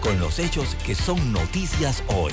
[0.00, 2.32] con los hechos que son noticias hoy.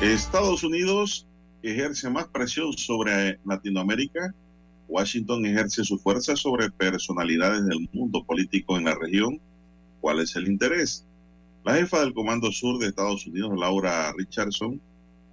[0.00, 1.26] Estados Unidos
[1.62, 4.34] ejerce más presión sobre Latinoamérica.
[4.88, 9.40] Washington ejerce su fuerza sobre personalidades del mundo político en la región.
[10.00, 11.04] ¿Cuál es el interés?
[11.64, 14.80] La jefa del Comando Sur de Estados Unidos, Laura Richardson,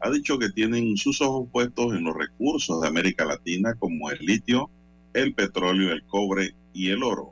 [0.01, 4.19] ha dicho que tienen sus ojos puestos en los recursos de América Latina como el
[4.19, 4.69] litio,
[5.13, 7.31] el petróleo, el cobre y el oro.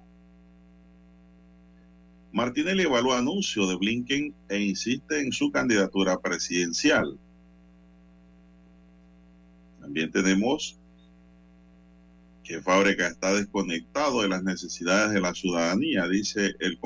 [2.31, 7.19] Martinelli evalúa anuncio de Blinken e insiste en su candidatura presidencial.
[9.83, 10.79] También tenemos
[12.41, 16.79] que Fábrica está desconectado de las necesidades de la ciudadanía, dice el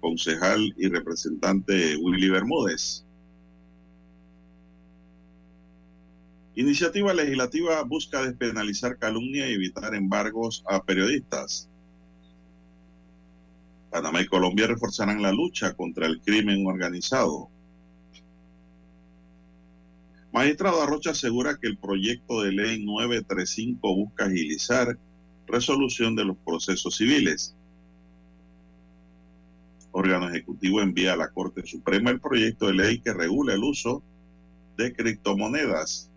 [0.00, 3.04] concejal y representante Willy Bermúdez.
[6.54, 11.68] Iniciativa legislativa busca despenalizar calumnia y evitar embargos a periodistas.
[13.90, 17.50] Panamá y Colombia reforzarán la lucha contra el crimen organizado.
[20.34, 24.98] Magistrado Arrocha asegura que el proyecto de ley 935 busca agilizar
[25.46, 27.54] resolución de los procesos civiles.
[29.92, 34.02] Órgano Ejecutivo envía a la Corte Suprema el proyecto de ley que regula el uso
[34.76, 36.10] de criptomonedas.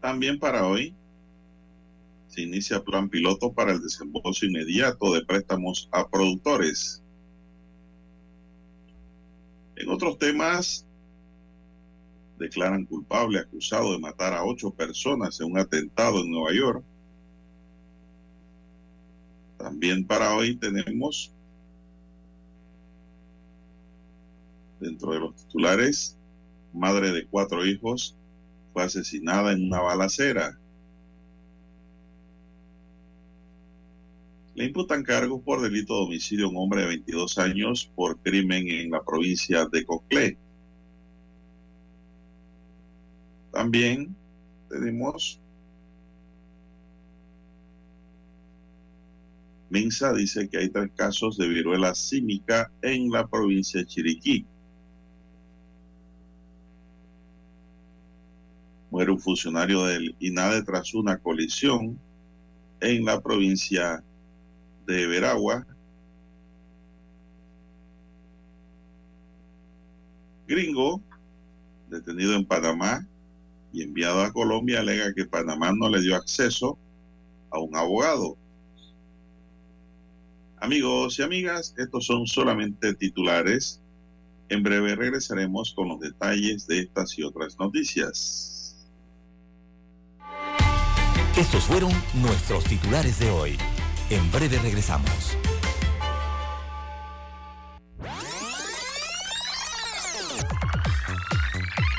[0.00, 0.96] También para hoy
[2.26, 7.04] se inicia plan piloto para el desembolso inmediato de préstamos a productores.
[9.76, 10.85] En otros temas,
[12.38, 16.84] declaran culpable acusado de matar a ocho personas en un atentado en Nueva York.
[19.56, 21.32] También para hoy tenemos
[24.80, 26.16] dentro de los titulares,
[26.72, 28.14] madre de cuatro hijos
[28.72, 30.58] fue asesinada en una balacera.
[34.54, 38.70] Le imputan cargos por delito de homicidio a un hombre de 22 años por crimen
[38.70, 40.38] en la provincia de Coclé.
[43.56, 44.14] También
[44.68, 45.40] tenemos
[49.70, 54.44] Minsa dice que hay tres casos de viruela símica en la provincia de Chiriquí.
[58.90, 61.98] Muere un funcionario del INADE tras una colisión
[62.80, 64.04] en la provincia
[64.86, 65.66] de Veragua.
[70.46, 71.00] Gringo,
[71.88, 73.08] detenido en Panamá
[73.76, 76.78] y enviado a Colombia, alega que Panamá no le dio acceso
[77.50, 78.38] a un abogado.
[80.58, 83.82] Amigos y amigas, estos son solamente titulares.
[84.48, 88.86] En breve regresaremos con los detalles de estas y otras noticias.
[91.36, 93.58] Estos fueron nuestros titulares de hoy.
[94.08, 95.36] En breve regresamos.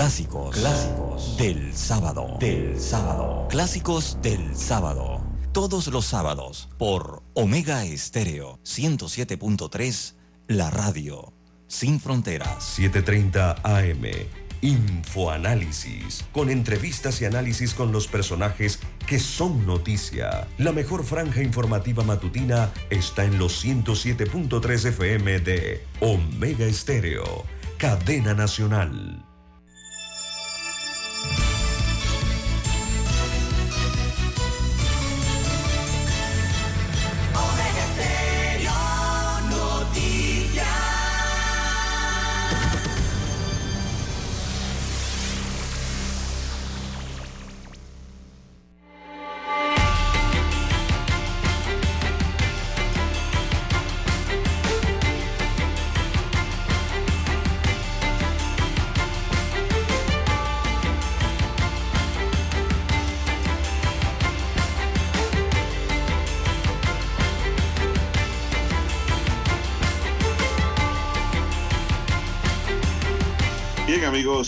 [0.00, 0.56] Clásicos.
[0.56, 2.38] Clásicos del sábado.
[2.40, 3.46] Del sábado.
[3.50, 5.20] Clásicos del sábado.
[5.52, 10.14] todos los sábados por Omega Estéreo 107.3,
[10.48, 11.34] la radio
[11.66, 12.78] sin fronteras.
[12.78, 14.26] 7:30 AM.
[14.62, 20.48] Infoanálisis, con entrevistas y análisis con los personajes que son noticia.
[20.56, 27.44] La mejor franja informativa matutina está en los 107.3 FM de Omega Estéreo,
[27.76, 29.26] cadena nacional.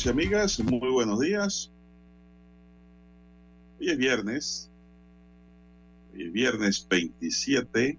[0.04, 1.70] Y amigas, muy buenos días.
[3.78, 4.70] Hoy es viernes.
[6.12, 7.98] Hoy es viernes 27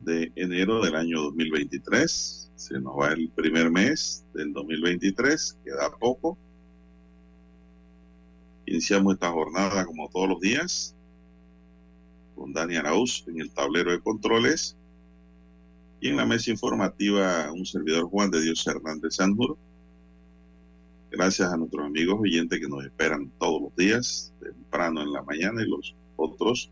[0.00, 2.50] de enero del año 2023.
[2.56, 6.36] Se nos va el primer mes del 2023, queda poco.
[8.66, 10.96] Iniciamos esta jornada como todos los días
[12.34, 14.76] con Dani Arauz en el tablero de controles
[16.00, 19.56] y en la mesa informativa un servidor Juan de Dios Hernández Sanjur.
[21.10, 25.62] Gracias a nuestros amigos oyentes que nos esperan todos los días, temprano en la mañana,
[25.62, 26.70] y los otros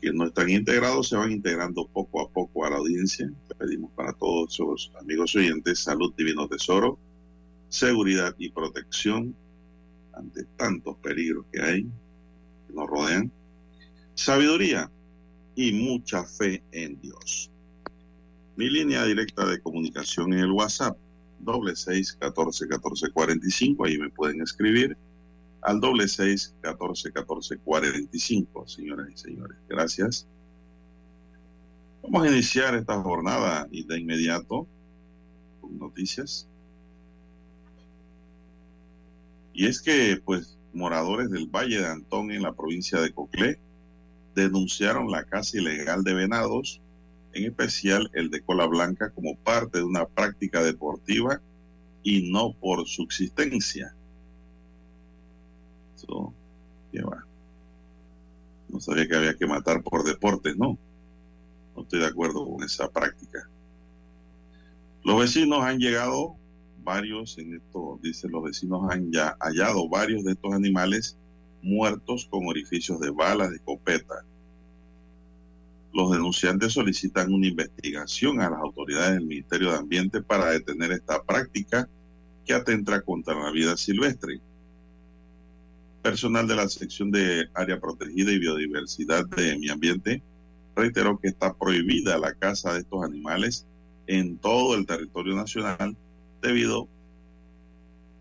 [0.00, 3.32] que no están integrados se van integrando poco a poco a la audiencia.
[3.58, 6.98] Pedimos para todos esos amigos oyentes salud, divino tesoro,
[7.68, 9.36] seguridad y protección
[10.14, 13.30] ante tantos peligros que hay, que nos rodean,
[14.14, 14.90] sabiduría
[15.54, 17.52] y mucha fe en Dios.
[18.56, 20.98] Mi línea directa de comunicación en el WhatsApp
[21.42, 24.96] doble seis catorce catorce cuarenta y cinco ahí me pueden escribir
[25.62, 29.58] al doble seis catorce catorce cuarenta y cinco señoras y señores.
[29.68, 30.26] Gracias.
[32.02, 34.66] Vamos a iniciar esta jornada y de inmediato
[35.60, 36.48] con noticias.
[39.52, 43.60] Y es que pues moradores del Valle de Antón en la provincia de Coclé
[44.34, 46.80] denunciaron la caza ilegal de venados
[47.32, 51.40] en especial el de cola blanca, como parte de una práctica deportiva
[52.02, 53.94] y no por subsistencia.
[55.96, 56.32] Eso,
[56.90, 57.24] ¿qué va?
[58.68, 60.78] No sabía que había que matar por deporte, no.
[61.76, 63.48] No estoy de acuerdo con esa práctica.
[65.04, 66.36] Los vecinos han llegado,
[66.84, 71.16] varios en esto, dicen los vecinos han ya hallado varios de estos animales
[71.62, 74.24] muertos con orificios de balas de escopeta
[75.92, 81.22] los denunciantes solicitan una investigación a las autoridades del Ministerio de Ambiente para detener esta
[81.22, 81.88] práctica
[82.44, 84.40] que atenta contra la vida silvestre.
[86.02, 90.22] Personal de la sección de área protegida y biodiversidad de mi ambiente
[90.74, 93.66] reiteró que está prohibida la caza de estos animales
[94.06, 95.96] en todo el territorio nacional
[96.40, 96.88] debido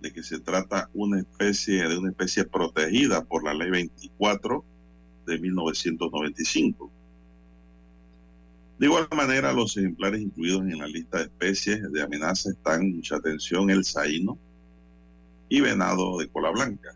[0.01, 4.63] de que se trata una especie de una especie protegida por la ley 24
[5.25, 6.90] de 1995.
[8.81, 13.17] De igual manera, los ejemplares incluidos en la lista de especies de amenaza están, mucha
[13.17, 14.39] atención, el saíno
[15.49, 16.89] y venado de cola blanca.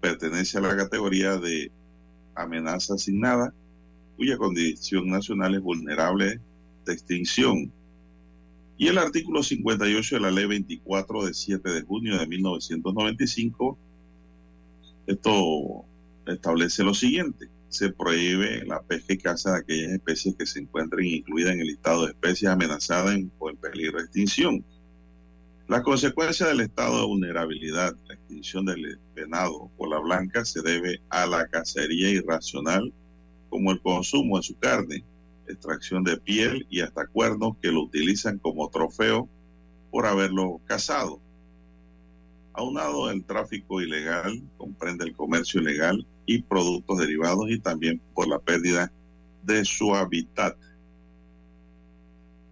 [0.00, 1.70] Pertenece a la categoría de
[2.34, 3.54] amenaza asignada,
[4.16, 6.40] cuya condición nacional es vulnerable
[6.84, 7.70] de extinción.
[8.76, 13.78] Y el artículo 58 de la ley 24 de 7 de junio de 1995,
[15.06, 15.84] esto
[16.26, 21.06] establece lo siguiente se prohíbe la pesca y caza de aquellas especies que se encuentren
[21.06, 24.64] incluidas en el listado de especies amenazadas en, o en peligro de extinción.
[25.66, 31.02] La consecuencia del estado de vulnerabilidad, la extinción del venado o la blanca, se debe
[31.10, 32.92] a la cacería irracional,
[33.50, 35.04] como el consumo de su carne,
[35.46, 39.28] extracción de piel y hasta cuernos que lo utilizan como trofeo
[39.90, 41.20] por haberlo cazado.
[42.54, 48.38] Aunado el tráfico ilegal, comprende el comercio ilegal y productos derivados y también por la
[48.38, 48.92] pérdida
[49.42, 50.58] de su hábitat.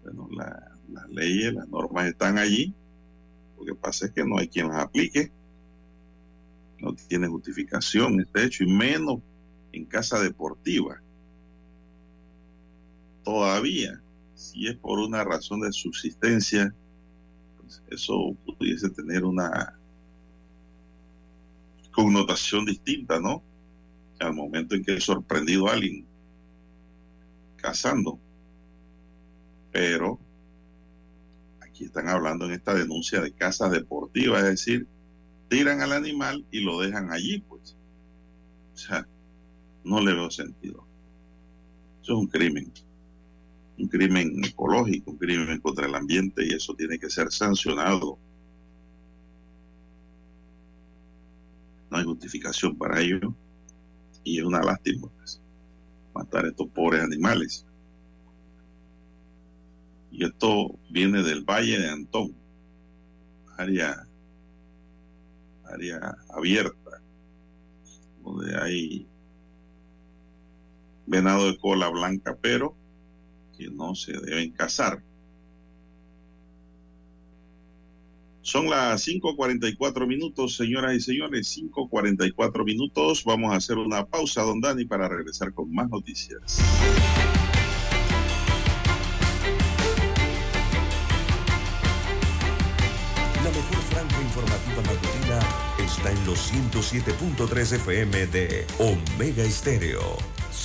[0.03, 2.75] Bueno, la, las leyes, las normas están allí.
[3.59, 5.31] Lo que pasa es que no hay quien las aplique.
[6.81, 9.21] No tiene justificación este hecho y menos
[9.73, 10.99] en casa deportiva.
[13.25, 14.01] Todavía,
[14.35, 16.75] si es por una razón de subsistencia,
[17.59, 19.79] pues eso pudiese tener una
[21.93, 23.43] connotación distinta, ¿no?
[24.21, 26.07] Al momento en que he sorprendido a alguien
[27.57, 28.19] cazando.
[29.73, 30.19] Pero
[31.61, 34.87] aquí están hablando en esta denuncia de casas deportivas, es decir,
[35.49, 37.77] tiran al animal y lo dejan allí, pues.
[38.75, 39.07] O sea,
[39.85, 40.87] no le veo sentido.
[42.03, 42.73] Eso es un crimen,
[43.79, 48.19] un crimen ecológico, un crimen contra el ambiente y eso tiene que ser sancionado.
[51.91, 53.35] No hay justificación para ello
[54.27, 55.41] y es una lástima pues,
[56.13, 57.65] matar a estos pobres animales.
[60.11, 62.35] Y esto viene del Valle de Antón,
[63.57, 64.05] área,
[65.65, 67.01] área abierta,
[68.25, 69.07] donde hay
[71.07, 72.75] venado de cola blanca, pero
[73.57, 75.01] que no se deben cazar.
[78.47, 83.25] Son las 5.44 minutos, señoras y señores, 5.44 minutos.
[83.25, 86.61] Vamos a hacer una pausa, don Dani, para regresar con más noticias.
[93.43, 100.36] La mejor franja informativa matutina está en los 107.3 FM de Omega Estéreo.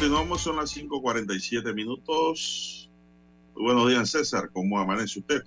[0.00, 2.90] Continuamos, son las 5.47 minutos.
[3.54, 4.50] Muy buenos días, César.
[4.52, 5.42] ¿Cómo amanece usted?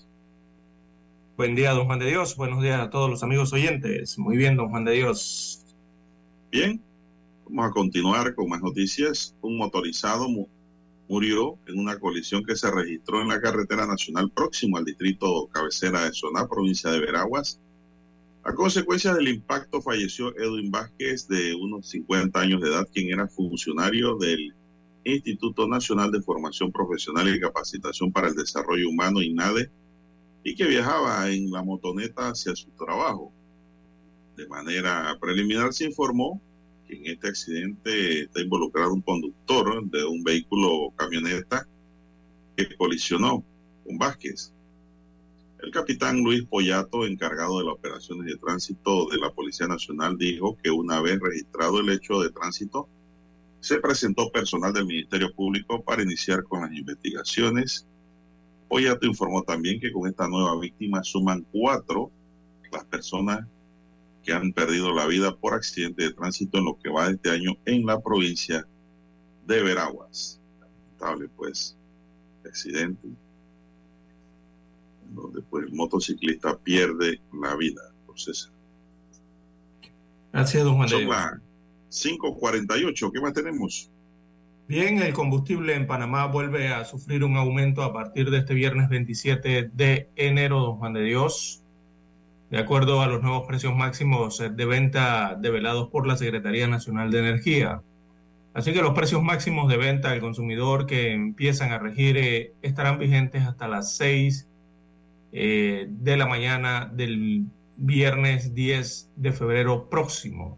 [1.37, 2.35] Buen día, don Juan de Dios.
[2.35, 4.17] Buenos días a todos los amigos oyentes.
[4.17, 5.63] Muy bien, don Juan de Dios.
[6.51, 6.81] Bien,
[7.47, 9.35] vamos a continuar con más noticias.
[9.41, 10.47] Un motorizado mu-
[11.07, 16.05] murió en una colisión que se registró en la carretera nacional próximo al distrito cabecera
[16.05, 17.59] de Soná, provincia de Veraguas.
[18.43, 23.27] A consecuencia del impacto falleció Edwin Vázquez, de unos 50 años de edad, quien era
[23.27, 24.53] funcionario del
[25.03, 29.69] Instituto Nacional de Formación Profesional y Capacitación para el Desarrollo Humano, INADE,
[30.43, 33.31] y que viajaba en la motoneta hacia su trabajo.
[34.37, 36.41] De manera preliminar se informó
[36.87, 41.67] que en este accidente está involucrado un conductor de un vehículo camioneta
[42.55, 43.43] que colisionó
[43.85, 44.53] con Vázquez.
[45.61, 50.57] El capitán Luis Pollato, encargado de las operaciones de tránsito de la Policía Nacional, dijo
[50.63, 52.87] que una vez registrado el hecho de tránsito,
[53.59, 57.85] se presentó personal del Ministerio Público para iniciar con las investigaciones.
[58.69, 62.09] Pollato informó también que con esta nueva víctima suman cuatro
[62.71, 63.45] las personas
[64.23, 67.57] que han perdido la vida por accidente de tránsito en lo que va este año
[67.65, 68.65] en la provincia
[69.45, 70.39] de Veraguas.
[70.61, 71.75] lamentable pues
[72.45, 73.09] accidente
[75.09, 77.81] donde pues el motociclista pierde la vida.
[78.01, 78.51] Entonces,
[80.31, 81.33] Gracias, don Juan de son las
[81.89, 83.11] 5.48.
[83.11, 83.89] ¿Qué más tenemos?
[84.67, 88.89] Bien, el combustible en Panamá vuelve a sufrir un aumento a partir de este viernes
[88.89, 91.63] 27 de enero, don Juan de Dios.
[92.51, 97.11] De acuerdo a los nuevos precios máximos eh, de venta develados por la Secretaría Nacional
[97.11, 97.81] de Energía.
[98.53, 102.99] Así que los precios máximos de venta al consumidor que empiezan a regir eh, estarán
[102.99, 104.48] vigentes hasta las 6
[105.31, 107.45] eh, de la mañana del
[107.77, 110.57] viernes 10 de febrero próximo.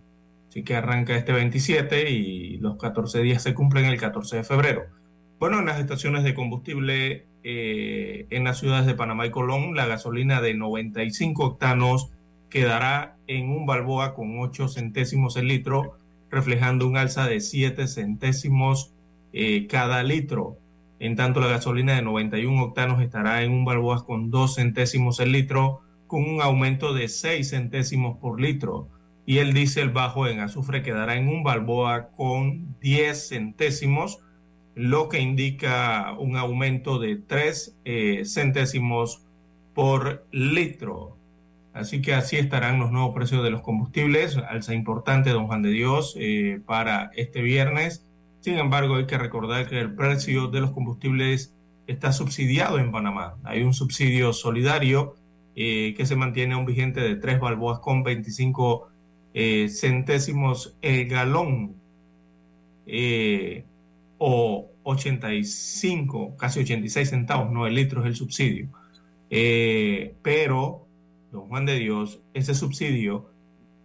[0.49, 4.83] Así que arranca este 27 y los 14 días se cumplen el 14 de febrero.
[5.39, 9.87] Bueno, en las estaciones de combustible eh, en las ciudades de Panamá y Colón, la
[9.87, 12.11] gasolina de 95 octanos
[12.49, 15.97] quedará en un balboa con 8 centésimos el litro,
[16.29, 18.93] reflejando un alza de 7 centésimos
[19.33, 20.57] eh, cada litro.
[21.01, 25.31] En tanto, la gasolina de 91 octanos estará en un balboa con 2 centésimos el
[25.31, 28.87] litro, con un aumento de 6 centésimos por litro.
[29.25, 34.19] Y el diésel bajo en azufre quedará en un balboa con 10 centésimos,
[34.75, 39.23] lo que indica un aumento de 3 eh, centésimos
[39.73, 41.17] por litro.
[41.73, 45.71] Así que así estarán los nuevos precios de los combustibles, alza importante, don Juan de
[45.71, 48.05] Dios, eh, para este viernes.
[48.41, 51.53] Sin embargo, hay que recordar que el precio de los combustibles
[51.85, 53.37] está subsidiado en Panamá.
[53.43, 55.15] Hay un subsidio solidario
[55.55, 58.89] eh, que se mantiene un vigente de 3 balboas con 25
[59.35, 61.75] eh, centésimos el galón
[62.87, 63.63] eh,
[64.17, 68.69] o 85, casi 86 centavos, no el litro es el subsidio.
[69.29, 70.87] Pero,
[71.31, 73.29] don Juan de Dios, ese subsidio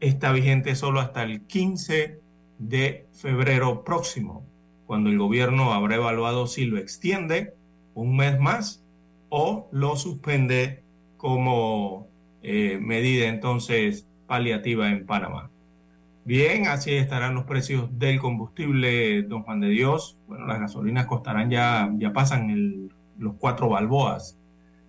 [0.01, 2.26] está vigente solo hasta el 15
[2.59, 4.45] de febrero próximo,
[4.87, 7.55] cuando el gobierno habrá evaluado si lo extiende
[7.95, 8.85] un mes más
[9.29, 10.83] o lo suspende
[11.17, 12.09] como
[12.43, 15.51] eh, medida entonces paliativa en Panamá.
[16.25, 20.19] Bien, así estarán los precios del combustible, don Juan de Dios.
[20.27, 24.37] Bueno, las gasolinas costarán ya, ya pasan los cuatro balboas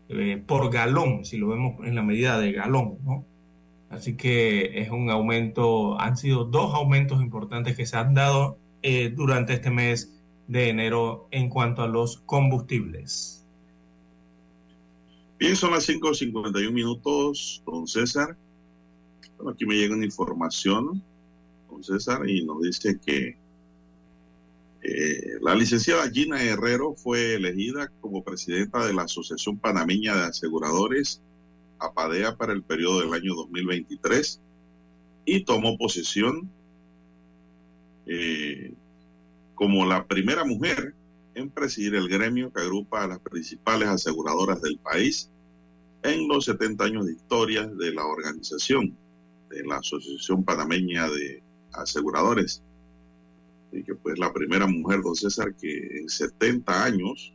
[0.09, 3.25] eh, por galón, si lo vemos en la medida de galón, ¿no?
[3.89, 9.13] Así que es un aumento, han sido dos aumentos importantes que se han dado eh,
[9.15, 10.13] durante este mes
[10.47, 13.45] de enero en cuanto a los combustibles.
[15.39, 18.35] Bien, son las 5.51 minutos, don César.
[19.37, 21.03] Bueno, aquí me llega una información,
[21.69, 23.37] don César, y nos dice que
[24.81, 31.21] eh, la licenciada Gina Herrero fue elegida como presidenta de la Asociación Panameña de Aseguradores,
[31.79, 34.41] APADEA, para el periodo del año 2023
[35.25, 36.49] y tomó posesión
[38.05, 38.73] eh,
[39.55, 40.95] como la primera mujer
[41.35, 45.29] en presidir el gremio que agrupa a las principales aseguradoras del país
[46.03, 48.95] en los 70 años de historia de la organización
[49.49, 52.63] de la Asociación Panameña de Aseguradores.
[53.71, 57.33] Y que pues la primera mujer, don César, que en 70 años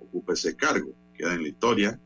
[0.00, 2.00] ocupe ese cargo, queda en la historia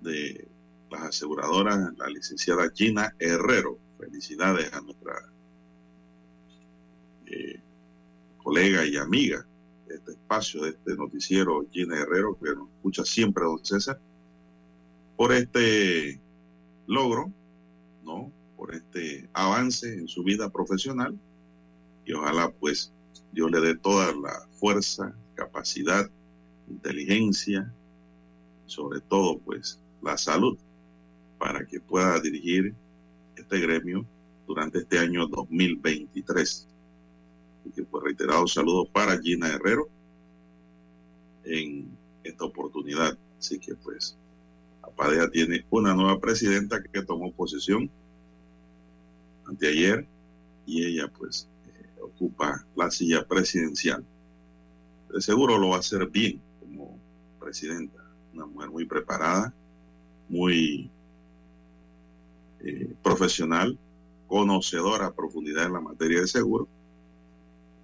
[0.00, 0.48] de
[0.90, 3.78] las aseguradoras, la licenciada Gina Herrero.
[3.98, 5.12] Felicidades a nuestra
[7.26, 7.60] eh,
[8.42, 9.46] colega y amiga
[9.86, 14.00] de este espacio, de este noticiero, Gina Herrero, que nos escucha siempre, don César,
[15.16, 16.20] por este
[16.86, 17.32] logro,
[18.04, 18.32] ¿no?
[18.56, 21.18] Por este avance en su vida profesional
[22.04, 22.92] y ojalá pues
[23.32, 26.10] Dios le dé toda la fuerza, capacidad,
[26.68, 27.72] inteligencia,
[28.66, 30.58] sobre todo pues la salud
[31.38, 32.74] para que pueda dirigir
[33.36, 34.04] este gremio
[34.46, 36.66] durante este año 2023.
[37.64, 39.88] Y que pues reiterados saludos para Gina Herrero
[41.44, 41.88] en
[42.24, 43.16] esta oportunidad.
[43.38, 44.16] Así que pues
[44.82, 47.90] Apadea tiene una nueva presidenta que tomó posesión
[49.46, 50.06] anteayer
[50.66, 54.04] y ella pues eh, ocupa la silla presidencial.
[55.12, 56.98] De seguro lo va a hacer bien como
[57.40, 59.52] presidenta, una mujer muy preparada,
[60.30, 60.88] muy
[62.60, 63.76] eh, profesional,
[64.28, 66.68] conocedora a profundidad en la materia de seguro,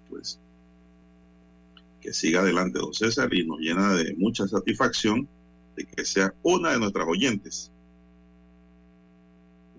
[0.09, 0.39] pues
[2.01, 5.29] que siga adelante don César y nos llena de mucha satisfacción
[5.75, 7.73] de que sea una de nuestras oyentes.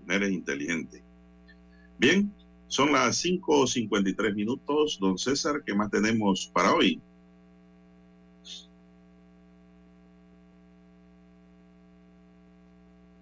[0.01, 1.01] Mujeres inteligentes.
[1.97, 2.31] Bien,
[2.67, 4.97] son las 5.53 minutos.
[4.99, 7.01] Don César, ¿qué más tenemos para hoy?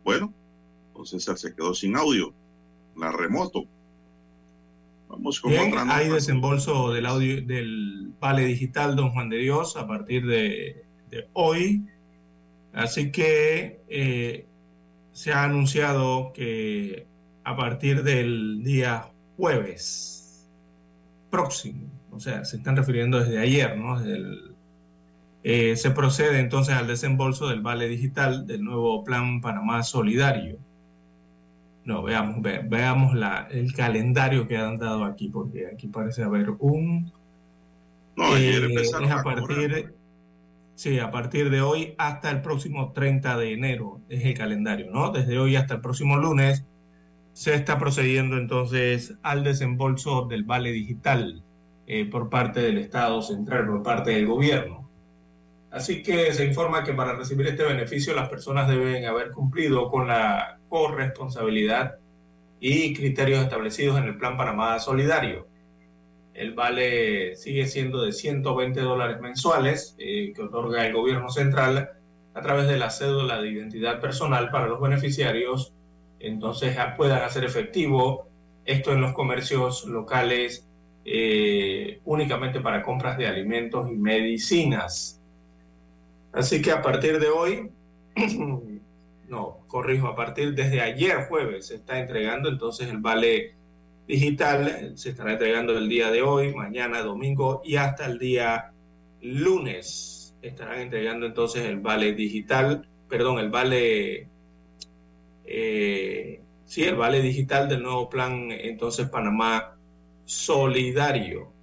[0.05, 0.31] Bueno,
[0.93, 2.33] don César se quedó sin audio.
[2.95, 3.65] La remoto.
[5.09, 9.75] Vamos con Bien, otra hay desembolso del audio del Vale Digital Don Juan de Dios
[9.75, 11.83] a partir de, de hoy.
[12.71, 14.45] Así que eh,
[15.11, 17.07] se ha anunciado que
[17.43, 20.47] a partir del día jueves
[21.29, 23.99] próximo, o sea, se están refiriendo desde ayer, ¿no?
[23.99, 24.54] Desde el-
[25.45, 30.65] eh, se procede entonces al desembolso del Vale Digital del nuevo Plan Panamá Solidario.
[31.83, 36.49] No, veamos, ve- veamos la, el calendario que han dado aquí, porque aquí parece haber
[36.59, 37.13] un...
[38.15, 39.23] No, eh, es a a cobrar.
[39.23, 39.95] partir,
[40.75, 45.11] sí, a partir de hoy hasta el próximo 30 de enero es el calendario, ¿no?
[45.11, 46.65] Desde hoy hasta el próximo lunes
[47.33, 51.43] se está procediendo entonces al desembolso del vale digital
[51.87, 54.84] eh, por parte del Estado central, por parte del gobierno.
[55.75, 60.07] Así que se informa que para recibir este beneficio las personas deben haber cumplido con
[60.07, 61.97] la corresponsabilidad
[62.61, 65.49] y criterios establecidos en el Plan Panamá Solidario.
[66.33, 71.89] El vale sigue siendo de 120 dólares mensuales eh, que otorga el gobierno central
[72.33, 75.73] a través de la cédula de identidad personal para los beneficiarios.
[76.21, 78.29] Entonces puedan hacer efectivo
[78.63, 80.69] esto en los comercios locales
[81.03, 85.21] eh, únicamente para compras de alimentos y medicinas.
[86.35, 87.71] Así que a partir de hoy,
[89.29, 93.55] no, corrijo, a partir desde ayer jueves se está entregando entonces el vale
[94.05, 98.73] digital, se estará entregando el día de hoy, mañana, domingo y hasta el día
[99.21, 100.35] lunes.
[100.41, 104.27] Estarán entregando entonces el vale digital, perdón, el vale,
[105.45, 109.77] eh, sí, el vale digital del nuevo plan entonces Panamá
[110.25, 111.54] Solidario.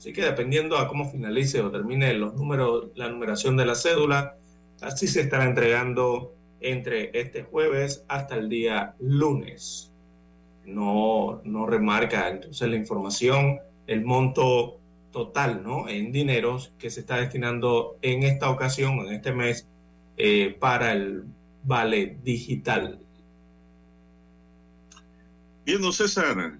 [0.00, 4.34] Así que dependiendo a cómo finalice o termine los números, la numeración de la cédula,
[4.80, 6.32] así se estará entregando
[6.62, 9.92] entre este jueves hasta el día lunes.
[10.64, 14.78] No, no remarca entonces la información, el monto
[15.12, 15.86] total, ¿no?
[15.86, 19.66] En dineros que se está destinando en esta ocasión, en este mes,
[20.16, 21.24] eh, para el
[21.62, 23.00] vale digital.
[25.66, 26.58] Bien, César,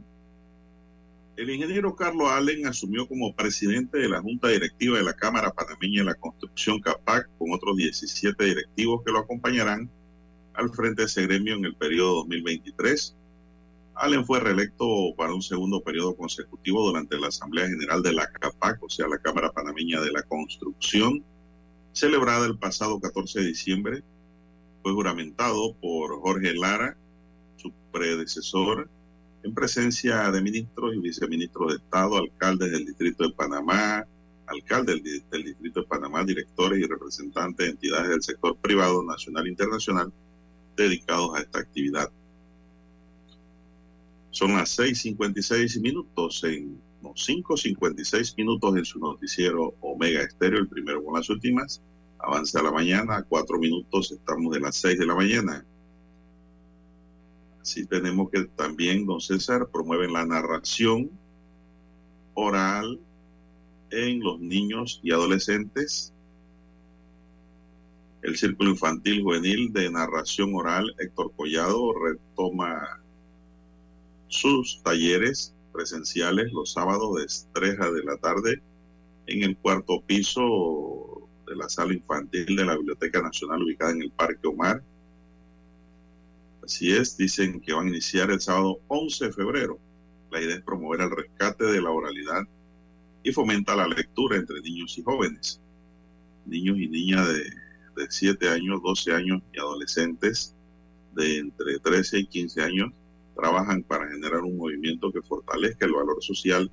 [1.40, 6.00] el ingeniero Carlos Allen asumió como presidente de la Junta Directiva de la Cámara Panameña
[6.00, 9.90] de la Construcción CAPAC con otros 17 directivos que lo acompañarán
[10.52, 13.16] al frente de ese gremio en el periodo 2023.
[13.94, 14.84] Allen fue reelecto
[15.16, 19.16] para un segundo periodo consecutivo durante la Asamblea General de la CAPAC, o sea, la
[19.16, 21.24] Cámara Panameña de la Construcción,
[21.92, 24.02] celebrada el pasado 14 de diciembre.
[24.82, 26.98] Fue juramentado por Jorge Lara,
[27.56, 28.90] su predecesor,
[29.42, 34.06] en presencia de ministros y viceministros de Estado, alcaldes del Distrito de Panamá,
[34.46, 39.50] alcaldes del, Distrito de Panamá, directores y representantes de entidades del sector privado, nacional e
[39.50, 40.12] internacional
[40.76, 42.10] dedicados a esta actividad.
[44.30, 51.02] Son las 6.56 minutos, en no, 5.56 minutos en su noticiero Omega Estéreo, el primero
[51.02, 51.82] con las últimas.
[52.18, 55.64] Avanza la mañana, cuatro minutos estamos de las 6 de la mañana.
[57.60, 61.10] Así tenemos que también, don César, promueven la narración
[62.34, 62.98] oral
[63.90, 66.12] en los niños y adolescentes.
[68.22, 73.00] El Círculo Infantil Juvenil de Narración Oral Héctor Collado retoma
[74.28, 77.26] sus talleres presenciales los sábados de
[77.60, 78.62] 3 de la tarde
[79.26, 84.10] en el cuarto piso de la sala infantil de la Biblioteca Nacional ubicada en el
[84.10, 84.82] Parque Omar.
[86.70, 89.80] Así es, dicen que van a iniciar el sábado 11 de febrero.
[90.30, 92.46] La idea es promover el rescate de la oralidad
[93.24, 95.60] y fomenta la lectura entre niños y jóvenes.
[96.46, 97.42] Niños y niñas de,
[97.96, 100.54] de 7 años, 12 años y adolescentes
[101.16, 102.92] de entre 13 y 15 años
[103.34, 106.70] trabajan para generar un movimiento que fortalezca el valor social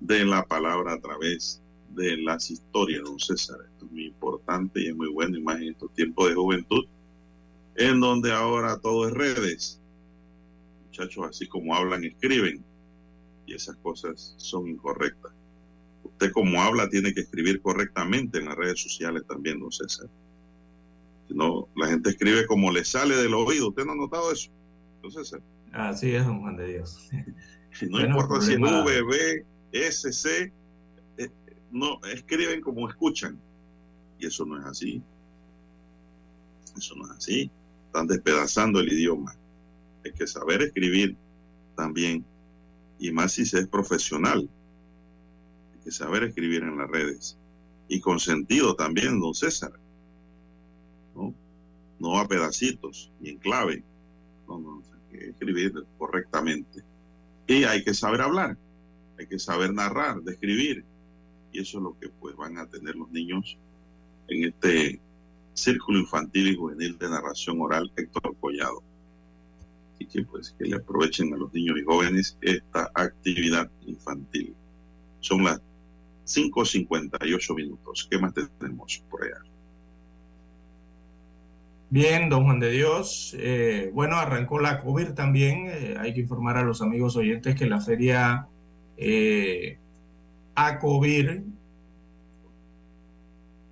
[0.00, 1.62] de la palabra a través
[1.94, 3.56] de las historias, don César.
[3.72, 6.84] Esto es muy importante y es muy bueno, y más en estos tiempos de juventud,
[7.78, 9.80] en donde ahora todo es redes.
[10.86, 12.64] Muchachos, así como hablan, escriben,
[13.46, 15.32] y esas cosas son incorrectas.
[16.02, 20.08] Usted como habla tiene que escribir correctamente en las redes sociales también, don César.
[21.28, 23.68] Si no, la gente escribe como le sale del oído.
[23.68, 24.50] ¿Usted no ha notado eso?
[25.02, 25.40] Don César.
[25.72, 27.08] Así es, don Juan de Dios.
[27.82, 30.52] No Bueno, importa si es problema- V, B, S, C,
[31.18, 31.30] eh,
[31.70, 33.38] no, escriben como escuchan.
[34.18, 35.00] Y eso no es así.
[36.76, 37.48] Eso no es así.
[37.88, 39.34] Están despedazando el idioma.
[40.04, 41.16] Hay que saber escribir
[41.74, 42.22] también.
[42.98, 44.46] Y más si se es profesional.
[45.72, 47.38] Hay que saber escribir en las redes.
[47.88, 49.72] Y con sentido también, don César.
[51.16, 51.34] ¿No?
[51.98, 53.82] No a pedacitos y en clave.
[54.46, 56.84] No, no, hay que escribir correctamente.
[57.46, 58.58] Y hay que saber hablar.
[59.18, 60.84] hay que saber narrar, describir.
[61.52, 63.56] Y eso es lo que pues van a tener los niños
[64.28, 65.00] en este
[65.58, 68.82] Círculo Infantil y Juvenil de Narración Oral Héctor Collado.
[69.94, 74.54] Así que pues que le aprovechen a los niños y jóvenes esta actividad infantil.
[75.20, 75.60] Son las
[76.26, 78.06] 5.58 minutos.
[78.08, 79.42] ¿Qué más tenemos por allá?
[81.90, 83.34] Bien, don Juan de Dios.
[83.38, 85.68] Eh, bueno, arrancó la COVID también.
[85.68, 88.46] Eh, hay que informar a los amigos oyentes que la feria
[88.96, 89.78] eh,
[90.54, 91.44] ACOVIR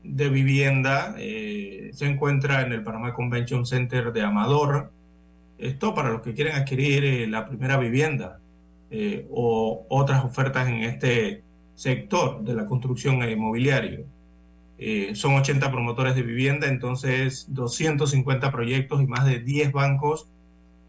[0.09, 4.92] de vivienda eh, se encuentra en el Panamá Convention Center de Amador.
[5.59, 8.38] Esto para los que quieren adquirir eh, la primera vivienda
[8.90, 11.42] eh, o otras ofertas en este
[11.75, 14.05] sector de la construcción inmobiliario.
[14.79, 20.29] Eh, son 80 promotores de vivienda, entonces 250 proyectos y más de 10 bancos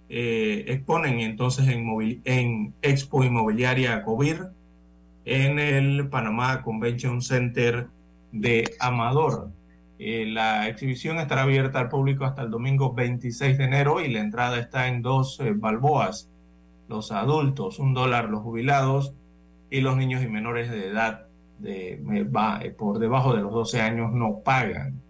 [0.09, 4.51] exponen entonces en, en Expo Inmobiliaria COVIR
[5.25, 7.87] en el Panamá Convention Center
[8.41, 9.51] de Amador.
[9.99, 14.19] Eh, la exhibición estará abierta al público hasta el domingo 26 de enero y la
[14.19, 16.29] entrada está en dos eh, balboas.
[16.87, 19.13] Los adultos, un dólar los jubilados
[19.69, 21.25] y los niños y menores de edad
[21.59, 25.01] de, va- eh, por debajo de los 12 años no pagan.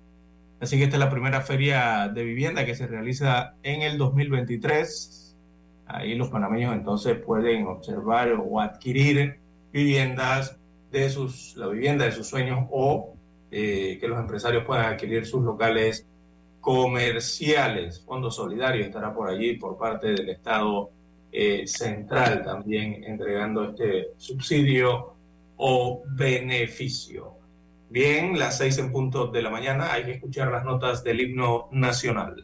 [0.60, 5.36] Así que esta es la primera feria de vivienda que se realiza en el 2023.
[5.86, 9.40] Ahí los panameños entonces pueden observar o adquirir
[9.72, 10.58] viviendas
[10.92, 13.17] de sus, la vivienda de sus sueños o
[13.52, 16.06] eh, que los empresarios puedan adquirir sus locales
[16.60, 18.02] comerciales.
[18.02, 20.92] Fondo Solidario estará por allí por parte del Estado
[21.32, 25.14] eh, central también entregando este subsidio
[25.58, 27.34] o beneficio.
[27.90, 31.70] Bien, las seis en punto de la mañana hay que escuchar las notas del himno
[31.72, 32.44] nacional.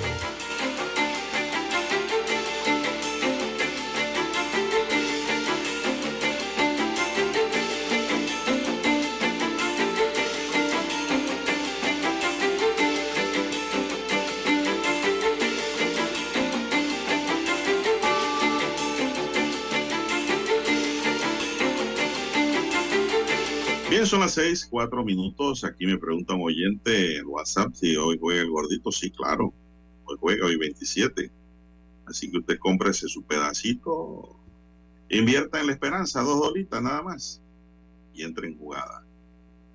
[24.31, 25.63] Seis, cuatro minutos.
[25.65, 28.91] Aquí me pregunta un oyente en WhatsApp si hoy juega el gordito.
[28.91, 29.53] Sí, claro.
[30.05, 31.29] Hoy juega, hoy 27.
[32.05, 34.39] Así que usted cómprese su pedacito.
[35.09, 37.41] Invierta en la esperanza, dos dolitas nada más.
[38.13, 39.05] Y entre en jugada.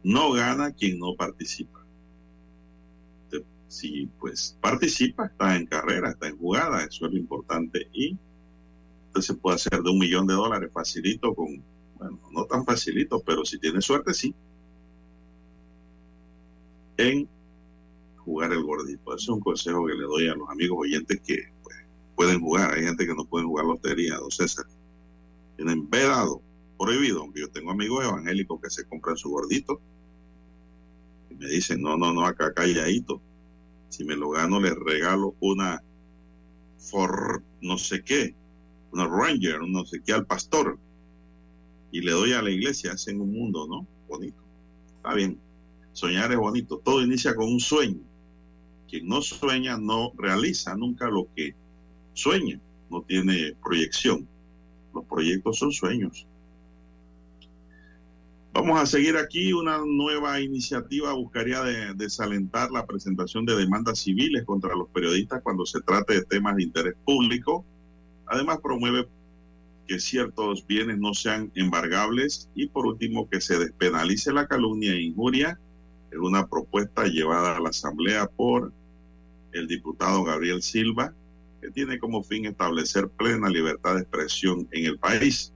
[0.02, 1.84] No gana quien no participa.
[3.24, 6.82] Usted, si pues participa, está en carrera, está en jugada.
[6.82, 7.88] Eso es lo importante.
[7.92, 8.16] Y
[9.08, 11.62] usted se puede hacer de un millón de dólares facilito con
[11.98, 14.34] bueno, no tan facilito, pero si tiene suerte, sí.
[16.98, 17.28] En
[18.18, 19.14] jugar el gordito.
[19.14, 21.76] Ese es un consejo que le doy a los amigos oyentes que pues,
[22.14, 22.74] pueden jugar.
[22.74, 24.66] Hay gente que no pueden jugar lotería, don César.
[25.56, 26.42] Tienen vedado,
[26.78, 29.80] prohibido, aunque yo tengo amigos evangélicos que se compran su gordito.
[31.30, 33.20] Y me dicen, no, no, no, acá calladito.
[33.88, 35.82] Si me lo gano, les regalo una
[36.78, 38.35] for no sé qué,
[38.92, 40.78] una Ranger, un no sé qué al pastor
[41.96, 43.87] y le doy a la iglesia, hacen un mundo, ¿no?
[44.09, 44.42] Bonito.
[44.96, 45.38] Está bien.
[45.96, 46.78] Soñar es bonito.
[46.85, 48.02] Todo inicia con un sueño.
[48.87, 51.54] Quien no sueña no realiza nunca lo que
[52.12, 52.61] sueña.
[52.90, 54.28] No tiene proyección.
[54.94, 56.26] Los proyectos son sueños.
[58.52, 59.54] Vamos a seguir aquí.
[59.54, 65.64] Una nueva iniciativa buscaría de, desalentar la presentación de demandas civiles contra los periodistas cuando
[65.64, 67.64] se trate de temas de interés público.
[68.26, 69.09] Además, promueve
[69.88, 75.00] que ciertos bienes no sean embargables y por último que se despenalice la calumnia e
[75.00, 75.59] injuria
[76.10, 78.72] en una propuesta llevada a la Asamblea por
[79.52, 81.14] el diputado Gabriel Silva,
[81.60, 85.52] que tiene como fin establecer plena libertad de expresión en el país.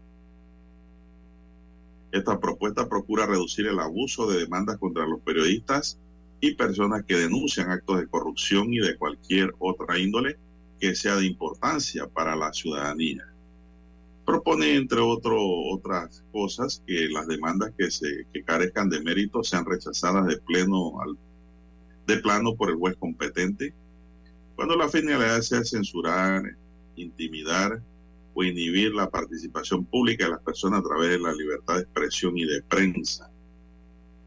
[2.13, 5.99] Esta propuesta procura reducir el abuso de demandas contra los periodistas
[6.41, 10.39] y personas que denuncian actos de corrupción y de cualquier otra índole
[10.81, 13.31] que sea de importancia para la ciudadanía
[14.31, 15.37] propone, entre otro,
[15.73, 21.01] otras cosas, que las demandas que, se, que carezcan de mérito sean rechazadas de, pleno
[21.01, 21.19] al,
[22.07, 23.75] de plano por el juez competente,
[24.55, 26.45] cuando la finalidad sea censurar,
[26.95, 27.83] intimidar
[28.35, 32.39] o inhibir la participación pública de las personas a través de la libertad de expresión
[32.39, 33.29] y de prensa.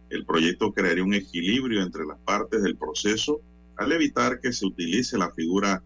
[0.09, 3.39] El proyecto crearía un equilibrio entre las partes del proceso
[3.77, 5.81] al evitar que se utilice la figura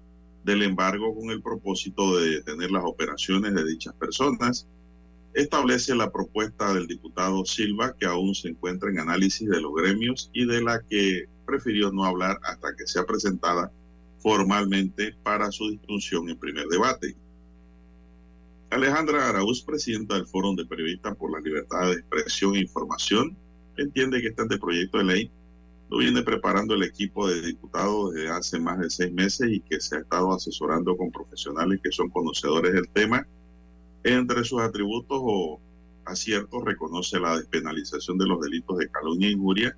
[0.48, 4.66] del embargo con el propósito de detener las operaciones de dichas personas.
[5.34, 10.32] Establece la propuesta del diputado Silva, que aún se encuentra en análisis de los gremios
[10.34, 13.72] y de la que prefirió no hablar hasta que sea presentada
[14.20, 17.18] formalmente para su discusión en primer debate.
[18.70, 23.38] Alejandra Araúz, presidenta del Foro de Periodistas por la Libertad de Expresión e Información,
[23.78, 25.32] entiende que este anteproyecto de ley
[25.90, 29.80] lo viene preparando el equipo de diputados desde hace más de seis meses y que
[29.80, 33.26] se ha estado asesorando con profesionales que son conocedores del tema.
[34.04, 35.60] Entre sus atributos o
[36.06, 39.78] aciertos reconoce la despenalización de los delitos de calumnia e injuria.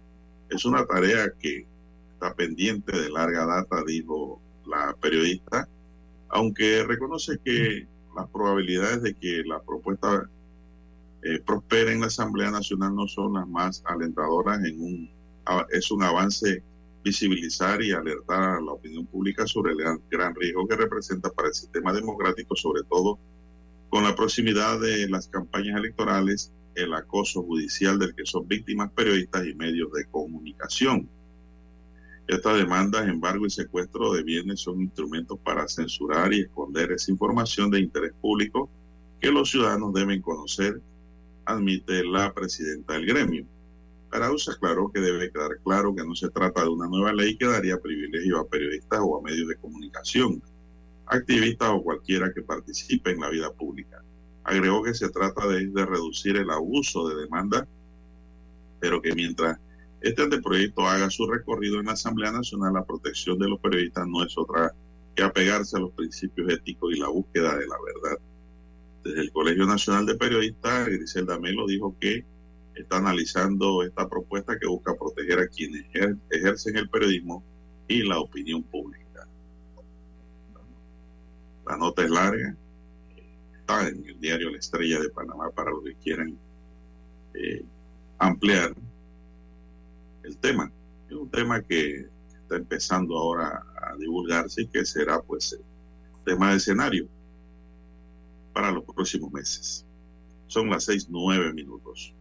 [0.49, 1.65] Es una tarea que
[2.13, 5.67] está pendiente de larga data, dijo la periodista,
[6.29, 10.27] aunque reconoce que las probabilidades de que la propuesta
[11.21, 15.18] eh, prospere en la Asamblea Nacional no son las más alentadoras en un
[15.69, 16.63] es un avance
[17.03, 21.53] visibilizar y alertar a la opinión pública sobre el gran, riesgo que representa para el
[21.53, 23.19] sistema democrático, sobre todo
[23.89, 29.45] con la proximidad de las campañas electorales, el acoso judicial del que son víctimas periodistas
[29.45, 31.09] y medios de comunicación.
[32.27, 37.71] Estas demandas, embargo y secuestro de bienes son instrumentos para censurar y esconder esa información
[37.71, 38.69] de interés público
[39.19, 40.79] que los ciudadanos deben conocer,
[41.45, 43.45] admite la presidenta del gremio.
[44.11, 47.45] Arauz aclaró que debe quedar claro que no se trata de una nueva ley que
[47.45, 50.41] daría privilegio a periodistas o a medios de comunicación,
[51.05, 54.03] activistas o cualquiera que participe en la vida pública.
[54.43, 57.67] Agregó que se trata de, de reducir el abuso de demanda,
[58.79, 59.59] pero que mientras
[60.01, 64.23] este anteproyecto haga su recorrido en la Asamblea Nacional, la protección de los periodistas no
[64.23, 64.73] es otra
[65.15, 68.17] que apegarse a los principios éticos y la búsqueda de la verdad.
[69.03, 72.25] Desde el Colegio Nacional de Periodistas, Griselda Melo dijo que
[72.81, 75.85] está analizando esta propuesta que busca proteger a quienes
[76.29, 77.43] ejercen el periodismo
[77.87, 79.27] y la opinión pública.
[81.65, 82.55] La nota es larga,
[83.59, 86.37] está en el diario La Estrella de Panamá para los que quieran
[87.33, 87.63] eh,
[88.17, 88.73] ampliar
[90.23, 90.71] el tema.
[91.09, 92.07] Es un tema que
[92.41, 95.59] está empezando ahora a divulgarse y que será pues
[96.25, 97.07] tema de escenario
[98.53, 99.85] para los próximos meses.
[100.47, 102.13] Son las seis, nueve minutos.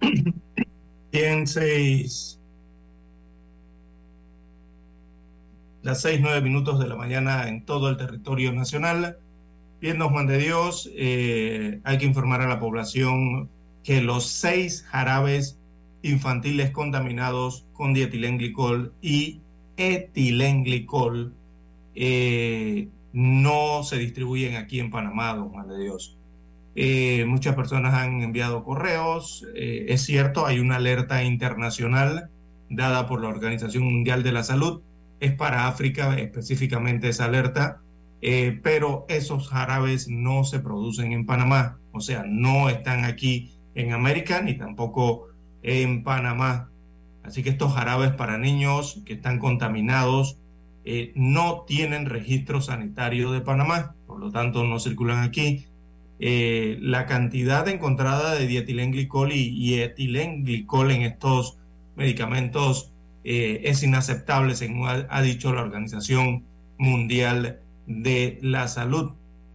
[1.12, 2.38] Bien, seis.
[5.82, 9.18] Las seis, nueve minutos de la mañana en todo el territorio nacional.
[9.80, 13.48] Bien, don Juan de Dios, eh, hay que informar a la población
[13.84, 15.58] que los seis jarabes
[16.02, 19.40] infantiles contaminados con dietilenglicol y
[19.76, 21.34] etilenglicol
[21.94, 26.15] eh, no se distribuyen aquí en Panamá, don Juan de Dios.
[26.76, 29.46] Eh, muchas personas han enviado correos.
[29.54, 32.28] Eh, es cierto, hay una alerta internacional
[32.68, 34.82] dada por la Organización Mundial de la Salud.
[35.18, 37.80] Es para África específicamente esa alerta,
[38.20, 41.78] eh, pero esos jarabes no se producen en Panamá.
[41.92, 45.28] O sea, no están aquí en América ni tampoco
[45.62, 46.68] en Panamá.
[47.22, 50.38] Así que estos jarabes para niños que están contaminados
[50.84, 55.66] eh, no tienen registro sanitario de Panamá, por lo tanto no circulan aquí.
[56.18, 61.58] Eh, la cantidad encontrada de dietilenglicol y, etilenglicol en estos
[61.94, 62.92] medicamentos
[63.24, 66.44] eh, es inaceptable, según ha, dicho la Organización
[66.78, 69.12] Mundial de la Salud.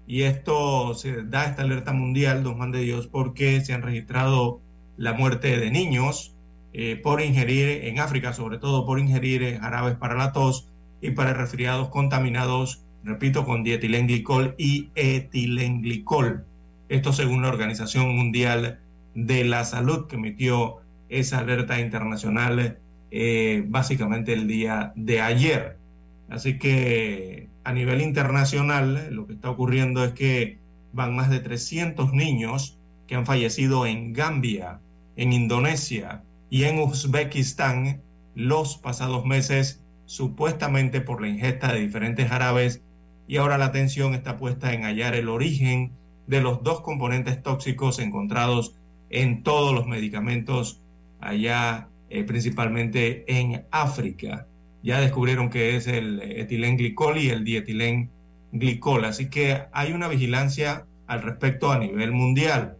[0.08, 4.60] Y esto se da esta alerta mundial, don Juan de Dios, porque se han registrado
[4.98, 6.36] la muerte de niños
[6.74, 10.70] eh, por ingerir, en África sobre todo, por ingerir jarabes para la tos
[11.02, 16.46] y para resfriados contaminados, repito, con dietilenglicol y etilenglicol.
[16.92, 18.82] Esto según la Organización Mundial
[19.16, 22.80] de la Salud que emitió esa alerta internacional
[23.12, 25.78] eh, básicamente el día de ayer.
[26.30, 30.60] Así que a nivel internacional lo que está ocurriendo es que
[30.92, 32.78] van más de 300 niños
[33.08, 34.82] que han fallecido en Gambia,
[35.16, 38.02] en Indonesia y en Uzbekistán
[38.36, 42.82] los pasados meses supuestamente por la ingesta de diferentes jarabes
[43.30, 45.94] y ahora la atención está puesta en hallar el origen
[46.28, 48.76] de los dos componentes tóxicos encontrados
[49.10, 50.82] en todos los medicamentos
[51.20, 54.48] allá eh, principalmente en África.
[54.84, 61.22] Ya descubrieron que es el etilenglicol y el dietilenglicol, así que hay una vigilancia al
[61.22, 62.78] respecto a nivel mundial.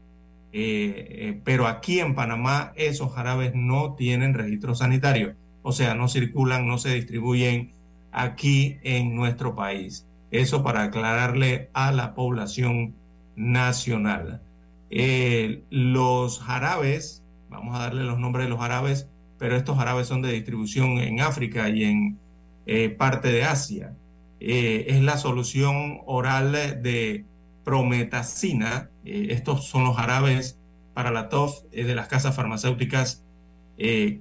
[0.54, 6.10] Eh, eh, pero aquí en Panamá esos jarabes no tienen registro sanitario, o sea, no
[6.10, 7.72] circulan, no se distribuyen
[8.12, 10.06] aquí en nuestro país.
[10.32, 12.96] Eso para aclararle a la población
[13.36, 14.42] nacional.
[14.90, 20.22] Eh, los jarabes, vamos a darle los nombres de los jarabes, pero estos jarabes son
[20.22, 22.20] de distribución en África y en
[22.66, 23.96] eh, parte de Asia.
[24.40, 27.26] Eh, es la solución oral de
[27.64, 28.90] prometacina.
[29.06, 30.60] Estos son los jarabes
[30.94, 33.24] para la TOF de las casas farmacéuticas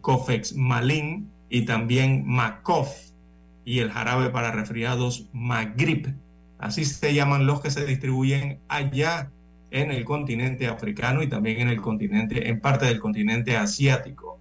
[0.01, 3.11] Cofex Malin y también Macof
[3.65, 6.09] y el jarabe para resfriados Magrip.
[6.61, 9.31] Así se llaman los que se distribuyen allá
[9.71, 14.39] en el continente africano y también en el continente, en parte del continente asiático.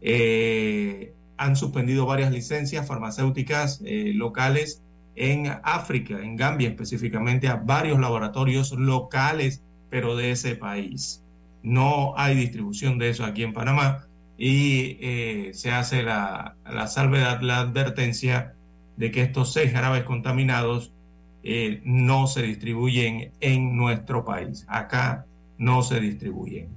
[0.00, 4.82] Eh, han suspendido varias licencias farmacéuticas eh, locales
[5.14, 11.22] en África, en Gambia específicamente, a varios laboratorios locales, pero de ese país.
[11.62, 14.06] No hay distribución de eso aquí en Panamá
[14.38, 18.54] y eh, se hace la, la, salvedad, la advertencia
[18.96, 20.92] de que estos seis jarabes contaminados
[21.48, 24.64] eh, no se distribuyen en nuestro país.
[24.66, 25.26] Acá
[25.58, 26.70] no se distribuyen.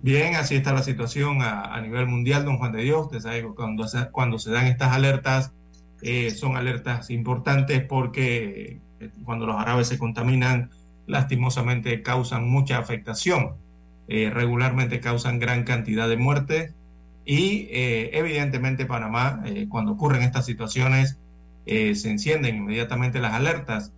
[0.00, 3.02] Bien, así está la situación a, nivel mundial, don Juan de Dios.
[3.02, 5.52] Usted sabe cuando se, cuando se dan estas alertas,
[6.00, 10.70] eh, son alertas importantes porque eh, cuando los árabes se contaminan,
[11.06, 13.56] lastimosamente causan mucha afectación.
[14.08, 16.74] Regularmente causan gran cantidad de muertes
[17.24, 21.18] y evidentemente Panamá, cuando ocurren estas situaciones,
[21.66, 23.92] se encienden inmediatamente las alertas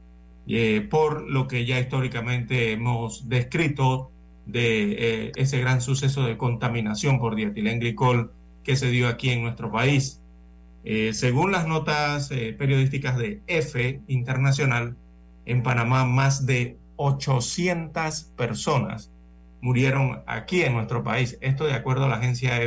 [0.90, 4.10] por lo que ya históricamente hemos descrito
[4.44, 10.20] de ese gran suceso de contaminación por dietilenglicol que se dio aquí en nuestro país.
[11.12, 14.96] según las notas periodísticas de F Internacional,
[15.46, 19.10] en Panamá más de 800 personas
[19.60, 21.38] murieron aquí en nuestro país.
[21.40, 22.60] Esto de acuerdo a la agencia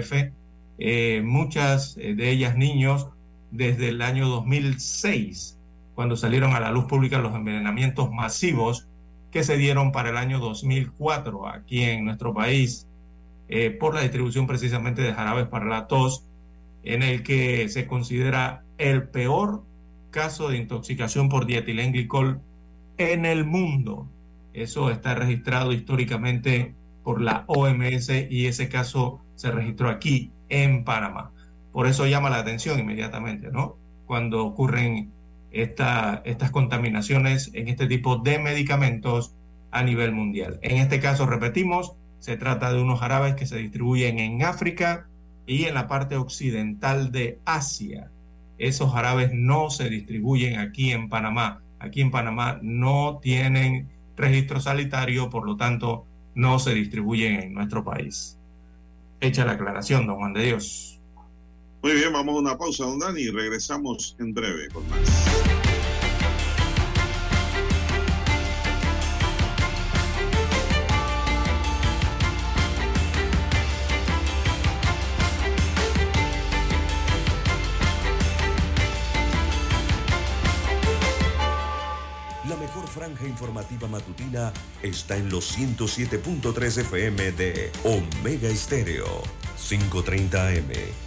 [0.79, 3.09] eh, muchas de ellas niños
[3.51, 5.57] desde el año 2006,
[5.95, 8.87] cuando salieron a la luz pública los envenenamientos masivos
[9.31, 12.87] que se dieron para el año 2004 aquí en nuestro país
[13.49, 16.25] eh, por la distribución precisamente de jarabes para la tos,
[16.83, 19.63] en el que se considera el peor
[20.11, 22.41] caso de intoxicación por dietilenglicol
[22.97, 24.07] en el mundo.
[24.53, 31.31] Eso está registrado históricamente por la OMS y ese caso se registró aquí en Panamá.
[31.71, 33.77] Por eso llama la atención inmediatamente, ¿no?
[34.05, 35.11] Cuando ocurren
[35.51, 39.33] esta, estas contaminaciones en este tipo de medicamentos
[39.71, 40.59] a nivel mundial.
[40.61, 45.07] En este caso, repetimos, se trata de unos jarabes que se distribuyen en África
[45.45, 48.09] y en la parte occidental de Asia.
[48.57, 51.61] Esos jarabes no se distribuyen aquí en Panamá.
[51.79, 57.83] Aquí en Panamá no tienen registro sanitario, por lo tanto, no se distribuyen en nuestro
[57.83, 58.37] país.
[59.21, 60.96] Hecha la aclaración, don Juan de Dios.
[61.87, 64.99] Muy bien, vamos a una pausa, don Dani, y regresamos en breve con más.
[82.49, 84.51] La mejor franja informativa matutina
[84.83, 89.23] está en los 107.3 FM de Omega Estéreo.
[89.57, 91.06] 5.30 AM.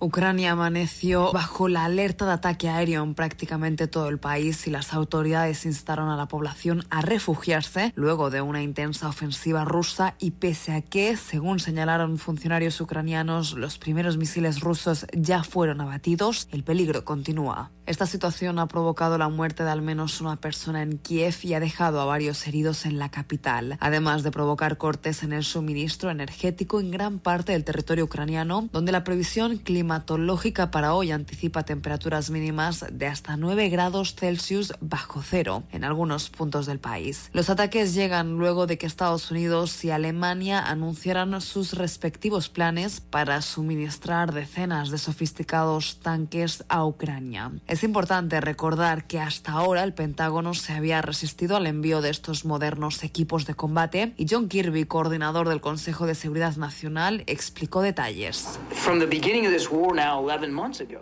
[0.00, 4.94] Ucrania amaneció bajo la alerta de ataque aéreo en prácticamente todo el país y las
[4.94, 10.72] autoridades instaron a la población a refugiarse luego de una intensa ofensiva rusa y pese
[10.72, 17.04] a que, según señalaron funcionarios ucranianos, los primeros misiles rusos ya fueron abatidos, el peligro
[17.04, 17.72] continúa.
[17.88, 21.58] Esta situación ha provocado la muerte de al menos una persona en Kiev y ha
[21.58, 26.80] dejado a varios heridos en la capital, además de provocar cortes en el suministro energético
[26.80, 32.84] en gran parte del territorio ucraniano, donde la previsión climatológica para hoy anticipa temperaturas mínimas
[32.92, 37.30] de hasta 9 grados Celsius bajo cero en algunos puntos del país.
[37.32, 43.40] Los ataques llegan luego de que Estados Unidos y Alemania anunciaran sus respectivos planes para
[43.40, 47.50] suministrar decenas de sofisticados tanques a Ucrania.
[47.82, 53.04] Importante recordar que hasta ahora el Pentágono se había resistido al envío de estos modernos
[53.04, 58.58] equipos de combate y John Kirby, coordinador del Consejo de Seguridad Nacional, explicó detalles.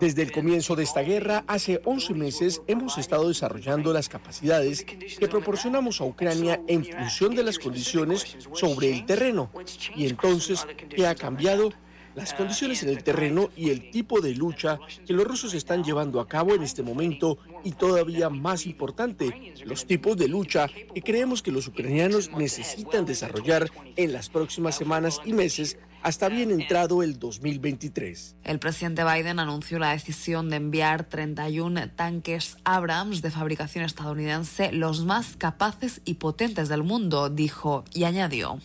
[0.00, 5.28] Desde el comienzo de esta guerra, hace 11 meses, hemos estado desarrollando las capacidades que
[5.28, 9.50] proporcionamos a Ucrania en función de las condiciones sobre el terreno.
[9.94, 11.72] Y entonces, ¿qué ha cambiado?
[12.16, 16.18] Las condiciones en el terreno y el tipo de lucha que los rusos están llevando
[16.18, 21.42] a cabo en este momento y todavía más importante, los tipos de lucha que creemos
[21.42, 27.18] que los ucranianos necesitan desarrollar en las próximas semanas y meses hasta bien entrado el
[27.18, 28.36] 2023.
[28.44, 35.04] El presidente Biden anunció la decisión de enviar 31 tanques Abrams de fabricación estadounidense, los
[35.04, 38.60] más capaces y potentes del mundo, dijo y añadió.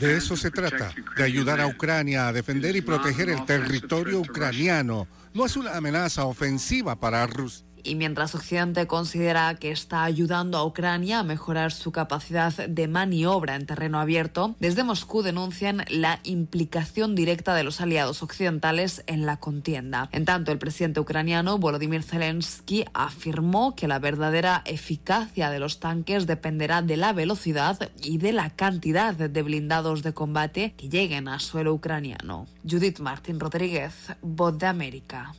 [0.00, 5.06] De eso se trata, de ayudar a Ucrania a defender y proteger el territorio ucraniano.
[5.34, 7.67] No es una amenaza ofensiva para Rusia.
[7.88, 13.56] Y mientras Occidente considera que está ayudando a Ucrania a mejorar su capacidad de maniobra
[13.56, 19.38] en terreno abierto, desde Moscú denuncian la implicación directa de los aliados occidentales en la
[19.38, 20.10] contienda.
[20.12, 26.26] En tanto, el presidente ucraniano Volodymyr Zelensky afirmó que la verdadera eficacia de los tanques
[26.26, 31.38] dependerá de la velocidad y de la cantidad de blindados de combate que lleguen a
[31.38, 32.46] suelo ucraniano.
[32.68, 35.32] Judith Martín Rodríguez, Voz de América.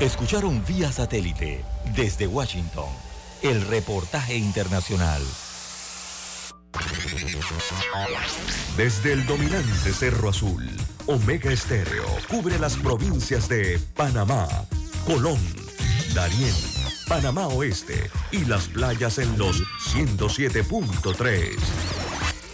[0.00, 1.62] Escucharon vía satélite
[1.94, 2.88] desde Washington
[3.42, 5.20] el reportaje internacional.
[8.78, 10.66] Desde el dominante Cerro Azul,
[11.06, 14.48] Omega Estéreo cubre las provincias de Panamá,
[15.04, 15.38] Colón,
[16.14, 16.54] Darién,
[17.06, 22.09] Panamá Oeste y las playas en los 107.3.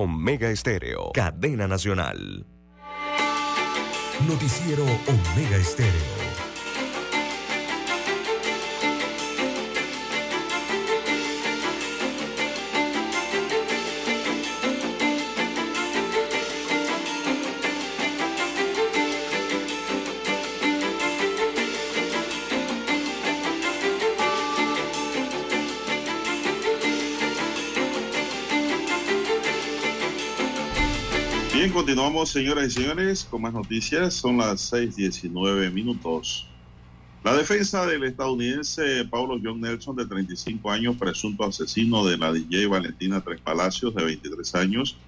[0.00, 2.46] Omega Estéreo, cadena nacional.
[4.28, 6.17] Noticiero Omega Estéreo.
[31.88, 34.12] Continuamos, señoras y señores, con más noticias.
[34.12, 36.46] Son las 6:19 minutos.
[37.24, 42.66] La defensa del estadounidense Paulo John Nelson, de 35 años, presunto asesino de la DJ
[42.66, 44.98] Valentina Tres Palacios, de 23 años,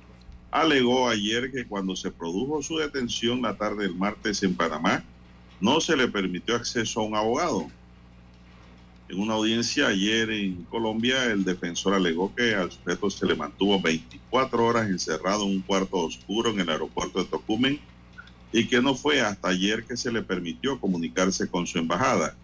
[0.51, 5.05] alegó ayer que cuando se produjo su detención la tarde del martes en Panamá,
[5.61, 7.70] no se le permitió acceso a un abogado.
[9.11, 13.81] En una audiencia ayer en Colombia, el defensor alegó que al sujeto se le mantuvo
[13.81, 17.81] 24 horas encerrado en un cuarto oscuro en el aeropuerto de Tocumen
[18.53, 22.37] y que no fue hasta ayer que se le permitió comunicarse con su embajada.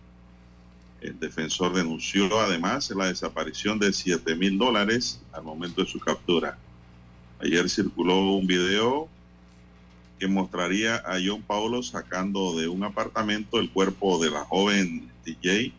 [1.00, 6.58] El defensor denunció además la desaparición de 7 mil dólares al momento de su captura.
[7.38, 9.08] Ayer circuló un video
[10.18, 15.72] que mostraría a John Paulo sacando de un apartamento el cuerpo de la joven DJ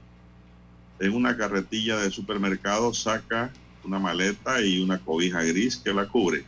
[0.99, 3.51] en una carretilla de supermercado saca
[3.83, 6.43] una maleta y una cobija gris que la cubre.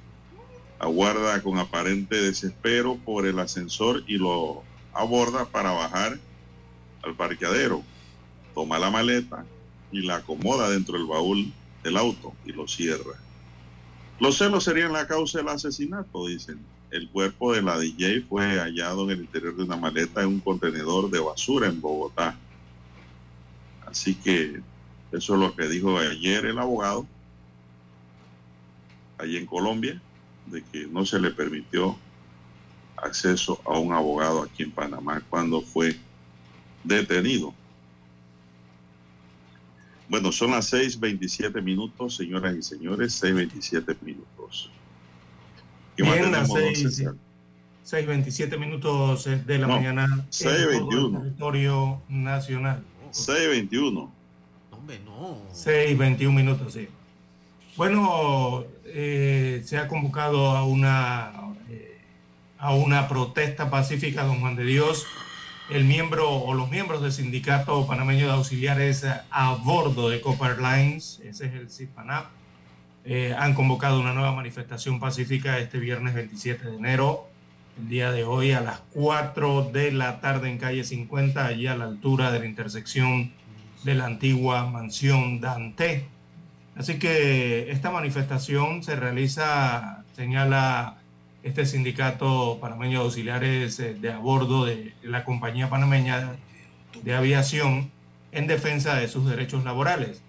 [0.80, 6.18] Aguarda con aparente desespero por el ascensor y lo aborda para bajar
[7.04, 7.84] al parqueadero.
[8.54, 9.46] Toma la maleta
[9.92, 11.52] y la acomoda dentro del baúl
[11.84, 13.16] del auto y lo cierra.
[14.20, 16.60] Los celos serían la causa del asesinato, dicen.
[16.92, 20.40] El cuerpo de la DJ fue hallado en el interior de una maleta en un
[20.40, 22.36] contenedor de basura en Bogotá.
[23.90, 24.62] Así que
[25.12, 27.08] eso es lo que dijo ayer el abogado,
[29.18, 30.00] allí en Colombia,
[30.46, 31.98] de que no se le permitió
[32.98, 35.96] acceso a un abogado aquí en Panamá cuando fue
[36.84, 37.54] detenido.
[40.08, 44.72] Bueno, son las 6.27 minutos, señoras y señores, 6.27 minutos.
[45.96, 47.14] ¿Qué más Bien, tenemos, César?
[47.86, 51.16] 6.27 minutos eh, de la No, mañana en todo 6:21.
[51.16, 52.84] el territorio nacional.
[53.12, 54.10] 6.21.
[55.54, 56.88] 6.21 minutos, sí.
[57.76, 61.32] Bueno, eh, se ha convocado a una,
[61.70, 62.00] eh,
[62.58, 65.06] a una protesta pacífica, don Juan de Dios.
[65.70, 70.58] El miembro o los miembros del Sindicato Panameño de Auxiliares a, a bordo de Copper
[70.60, 72.26] Lines, ese es el CIPANAP,
[73.06, 77.29] eh, han convocado una nueva manifestación pacífica este viernes 27 de enero,
[77.80, 81.76] el día de hoy a las 4 de la tarde en calle 50, allí a
[81.76, 83.32] la altura de la intersección
[83.84, 86.06] de la antigua mansión Dante.
[86.76, 90.98] Así que esta manifestación se realiza, señala
[91.44, 96.36] este sindicato panameño de auxiliares eh, de a bordo de la compañía panameña
[97.02, 97.92] de aviación
[98.32, 100.22] en defensa de sus derechos laborales.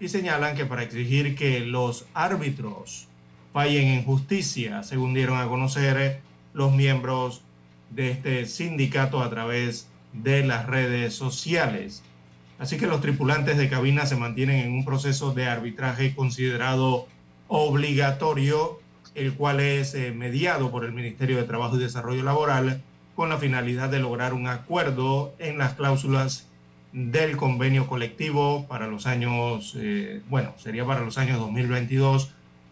[0.00, 3.08] Y señalan que para exigir que los árbitros
[3.52, 6.25] fallen en justicia, según dieron a conocer
[6.56, 7.42] los miembros
[7.90, 12.02] de este sindicato a través de las redes sociales.
[12.58, 17.06] Así que los tripulantes de cabina se mantienen en un proceso de arbitraje considerado
[17.48, 18.80] obligatorio,
[19.14, 22.82] el cual es eh, mediado por el Ministerio de Trabajo y Desarrollo Laboral
[23.14, 26.48] con la finalidad de lograr un acuerdo en las cláusulas
[26.92, 31.38] del convenio colectivo para los años, eh, bueno, sería para los años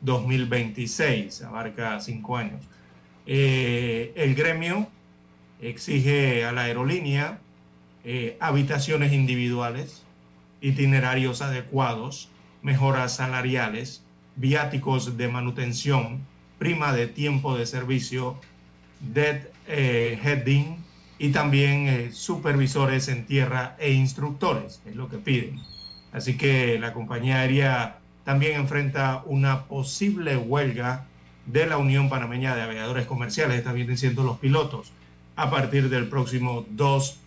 [0.03, 2.67] 2022-2026, abarca cinco años.
[3.27, 4.89] Eh, el gremio
[5.61, 7.39] exige a la aerolínea
[8.05, 10.03] eh, habitaciones individuales,
[10.61, 12.29] itinerarios adecuados,
[12.63, 14.03] mejoras salariales,
[14.37, 16.21] viáticos de manutención,
[16.59, 18.37] prima de tiempo de servicio,
[19.01, 20.77] dead eh, heading
[21.19, 25.61] y también supervisores en tierra e instructores, es lo que piden.
[26.13, 31.07] Así que la compañía aérea también enfrenta una posible huelga
[31.47, 34.93] de la Unión Panameña de Aviadores Comerciales, esta vienen siendo los pilotos,
[35.37, 37.19] a partir del próximo 2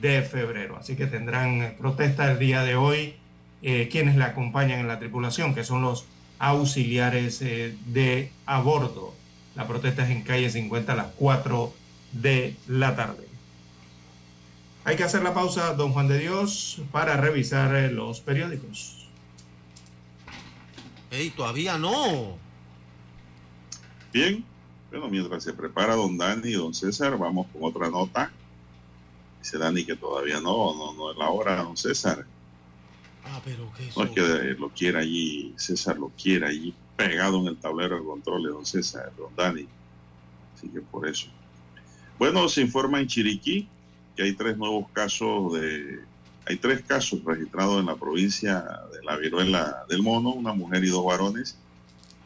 [0.00, 0.76] de febrero.
[0.76, 3.14] Así que tendrán eh, protesta el día de hoy
[3.62, 6.06] eh, quienes la acompañan en la tripulación, que son los
[6.38, 9.14] auxiliares eh, de a bordo.
[9.54, 11.72] La protesta es en calle 50 a las 4
[12.12, 13.26] de la tarde.
[14.84, 19.06] Hay que hacer la pausa, don Juan de Dios, para revisar los periódicos.
[21.10, 22.38] ¡Ey, todavía no!
[24.12, 24.44] Bien,
[24.90, 28.32] bueno, mientras se prepara don Dani y don César, vamos con otra nota.
[29.38, 32.26] Dice Dani que todavía no, no, no es la hora, don César.
[33.24, 34.20] Ah, pero qué No es que
[34.58, 38.66] lo quiera allí, César lo quiera allí pegado en el tablero de control de don
[38.66, 39.66] César, don Dani.
[40.56, 41.28] Así que por eso.
[42.18, 43.68] Bueno, se informa en Chiriquí
[44.16, 46.00] que hay tres nuevos casos de...
[46.46, 50.88] Hay tres casos registrados en la provincia de la viruela del mono, una mujer y
[50.88, 51.56] dos varones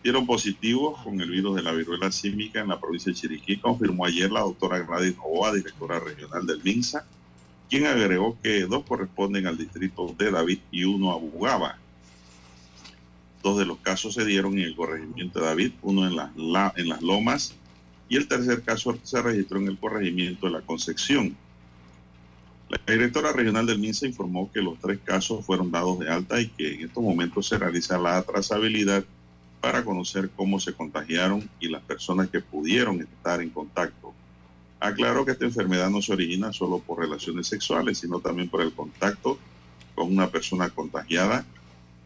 [0.05, 4.05] dieron positivos con el virus de la viruela símica en la provincia de Chiriquí, confirmó
[4.05, 7.07] ayer la doctora Gladys Novoa, directora regional del MINSA,
[7.70, 11.78] quien agregó que dos corresponden al distrito de David y uno a Bugaba.
[13.42, 16.30] Dos de los casos se dieron en el corregimiento de David, uno en las,
[16.76, 17.55] en las Lomas
[18.07, 21.34] y el tercer caso se registró en el corregimiento de la Concepción.
[22.68, 26.48] La directora regional del MINSA informó que los tres casos fueron dados de alta y
[26.48, 29.02] que en estos momentos se realiza la trazabilidad
[29.64, 34.12] para conocer cómo se contagiaron y las personas que pudieron estar en contacto.
[34.78, 38.74] Aclaró que esta enfermedad no se origina solo por relaciones sexuales, sino también por el
[38.74, 39.38] contacto
[39.94, 41.46] con una persona contagiada,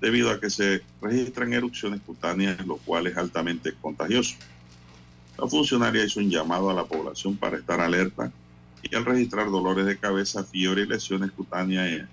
[0.01, 4.37] debido a que se registran erupciones cutáneas, lo cual es altamente contagioso.
[5.37, 8.31] La funcionaria hizo un llamado a la población para estar alerta
[8.85, 12.09] y al registrar dolores de cabeza, fiebre y lesiones cutáneas en,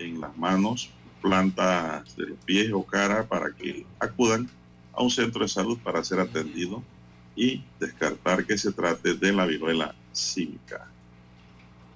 [0.00, 0.90] en las manos,
[1.22, 4.50] plantas de los pies o cara para que acudan
[4.96, 6.82] a un centro de salud para ser atendido
[7.36, 10.88] y descartar que se trate de la viruela símica.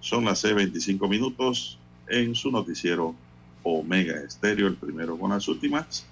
[0.01, 1.79] Son las 6.25 minutos
[2.09, 3.15] en su noticiero
[3.63, 6.07] Omega Estéreo, el primero con las últimas.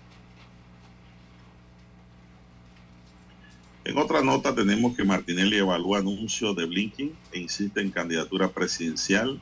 [3.85, 9.41] En otra nota tenemos que Martinelli evalúa anuncio de Blinken e insiste en candidatura presidencial.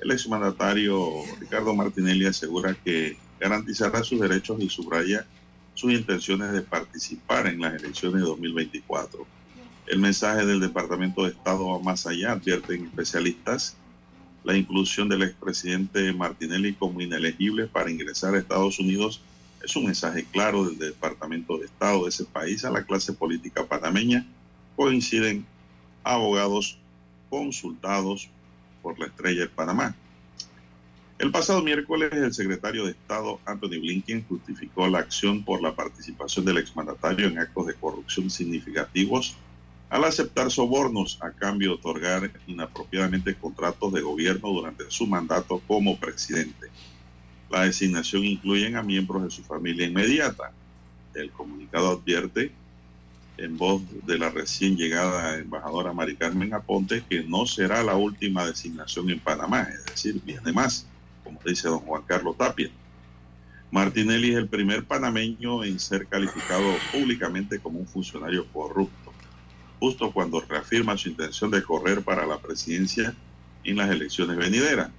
[0.00, 5.24] El exmandatario Ricardo Martinelli asegura que garantizará sus derechos y subraya
[5.74, 9.26] sus intenciones de participar en las elecciones de 2024.
[9.86, 13.76] El mensaje del Departamento de Estado va más allá, advierten especialistas.
[14.44, 19.20] La inclusión del expresidente Martinelli como inelegible para ingresar a Estados Unidos
[19.62, 23.66] es un mensaje claro del Departamento de Estado de ese país a la clase política
[23.66, 24.26] panameña.
[24.76, 25.46] Coinciden
[26.02, 26.78] abogados
[27.30, 28.28] consultados
[28.82, 29.96] por la estrella de Panamá.
[31.16, 36.44] El pasado miércoles, el secretario de Estado, Anthony Blinken, justificó la acción por la participación
[36.44, 39.36] del exmandatario en actos de corrupción significativos
[39.90, 45.96] al aceptar sobornos a cambio de otorgar inapropiadamente contratos de gobierno durante su mandato como
[46.00, 46.66] presidente.
[47.48, 50.50] La designación incluye a miembros de su familia inmediata.
[51.14, 52.50] El comunicado advierte,
[53.36, 58.44] en voz de la recién llegada embajadora Mari Carmen Aponte, que no será la última
[58.44, 60.88] designación en Panamá, es decir, viene más
[61.34, 62.70] como dice don Juan Carlos Tapia.
[63.70, 69.12] Martinelli es el primer panameño en ser calificado públicamente como un funcionario corrupto,
[69.80, 73.14] justo cuando reafirma su intención de correr para la presidencia
[73.64, 74.90] en las elecciones venideras.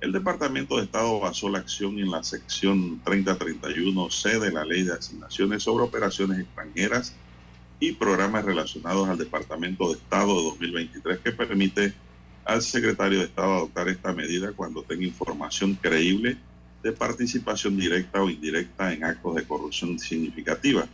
[0.00, 4.92] El Departamento de Estado basó la acción en la sección 3031C de la Ley de
[4.92, 7.14] Asignaciones sobre Operaciones Extranjeras
[7.80, 11.94] y programas relacionados al Departamento de Estado de 2023 que permite
[12.44, 16.36] al secretario de Estado adoptar esta medida cuando tenga información creíble
[16.82, 20.86] de participación directa o indirecta en actos de corrupción significativa.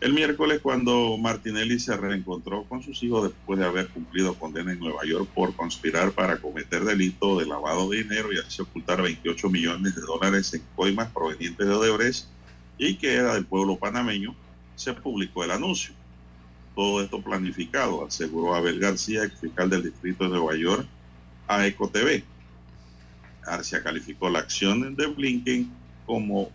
[0.00, 4.80] El miércoles, cuando Martinelli se reencontró con sus hijos después de haber cumplido condena en
[4.80, 9.48] Nueva York por conspirar para cometer delito de lavado de dinero y así ocultar 28
[9.48, 12.24] millones de dólares en coimas provenientes de Odebrecht
[12.78, 14.34] y que era del pueblo panameño,
[14.74, 15.94] se publicó el anuncio
[16.74, 20.86] todo esto planificado, aseguró Abel García, ex fiscal del Distrito de Nueva York,
[21.46, 22.22] a EcoTV.
[23.44, 25.70] García calificó la acción de Blinken
[26.06, 26.50] como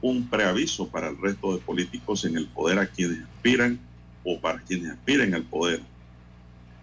[0.00, 3.78] un preaviso para el resto de políticos en el poder a quienes aspiran
[4.24, 5.80] o para quienes aspiren al poder.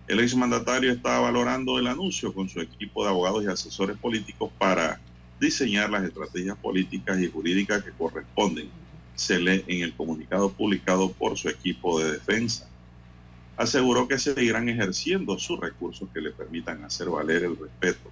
[0.08, 5.00] El exmandatario estaba valorando el anuncio con su equipo de abogados y asesores políticos para
[5.40, 8.70] diseñar las estrategias políticas y jurídicas que corresponden,
[9.16, 12.68] se lee en el comunicado publicado por su equipo de defensa
[13.58, 18.10] aseguró que seguirán ejerciendo sus recursos que le permitan hacer valer el respeto.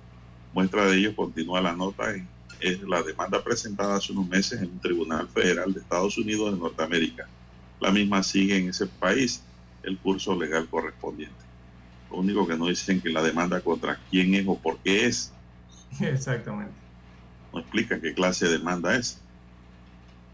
[0.53, 2.13] Muestra de ello continúa la nota
[2.59, 6.59] es la demanda presentada hace unos meses en un tribunal federal de Estados Unidos de
[6.59, 7.27] Norteamérica.
[7.79, 9.43] La misma sigue en ese país
[9.83, 11.35] el curso legal correspondiente.
[12.09, 15.33] Lo único que no dicen que la demanda contra quién es o por qué es.
[15.99, 16.71] Exactamente.
[17.51, 19.19] No explican qué clase de demanda es.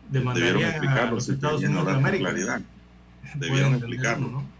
[0.09, 2.61] Debieron a explicarlo, los Estados Unidos de América.
[3.35, 4.27] Debieron explicarlo.
[4.27, 4.58] ¿no?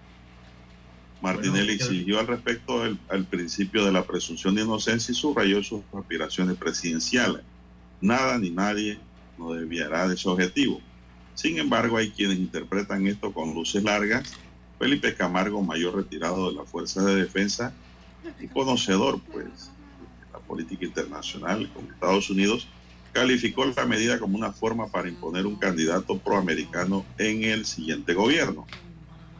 [1.22, 5.62] Martinelli Bueno, exigió al respecto el, al principio de la presunción de inocencia y subrayó
[5.64, 7.42] sus aspiraciones presidenciales.
[8.02, 9.00] Nada ni nadie
[9.38, 10.82] nos desviará de ese objetivo.
[11.34, 14.30] Sin embargo, hay quienes interpretan esto con luces largas.
[14.78, 17.74] Felipe Camargo, mayor retirado de las Fuerzas de Defensa
[18.40, 22.68] y conocedor, pues, de la política internacional con Estados Unidos,
[23.12, 28.66] calificó la medida como una forma para imponer un candidato proamericano en el siguiente gobierno.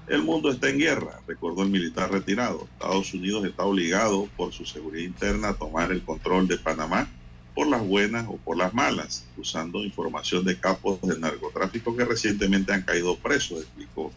[0.10, 2.68] El mundo está en guerra, recordó el militar retirado.
[2.74, 7.08] Estados Unidos está obligado por su seguridad interna a tomar el control de Panamá
[7.54, 12.74] por las buenas o por las malas, usando información de capos de narcotráfico que recientemente
[12.74, 14.12] han caído presos, explicó.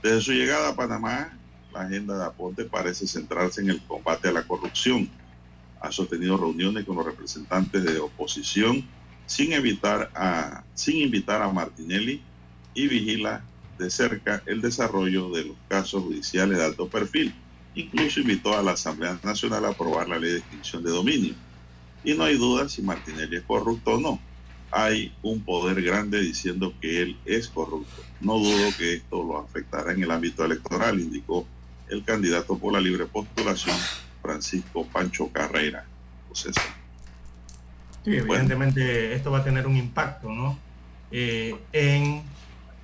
[0.00, 1.36] Desde su llegada a Panamá,
[1.72, 5.10] la agenda de Aponte parece centrarse en el combate a la corrupción.
[5.80, 8.86] Ha sostenido reuniones con los representantes de oposición
[9.26, 9.50] sin,
[10.14, 12.22] a, sin invitar a Martinelli
[12.74, 13.42] y vigila
[13.78, 17.34] de cerca el desarrollo de los casos judiciales de alto perfil.
[17.74, 21.34] Incluso invitó a la Asamblea Nacional a aprobar la ley de extinción de dominio.
[22.04, 24.20] Y no hay duda si Martinelli es corrupto o no.
[24.70, 28.02] Hay un poder grande diciendo que él es corrupto.
[28.20, 31.46] No dudo que esto lo afectará en el ámbito electoral, indicó
[31.88, 33.76] el candidato por la libre postulación,
[34.22, 35.84] Francisco Pancho Carrera.
[36.28, 36.60] Pues eso.
[38.04, 40.58] Sí, evidentemente esto va a tener un impacto, ¿no?
[41.10, 42.22] Eh, en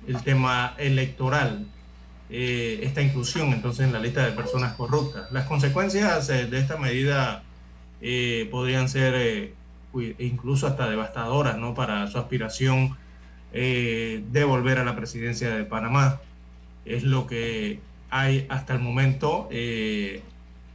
[0.07, 1.65] el tema electoral,
[2.29, 5.31] eh, esta inclusión entonces en la lista de personas corruptas.
[5.31, 7.43] Las consecuencias eh, de esta medida
[8.01, 9.53] eh, podrían ser eh,
[9.93, 11.73] uy, incluso hasta devastadoras, ¿no?
[11.73, 12.97] Para su aspiración
[13.53, 16.19] eh, de volver a la presidencia de Panamá.
[16.85, 17.79] Es lo que
[18.09, 19.47] hay hasta el momento.
[19.51, 20.21] eh,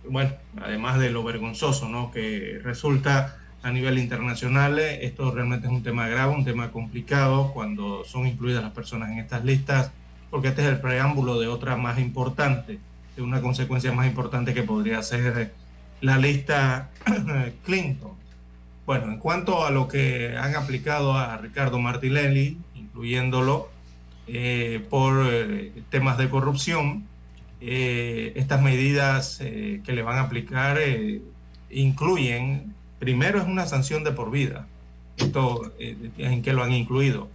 [0.08, 0.30] bueno,
[0.62, 2.10] además de lo vergonzoso, ¿no?
[2.10, 3.36] Que resulta
[3.68, 4.78] a nivel internacional.
[4.78, 9.10] eh, Esto realmente es un tema grave, un tema complicado cuando son incluidas las personas
[9.10, 9.92] en estas listas,
[10.30, 12.78] porque este es el preámbulo de otra más importante,
[13.16, 15.50] de una consecuencia más importante que podría ser eh,
[16.00, 16.90] la lista
[17.64, 18.12] Clinton.
[18.86, 23.68] Bueno, en cuanto a lo que han aplicado a Ricardo Martinelli, incluyéndolo
[24.26, 27.04] eh, por eh, temas de corrupción,
[27.60, 30.78] eh, estas medidas eh, que le van a aplicar
[31.70, 34.66] incluyen, primero es una sanción de por vida,
[35.16, 37.28] esto eh, en que lo han incluido,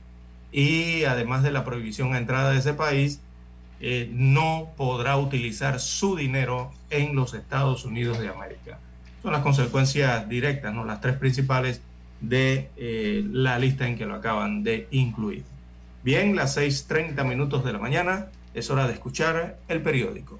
[0.51, 3.19] y además de la prohibición a entrada de ese país,
[3.79, 8.79] eh, no podrá utilizar su dinero en los Estados Unidos de América.
[9.21, 10.85] Son las consecuencias directas, ¿no?
[10.85, 11.81] las tres principales
[12.21, 15.43] de eh, la lista en que lo acaban de incluir.
[16.03, 20.39] Bien, las 6.30 minutos de la mañana, es hora de escuchar el periódico.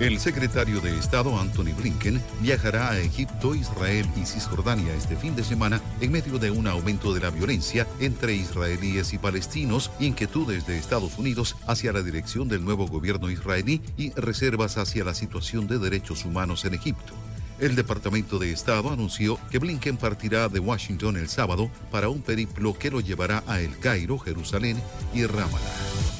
[0.00, 5.44] El secretario de Estado Anthony Blinken viajará a Egipto, Israel y Cisjordania este fin de
[5.44, 10.78] semana en medio de un aumento de la violencia entre israelíes y palestinos, inquietudes de
[10.78, 15.78] Estados Unidos hacia la dirección del nuevo gobierno israelí y reservas hacia la situación de
[15.78, 17.12] derechos humanos en Egipto.
[17.58, 22.72] El Departamento de Estado anunció que Blinken partirá de Washington el sábado para un periplo
[22.72, 24.80] que lo llevará a El Cairo, Jerusalén
[25.12, 26.19] y Ramallah.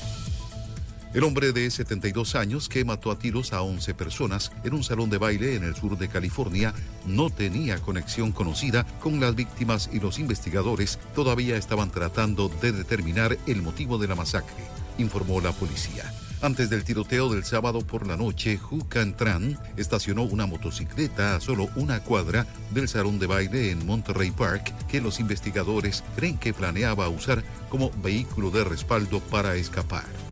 [1.13, 5.11] El hombre de 72 años que mató a tiros a 11 personas en un salón
[5.11, 6.73] de baile en el sur de California
[7.05, 13.37] no tenía conexión conocida con las víctimas y los investigadores todavía estaban tratando de determinar
[13.49, 14.63] el motivo de la masacre,
[14.99, 16.05] informó la policía.
[16.43, 21.41] Antes del tiroteo del sábado por la noche, Hu Can Tran estacionó una motocicleta a
[21.41, 26.55] solo una cuadra del salón de baile en Monterrey Park que los investigadores creen que
[26.55, 30.30] planeaba usar como vehículo de respaldo para escapar.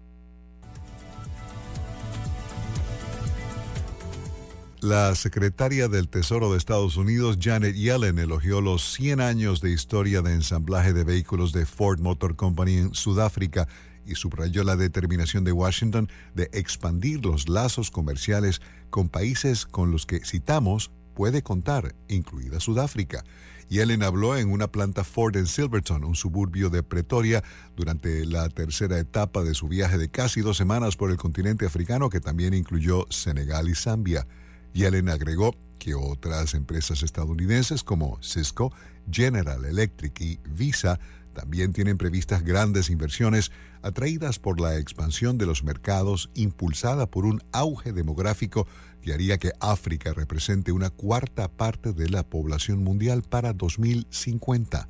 [4.81, 10.23] La secretaria del Tesoro de Estados Unidos, Janet Yellen, elogió los 100 años de historia
[10.23, 13.67] de ensamblaje de vehículos de Ford Motor Company en Sudáfrica
[14.07, 20.07] y subrayó la determinación de Washington de expandir los lazos comerciales con países con los
[20.07, 23.25] que, citamos, puede contar, incluida Sudáfrica.
[23.69, 27.43] Yellen habló en una planta Ford en Silverton, un suburbio de Pretoria,
[27.75, 32.11] durante la tercera etapa de su viaje de casi dos semanas por el continente africano
[32.11, 34.25] que también incluyó Senegal y Zambia.
[34.73, 38.73] Yellen agregó que otras empresas estadounidenses como Cisco,
[39.11, 40.99] General Electric y Visa
[41.33, 43.53] también tienen previstas grandes inversiones
[43.83, 48.67] atraídas por la expansión de los mercados impulsada por un auge demográfico
[49.01, 54.89] que haría que África represente una cuarta parte de la población mundial para 2050.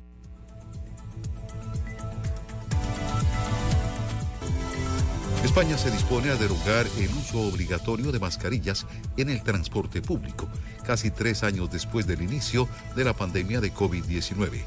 [5.43, 8.85] España se dispone a derogar el uso obligatorio de mascarillas
[9.15, 10.49] en el transporte público,
[10.85, 14.61] casi tres años después del inicio de la pandemia de COVID-19.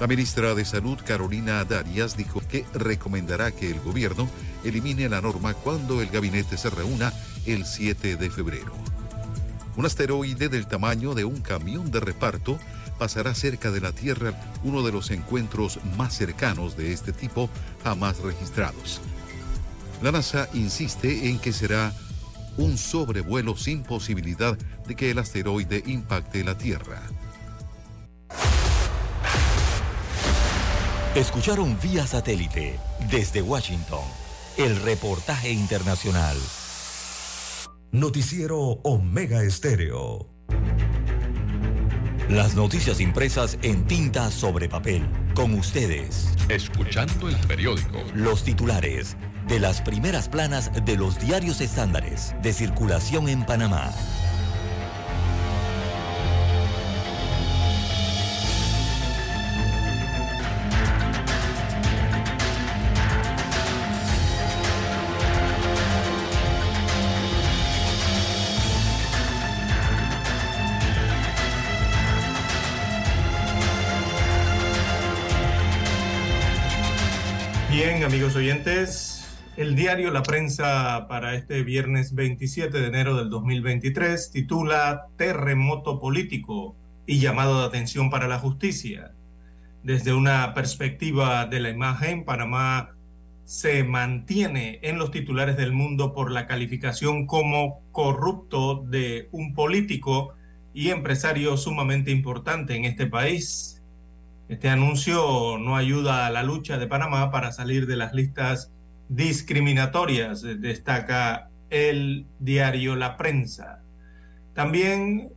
[0.00, 4.28] La ministra de Salud, Carolina Darias, dijo que recomendará que el gobierno
[4.64, 7.12] elimine la norma cuando el gabinete se reúna
[7.46, 8.72] el 7 de febrero.
[9.76, 12.58] Un asteroide del tamaño de un camión de reparto
[12.98, 14.32] pasará cerca de la Tierra,
[14.64, 17.48] uno de los encuentros más cercanos de este tipo
[17.84, 19.00] jamás registrados.
[20.02, 21.92] La NASA insiste en que será
[22.56, 27.02] un sobrevuelo sin posibilidad de que el asteroide impacte la Tierra.
[31.14, 32.78] Escucharon vía satélite
[33.10, 34.04] desde Washington
[34.56, 36.36] el reportaje internacional.
[37.92, 40.30] Noticiero Omega Estéreo.
[42.28, 45.02] Las noticias impresas en tinta sobre papel.
[45.34, 46.28] Con ustedes.
[46.48, 47.98] Escuchando el periódico.
[48.14, 49.16] Los titulares
[49.48, 53.92] de las primeras planas de los diarios estándares de circulación en Panamá.
[77.70, 79.09] Bien, amigos oyentes,
[79.60, 86.74] el diario La Prensa para este viernes 27 de enero del 2023 titula Terremoto político
[87.04, 89.12] y llamado de atención para la justicia.
[89.82, 92.96] Desde una perspectiva de la imagen, Panamá
[93.44, 100.32] se mantiene en los titulares del mundo por la calificación como corrupto de un político
[100.72, 103.82] y empresario sumamente importante en este país.
[104.48, 108.72] Este anuncio no ayuda a la lucha de Panamá para salir de las listas
[109.10, 113.82] discriminatorias, destaca el diario La Prensa.
[114.54, 115.30] También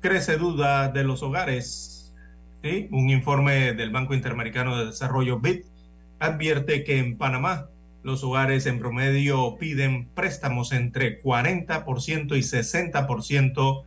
[0.00, 2.14] crece duda de los hogares.
[2.90, 5.62] Un informe del Banco Interamericano de Desarrollo BID
[6.18, 7.68] advierte que en Panamá
[8.02, 13.84] los hogares en promedio piden préstamos entre 40% y 60%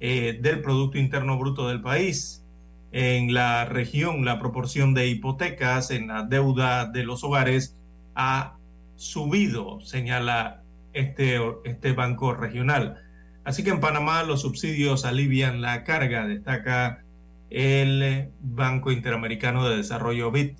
[0.00, 2.44] eh, del Producto Interno Bruto del país
[2.90, 7.76] en la región la proporción de hipotecas en la deuda de los hogares
[8.14, 8.55] ha
[8.96, 13.02] subido, señala este, este banco regional.
[13.44, 17.04] Así que en Panamá los subsidios alivian la carga, destaca
[17.50, 20.56] el Banco Interamericano de Desarrollo BID.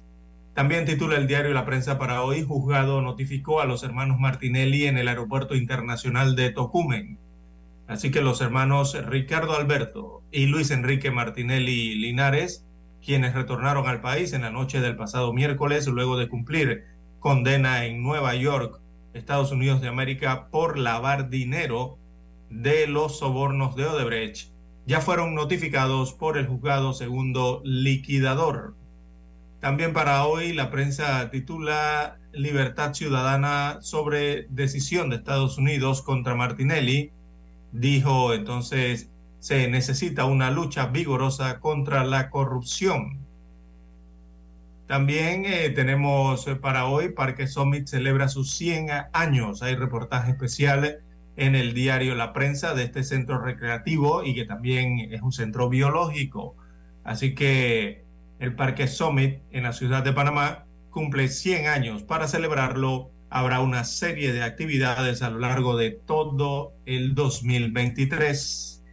[0.55, 4.97] También titula el diario La Prensa para hoy, juzgado notificó a los hermanos Martinelli en
[4.97, 7.19] el Aeropuerto Internacional de Tocumen.
[7.89, 12.65] Así que los hermanos Ricardo Alberto y Luis Enrique Martinelli Linares,
[13.05, 16.85] quienes retornaron al país en la noche del pasado miércoles luego de cumplir
[17.27, 18.81] condena en Nueva York,
[19.13, 21.99] Estados Unidos de América, por lavar dinero
[22.51, 24.53] de los sobornos de Odebrecht,
[24.87, 28.77] ya fueron notificados por el juzgado segundo liquidador.
[29.59, 37.11] También para hoy la prensa titula Libertad Ciudadana sobre decisión de Estados Unidos contra Martinelli
[37.73, 39.11] Dijo entonces,
[39.41, 43.26] se necesita una lucha vigorosa contra la corrupción.
[44.87, 49.63] También eh, tenemos eh, para hoy, Parque Summit celebra sus 100 años.
[49.63, 51.01] Hay reportaje especial
[51.37, 55.69] en el diario La Prensa de este centro recreativo y que también es un centro
[55.69, 56.57] biológico.
[57.03, 58.05] Así que
[58.39, 62.05] el Parque Summit en la ciudad de Panamá cumple 100 años.
[62.05, 68.85] Para celebrarlo, habrá una serie de actividades a lo largo de todo el 2023.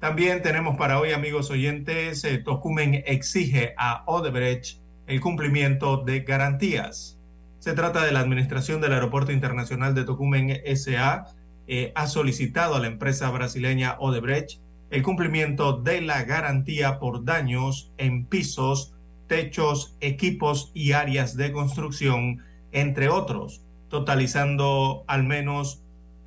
[0.00, 7.18] También tenemos para hoy, amigos oyentes, eh, Tocumen exige a Odebrecht el cumplimiento de garantías.
[7.58, 11.26] Se trata de la administración del Aeropuerto Internacional de Tocumen SA,
[11.68, 17.90] eh, ha solicitado a la empresa brasileña Odebrecht el cumplimiento de la garantía por daños
[17.98, 18.94] en pisos,
[19.26, 25.82] techos, equipos y áreas de construcción, entre otros, totalizando al menos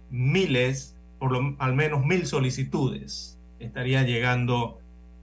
[0.09, 3.38] miles, por lo, al menos mil solicitudes.
[3.59, 4.80] Estaría llegando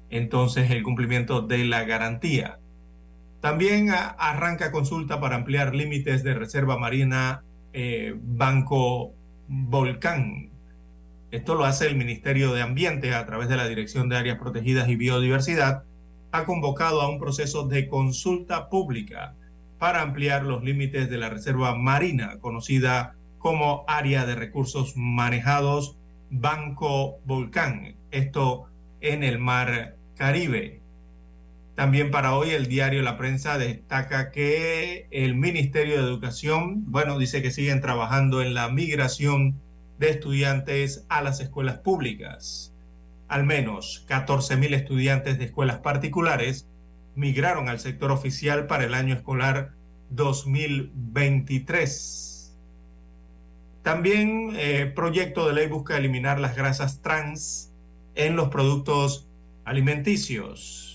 [0.09, 2.59] entonces el cumplimiento de la garantía.
[3.41, 9.13] También arranca consulta para ampliar límites de reserva marina eh, Banco
[9.49, 10.51] Volcán.
[11.31, 14.89] Esto lo hace el Ministerio de Ambiente a través de la Dirección de Áreas Protegidas
[14.89, 15.83] y Biodiversidad.
[16.33, 19.35] Ha convocado a un proceso de consulta pública
[19.79, 25.97] para ampliar los límites de la reserva marina, conocida como Área de Recursos Manejados
[26.31, 27.97] Banco Volcán.
[28.11, 28.69] Esto
[29.01, 30.81] en el Mar Caribe.
[31.77, 37.43] También para hoy el diario La Prensa destaca que el Ministerio de Educación, bueno, dice
[37.43, 39.61] que siguen trabajando en la migración
[39.99, 42.73] de estudiantes a las escuelas públicas.
[43.29, 46.67] Al menos 14.000 estudiantes de escuelas particulares
[47.15, 49.73] migraron al sector oficial para el año escolar
[50.09, 52.57] 2023.
[53.83, 57.71] También eh, proyecto de ley busca eliminar las grasas trans
[58.15, 59.29] en los productos
[59.67, 60.86] alimenticios.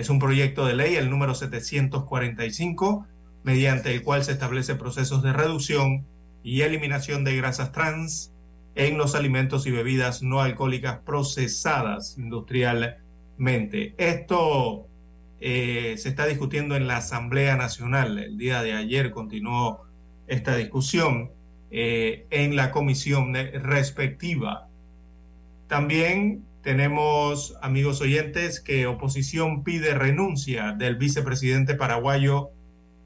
[0.00, 3.06] Es un proyecto de ley, el número 745,
[3.42, 6.06] mediante el cual se establece procesos de reducción
[6.42, 8.32] y eliminación de grasas trans
[8.74, 13.94] en los alimentos y bebidas no alcohólicas procesadas industrialmente.
[13.98, 14.86] Esto
[15.38, 18.18] eh, se está discutiendo en la Asamblea Nacional.
[18.18, 19.82] El día de ayer continuó
[20.28, 21.30] esta discusión
[21.70, 24.66] eh, en la comisión respectiva.
[25.68, 32.50] También tenemos, amigos oyentes, que oposición pide renuncia del vicepresidente paraguayo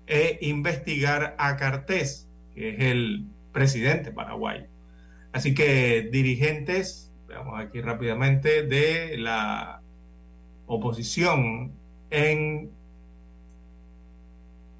[0.07, 4.66] e investigar a Cartés, que es el presidente paraguayo.
[5.32, 9.80] Así que dirigentes, veamos aquí rápidamente, de la
[10.66, 11.72] oposición
[12.11, 12.70] en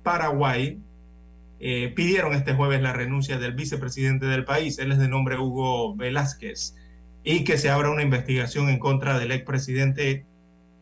[0.03, 0.81] Paraguay
[1.61, 4.79] eh, pidieron este jueves la renuncia del vicepresidente del país.
[4.79, 6.75] Él es de nombre Hugo Velázquez
[7.25, 10.27] y que se abra una investigación en contra del expresidente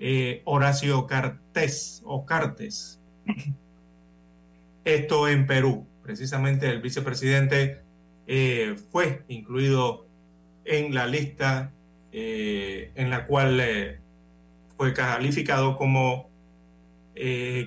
[0.00, 3.00] eh, Horacio Cartes o Cartes.
[4.84, 5.86] Esto en Perú.
[6.02, 7.82] Precisamente el vicepresidente
[8.26, 10.06] eh, fue incluido
[10.64, 11.72] en la lista
[12.12, 14.00] eh, en la cual eh,
[14.76, 16.30] fue calificado como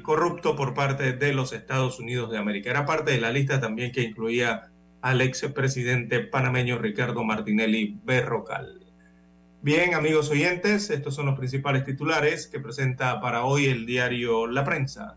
[0.02, 2.72] corrupto por parte de los Estados Unidos de América.
[2.72, 4.72] Era parte de la lista también que incluía
[5.06, 8.82] al expresidente panameño Ricardo Martinelli Berrocal.
[9.62, 14.64] Bien, amigos oyentes, estos son los principales titulares que presenta para hoy el diario La
[14.64, 15.16] Prensa.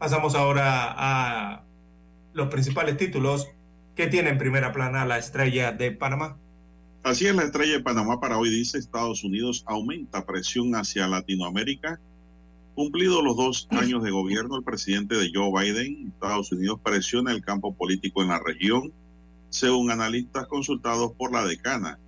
[0.00, 1.62] Pasamos ahora a
[2.32, 3.46] los principales títulos
[3.94, 6.36] que tiene en primera plana la estrella de Panamá.
[7.04, 12.00] Así es, la estrella de Panamá para hoy dice Estados Unidos aumenta presión hacia Latinoamérica.
[12.74, 17.40] Cumplidos los dos años de gobierno, el presidente de Joe Biden, Estados Unidos presiona el
[17.40, 18.92] campo político en la región
[19.50, 21.98] según analistas consultados por la decana.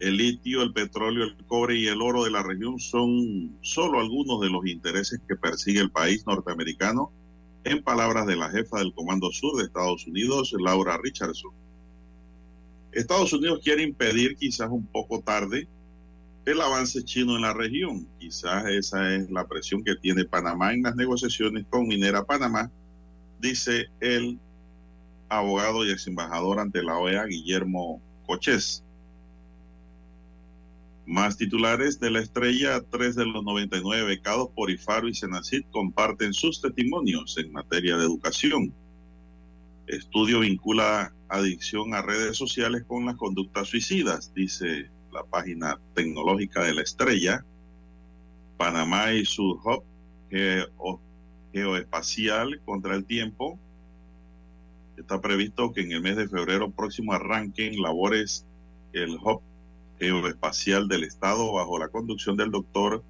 [0.00, 4.40] El litio, el petróleo, el cobre y el oro de la región son solo algunos
[4.40, 7.10] de los intereses que persigue el país norteamericano,
[7.64, 11.52] en palabras de la jefa del Comando Sur de Estados Unidos, Laura Richardson.
[12.92, 15.66] Estados Unidos quiere impedir, quizás un poco tarde,
[16.44, 18.06] el avance chino en la región.
[18.18, 22.70] Quizás esa es la presión que tiene Panamá en las negociaciones con Minera Panamá,
[23.40, 24.38] dice el
[25.38, 28.84] abogado y ex embajador ante la OEA, Guillermo Cochés.
[31.06, 36.32] Más titulares de la estrella, tres de los 99 becados por IFARO y Senacid comparten
[36.32, 38.72] sus testimonios en materia de educación.
[39.86, 46.74] Estudio vincula adicción a redes sociales con las conductas suicidas, dice la página tecnológica de
[46.74, 47.44] la estrella.
[48.56, 49.84] Panamá y su hub
[50.30, 51.00] geo,
[51.52, 53.58] geoespacial contra el tiempo
[54.96, 58.46] Está previsto que en el mes de febrero próximo arranquen labores
[58.92, 59.42] el Hub
[59.98, 63.02] Geoespacial del Estado bajo la conducción del doctor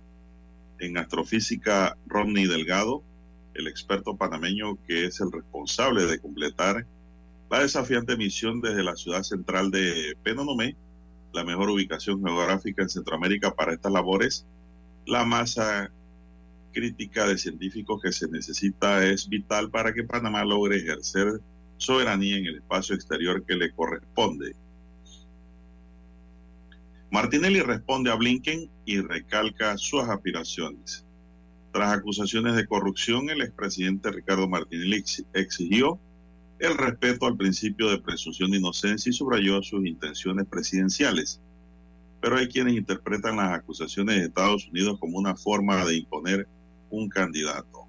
[0.79, 3.03] en astrofísica Rodney Delgado,
[3.55, 6.87] el experto panameño que es el responsable de completar
[7.51, 10.77] la desafiante misión desde la ciudad central de Penonomé,
[11.33, 14.47] la mejor ubicación geográfica en Centroamérica para estas labores.
[15.07, 15.91] La masa
[16.73, 21.41] crítica de científicos que se necesita es vital para que Panamá logre ejercer
[21.77, 24.55] soberanía en el espacio exterior que le corresponde.
[27.11, 31.07] Martinelli responde a Blinken y recalca sus aspiraciones.
[31.73, 36.01] Tras acusaciones de corrupción, el expresidente Ricardo Martinelli exigió
[36.59, 41.41] el respeto al principio de presunción de inocencia y subrayó sus intenciones presidenciales.
[42.21, 46.49] Pero hay quienes interpretan las acusaciones de Estados Unidos como una forma de imponer
[46.91, 47.84] un candidato.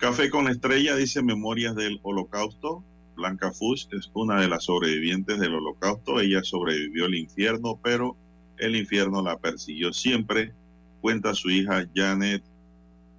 [0.00, 2.82] Café con la estrella dice Memorias del Holocausto.
[3.16, 6.20] Blanca Fuchs es una de las sobrevivientes del Holocausto.
[6.20, 8.16] Ella sobrevivió al infierno, pero
[8.56, 10.54] el infierno la persiguió siempre,
[11.02, 12.42] cuenta su hija Janet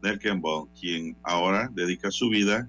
[0.02, 2.68] Nelkenbaum, quien ahora dedica su vida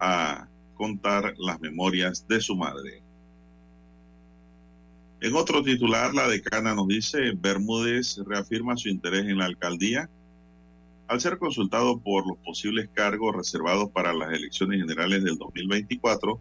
[0.00, 3.04] a contar las memorias de su madre.
[5.20, 10.10] En otro titular, la decana nos dice, Bermúdez reafirma su interés en la alcaldía.
[11.06, 16.40] Al ser consultado por los posibles cargos reservados para las elecciones generales del 2024,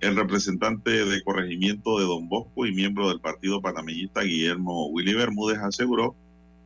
[0.00, 5.58] el representante de corregimiento de Don Bosco y miembro del partido panameñista Guillermo Willy Bermúdez
[5.58, 6.14] aseguró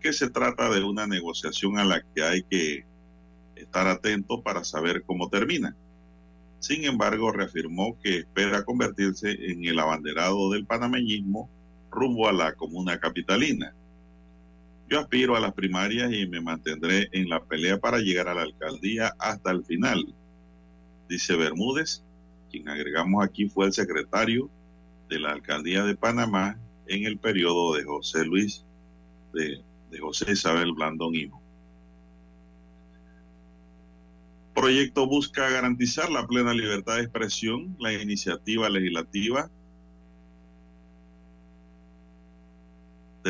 [0.01, 2.85] que se trata de una negociación a la que hay que
[3.57, 5.75] estar atento para saber cómo termina.
[6.59, 11.49] Sin embargo, reafirmó que espera convertirse en el abanderado del panameñismo
[11.91, 13.75] rumbo a la comuna capitalina.
[14.91, 18.43] Yo aspiro a las primarias y me mantendré en la pelea para llegar a la
[18.43, 20.05] alcaldía hasta el final,
[21.09, 22.03] dice Bermúdez,
[22.51, 24.51] quien agregamos aquí fue el secretario
[25.09, 26.59] de la alcaldía de Panamá
[26.89, 28.65] en el periodo de José Luis,
[29.33, 29.63] de,
[30.01, 31.41] José Isabel Blandón Hijo.
[34.57, 37.77] Proyecto busca garantizar la plena libertad de expresión.
[37.79, 39.49] La iniciativa legislativa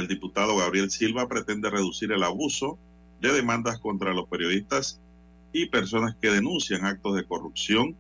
[0.01, 2.79] del diputado Gabriel Silva pretende reducir el abuso
[3.21, 5.01] de demandas contra los periodistas
[5.53, 7.95] y personas que denuncian actos de corrupción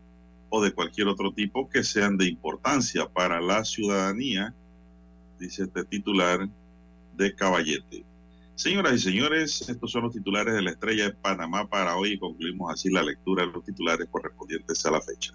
[0.48, 4.54] o de cualquier otro tipo que sean de importancia para la ciudadanía,
[5.38, 6.48] dice este titular
[7.16, 8.04] de Caballete.
[8.54, 12.18] Señoras y señores, estos son los titulares de la estrella de Panamá para hoy y
[12.18, 15.34] concluimos así la lectura de los titulares correspondientes a la fecha.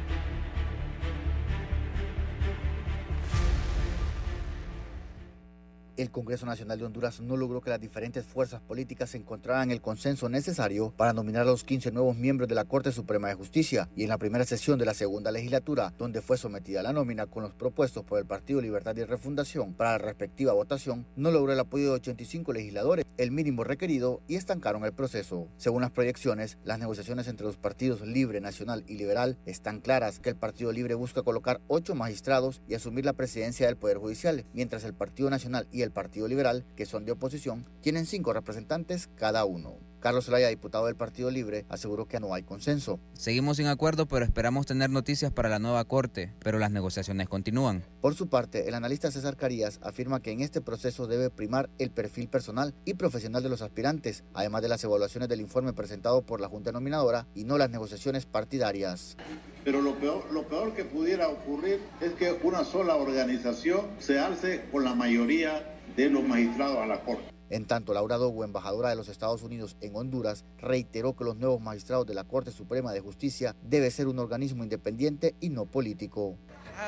[6.01, 10.29] El Congreso Nacional de Honduras no logró que las diferentes fuerzas políticas encontraran el consenso
[10.29, 14.03] necesario para nominar a los 15 nuevos miembros de la Corte Suprema de Justicia y
[14.03, 17.53] en la primera sesión de la segunda legislatura, donde fue sometida la nómina con los
[17.53, 21.85] propuestos por el Partido Libertad y Refundación para la respectiva votación, no logró el apoyo
[21.85, 25.47] de 85 legisladores, el mínimo requerido, y estancaron el proceso.
[25.57, 30.29] Según las proyecciones, las negociaciones entre los partidos Libre, Nacional y Liberal están claras que
[30.29, 34.83] el Partido Libre busca colocar ocho magistrados y asumir la presidencia del Poder Judicial, mientras
[34.83, 39.45] el Partido Nacional y el Partido Liberal, que son de oposición, tienen cinco representantes cada
[39.45, 39.77] uno.
[40.01, 42.99] Carlos Zelaya, diputado del Partido Libre, aseguró que no hay consenso.
[43.13, 47.85] Seguimos sin acuerdo, pero esperamos tener noticias para la nueva Corte, pero las negociaciones continúan.
[48.01, 51.91] Por su parte, el analista César Carías afirma que en este proceso debe primar el
[51.91, 56.41] perfil personal y profesional de los aspirantes, además de las evaluaciones del informe presentado por
[56.41, 59.17] la Junta Nominadora y no las negociaciones partidarias.
[59.63, 64.65] Pero lo peor, lo peor que pudiera ocurrir es que una sola organización se alce
[64.71, 67.23] con la mayoría de los magistrados a la Corte.
[67.49, 71.59] En tanto, Laura Dogo, embajadora de los Estados Unidos en Honduras, reiteró que los nuevos
[71.59, 76.37] magistrados de la Corte Suprema de Justicia debe ser un organismo independiente y no político.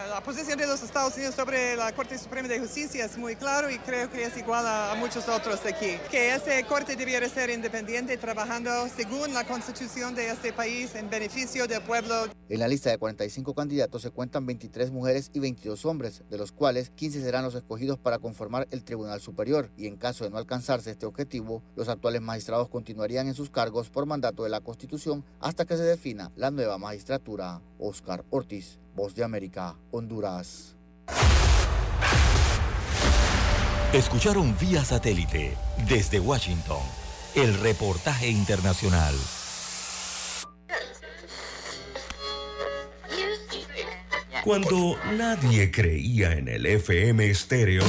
[0.09, 3.69] La posición de los Estados Unidos sobre la Corte Suprema de Justicia es muy claro
[3.69, 5.97] y creo que es igual a, muchos otros de aquí.
[6.09, 11.67] Que esta Corte debiera ser independiente trabajando según la constitución de este país en beneficio
[11.67, 12.27] del pueblo.
[12.49, 16.51] En la lista de 45 candidatos se cuentan 23 mujeres y 22 hombres, de los
[16.51, 20.37] cuales 15 serán los escogidos para conformar el Tribunal Superior y en caso de no
[20.37, 25.25] alcanzarse este objetivo, los actuales magistrados continuarían en sus cargos por mandato de la Constitución
[25.39, 27.61] hasta que se defina la nueva magistratura.
[27.79, 30.75] Oscar Ortiz, Voz de América, Honduras.
[33.93, 35.55] Escucharon vía satélite
[35.87, 36.81] desde Washington
[37.35, 39.15] el reportaje internacional.
[44.43, 47.83] Cuando nadie creía en el FM estéreo,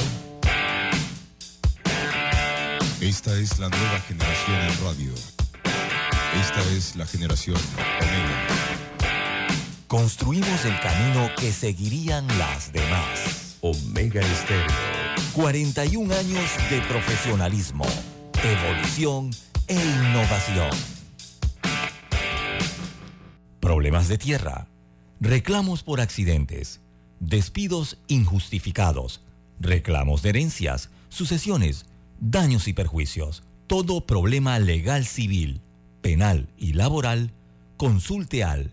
[3.05, 5.13] Esta es la nueva generación en radio.
[6.41, 7.59] Esta es la generación
[8.01, 8.54] Omega.
[9.97, 13.59] Construimos el camino que seguirían las demás.
[13.61, 14.67] Omega Estéreo.
[15.35, 17.85] 41 años de profesionalismo,
[18.43, 19.31] evolución
[19.69, 20.71] e innovación.
[23.61, 24.67] Problemas de tierra,
[25.21, 26.81] reclamos por accidentes,
[27.21, 29.23] despidos injustificados,
[29.61, 31.87] reclamos de herencias, sucesiones,
[32.19, 33.45] daños y perjuicios.
[33.69, 35.61] Todo problema legal civil,
[36.03, 37.31] penal y laboral,
[37.77, 38.73] consulte al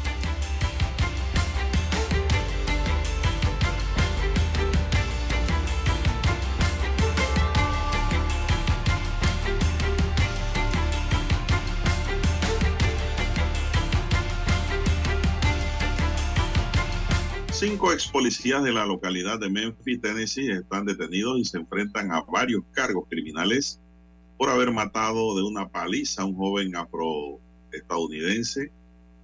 [17.61, 22.23] Cinco ex policías de la localidad de Memphis, Tennessee, están detenidos y se enfrentan a
[22.23, 23.79] varios cargos criminales
[24.35, 28.71] por haber matado de una paliza a un joven afroestadounidense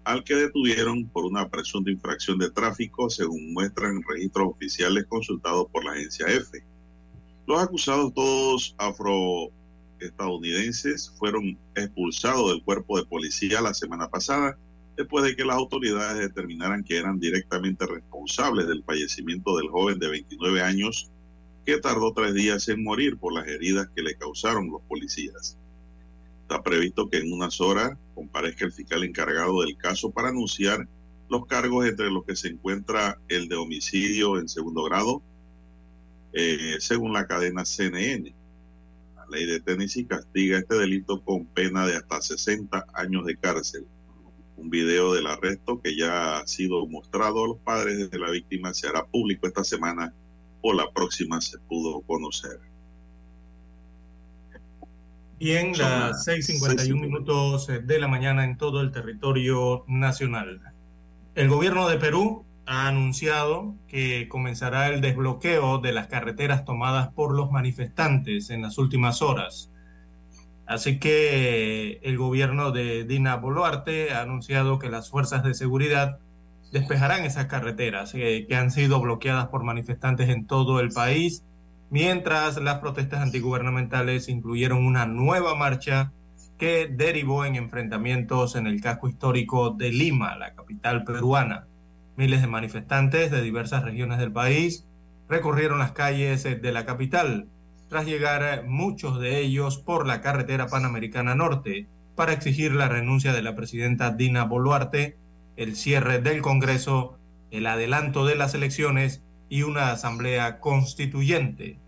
[0.03, 5.83] al que detuvieron por una presunta infracción de tráfico, según muestran registros oficiales consultados por
[5.83, 6.63] la agencia F.
[7.47, 14.55] Los acusados, todos afroestadounidenses, fueron expulsados del cuerpo de policía la semana pasada
[14.97, 20.09] después de que las autoridades determinaran que eran directamente responsables del fallecimiento del joven de
[20.09, 21.11] 29 años
[21.65, 25.57] que tardó tres días en morir por las heridas que le causaron los policías.
[26.41, 30.87] Está previsto que en unas horas comparezca el fiscal encargado del caso para anunciar
[31.29, 35.21] los cargos entre los que se encuentra el de homicidio en segundo grado,
[36.33, 38.33] eh, según la cadena CNN.
[39.15, 43.85] La ley de Tennessee castiga este delito con pena de hasta 60 años de cárcel.
[44.57, 48.73] Un video del arresto que ya ha sido mostrado a los padres de la víctima
[48.73, 50.13] se hará público esta semana
[50.61, 52.59] o la próxima se pudo conocer.
[55.39, 60.59] Bien, Son las 6:51 minutos de la mañana en todo el territorio nacional.
[61.35, 67.35] El gobierno de Perú ha anunciado que comenzará el desbloqueo de las carreteras tomadas por
[67.35, 69.71] los manifestantes en las últimas horas.
[70.67, 76.19] Así que el gobierno de Dina Boluarte ha anunciado que las fuerzas de seguridad
[76.73, 81.45] despejarán esas carreteras eh, que han sido bloqueadas por manifestantes en todo el país,
[81.89, 86.11] mientras las protestas antigubernamentales incluyeron una nueva marcha
[86.57, 91.67] que derivó en enfrentamientos en el casco histórico de Lima, la capital peruana.
[92.17, 94.85] Miles de manifestantes de diversas regiones del país
[95.29, 97.47] recorrieron las calles eh, de la capital,
[97.87, 103.41] tras llegar muchos de ellos por la carretera panamericana norte para exigir la renuncia de
[103.41, 105.17] la presidenta Dina Boluarte,
[105.55, 107.17] el cierre del Congreso,
[107.51, 111.79] el adelanto de las elecciones y una asamblea constituyente.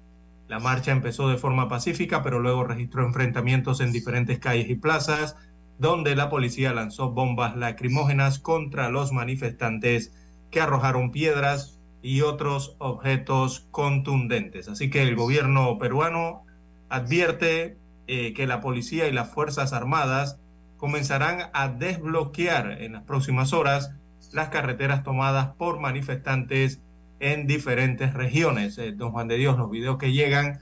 [0.48, 5.36] La marcha empezó de forma pacífica, pero luego registró enfrentamientos en diferentes calles y plazas,
[5.78, 10.14] donde la policía lanzó bombas lacrimógenas contra los manifestantes
[10.50, 14.68] que arrojaron piedras y otros objetos contundentes.
[14.70, 16.44] Así que el gobierno peruano
[16.90, 17.78] advierte
[18.08, 20.40] eh, que la policía y las Fuerzas Armadas
[20.78, 23.92] comenzarán a desbloquear en las próximas horas
[24.32, 26.82] las carreteras tomadas por manifestantes
[27.20, 28.78] en diferentes regiones.
[28.78, 30.60] Eh, don Juan de Dios, los videos que llegan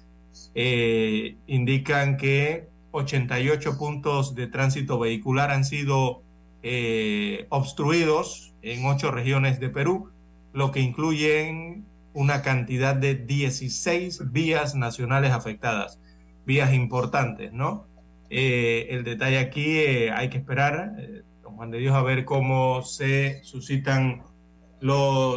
[0.56, 6.24] eh, indican que 88 puntos de tránsito vehicular han sido
[7.48, 10.10] obstruidos en ocho regiones de Perú,
[10.54, 16.00] lo que incluyen una cantidad de 16 vías nacionales afectadas,
[16.46, 17.88] vías importantes, ¿no?
[18.30, 22.26] Eh, el detalle aquí eh, hay que esperar, eh, don Juan de Dios, a ver
[22.26, 24.24] cómo se suscitan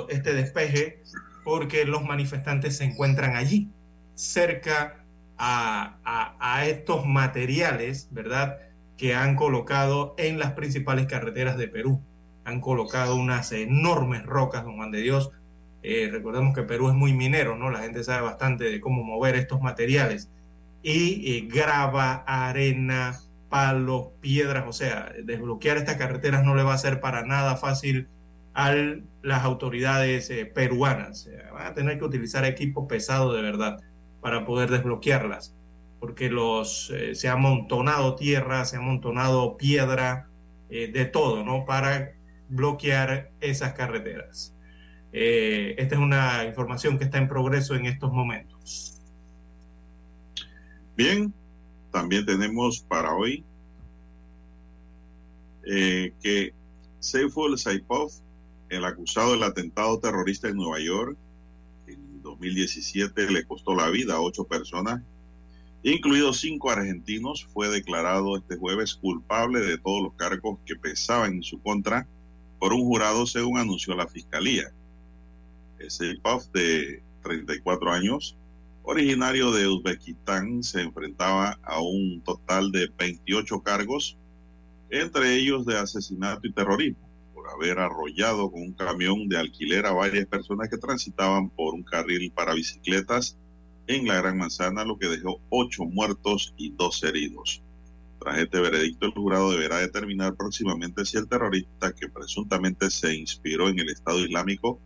[0.09, 1.03] este despeje,
[1.45, 3.71] porque los manifestantes se encuentran allí,
[4.15, 5.05] cerca
[5.37, 8.59] a estos materiales, ¿verdad?,
[8.99, 12.03] que han colocado en las principales carreteras de Perú.
[12.45, 15.31] Han colocado unas enormes rocas, don Juan de Dios,
[15.83, 17.71] Eh, recordemos que Perú es muy minero, ¿no?
[17.71, 20.31] La gente sabe bastante de cómo mover estos materiales.
[20.83, 23.19] Y eh, grava, arena,
[23.49, 28.09] palos, piedras, o sea, desbloquear estas carreteras no le va a ser para nada fácil
[28.55, 28.75] a
[29.23, 31.29] las autoridades eh, peruanas.
[31.53, 33.79] Van a tener que utilizar equipo pesado de verdad
[34.21, 35.55] para poder desbloquearlas,
[35.99, 40.29] porque los, eh, se ha amontonado tierra, se ha amontonado piedra,
[40.69, 41.65] eh, de todo, ¿no?
[41.65, 42.13] Para
[42.51, 44.55] bloquear esas carreteras.
[45.13, 49.01] Eh, esta es una información que está en progreso en estos momentos.
[50.97, 51.33] Bien,
[51.91, 53.45] también tenemos para hoy
[55.65, 56.53] eh, que
[57.01, 58.11] Saiful Saipov,
[58.69, 61.17] el acusado del atentado terrorista en Nueva York,
[61.87, 65.03] en 2017 le costó la vida a ocho personas,
[65.83, 71.43] incluidos cinco argentinos, fue declarado este jueves culpable de todos los cargos que pesaban en
[71.43, 72.07] su contra
[72.61, 74.71] por un jurado, según anunció la fiscalía.
[75.89, 78.37] Saipov, de 34 años,
[78.83, 84.19] originario de Uzbekistán, se enfrentaba a un total de 28 cargos,
[84.91, 89.93] entre ellos de asesinato y terrorismo, por haber arrollado con un camión de alquiler a
[89.93, 93.39] varias personas que transitaban por un carril para bicicletas
[93.87, 97.63] en la Gran Manzana, lo que dejó ocho muertos y dos heridos.
[98.21, 103.69] Tras este veredicto, el jurado deberá determinar próximamente si el terrorista que presuntamente se inspiró
[103.69, 104.79] en el Estado Islámico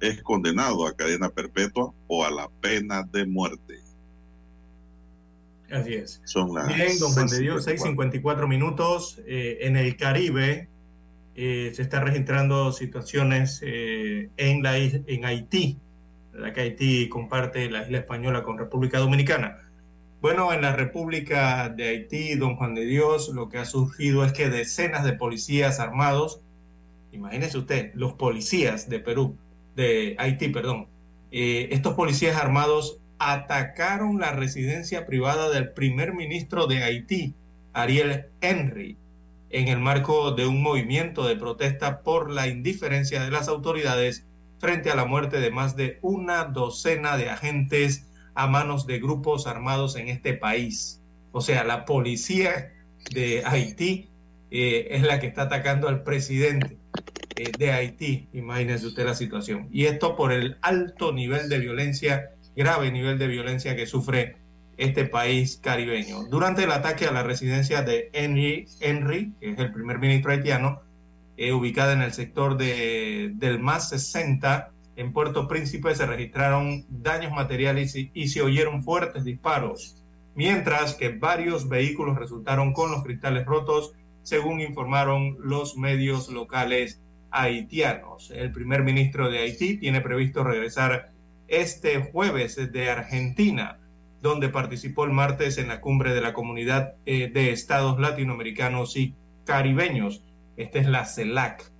[0.00, 3.80] es condenado a cadena perpetua o a la pena de muerte.
[5.70, 6.22] Así es.
[6.24, 7.40] Son las Bien, don Juan de 6:54.
[7.40, 9.20] Dios, 6.54 minutos.
[9.26, 10.68] Eh, en el Caribe
[11.34, 15.78] eh, se están registrando situaciones eh, en, la, en Haití,
[16.32, 19.67] la que Haití comparte la isla española con República Dominicana.
[20.20, 24.32] Bueno, en la República de Haití, don Juan de Dios, lo que ha surgido es
[24.32, 26.40] que decenas de policías armados,
[27.12, 29.36] imagínese usted, los policías de Perú,
[29.76, 30.88] de Haití, perdón,
[31.30, 37.34] eh, estos policías armados atacaron la residencia privada del primer ministro de Haití,
[37.72, 38.96] Ariel Henry,
[39.50, 44.24] en el marco de un movimiento de protesta por la indiferencia de las autoridades
[44.58, 48.07] frente a la muerte de más de una docena de agentes
[48.38, 51.02] a manos de grupos armados en este país.
[51.32, 52.72] O sea, la policía
[53.10, 54.08] de Haití
[54.52, 56.78] eh, es la que está atacando al presidente
[57.34, 58.28] eh, de Haití.
[58.32, 59.68] Imagínese usted la situación.
[59.72, 64.36] Y esto por el alto nivel de violencia, grave nivel de violencia que sufre
[64.76, 66.22] este país caribeño.
[66.30, 70.80] Durante el ataque a la residencia de Henry, Henry que es el primer ministro haitiano,
[71.36, 77.30] eh, ubicada en el sector de, del MAS 60, en Puerto Príncipe se registraron daños
[77.30, 80.02] materiales y, se oyeron fuertes disparos,
[80.34, 83.92] mientras que varios vehículos resultaron con los cristales rotos,
[84.24, 87.00] según informaron los medios locales
[87.30, 88.32] haitianos.
[88.32, 91.12] El primer ministro de Haití tiene previsto regresar
[91.46, 93.78] este jueves de Argentina,
[94.20, 99.14] donde participó el martes en la cumbre de la comunidad eh, de estados latinoamericanos y
[99.44, 100.24] caribeños.
[100.56, 101.77] Esta es la CELAC.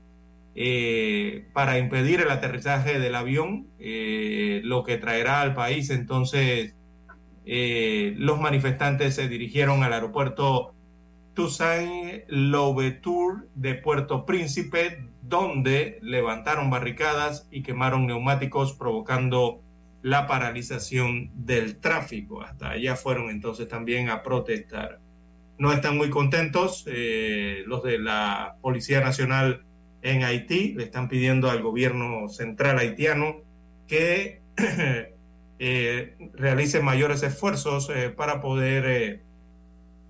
[0.61, 6.75] Eh, para impedir el aterrizaje del avión, eh, lo que traerá al país entonces
[7.47, 10.75] eh, los manifestantes se dirigieron al aeropuerto
[11.35, 19.63] Toussaint Louverture de Puerto Príncipe, donde levantaron barricadas y quemaron neumáticos, provocando
[20.03, 22.43] la paralización del tráfico.
[22.43, 24.99] Hasta allá fueron entonces también a protestar.
[25.57, 29.68] No están muy contentos los de la Policía Nacional
[30.03, 33.43] en Haití, le están pidiendo al gobierno central haitiano
[33.87, 34.41] que
[35.59, 39.23] eh, realice mayores esfuerzos eh, para poder, eh,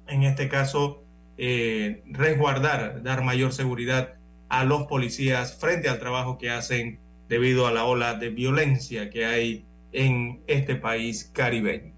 [0.06, 1.04] en este caso,
[1.36, 4.14] resguardar, dar mayor seguridad
[4.48, 6.98] a los policías frente al trabajo que hacen
[7.28, 11.92] debido a la ola de violencia que hay en este país caribeño.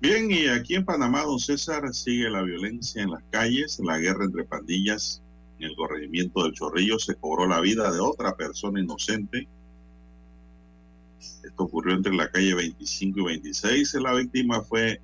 [0.00, 4.24] Bien, y aquí en Panamá, don César, sigue la violencia en las calles, la guerra
[4.24, 5.22] entre pandillas.
[5.60, 9.46] En el corregimiento del Chorrillo se cobró la vida de otra persona inocente.
[11.18, 13.92] Esto ocurrió entre la calle 25 y 26.
[13.96, 15.02] La víctima fue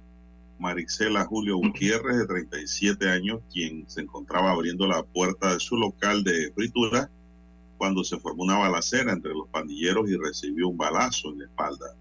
[0.58, 6.24] Marixela Julio Gutiérrez, de 37 años, quien se encontraba abriendo la puerta de su local
[6.24, 7.10] de fritura
[7.76, 11.94] cuando se formó una balacera entre los pandilleros y recibió un balazo en la espalda.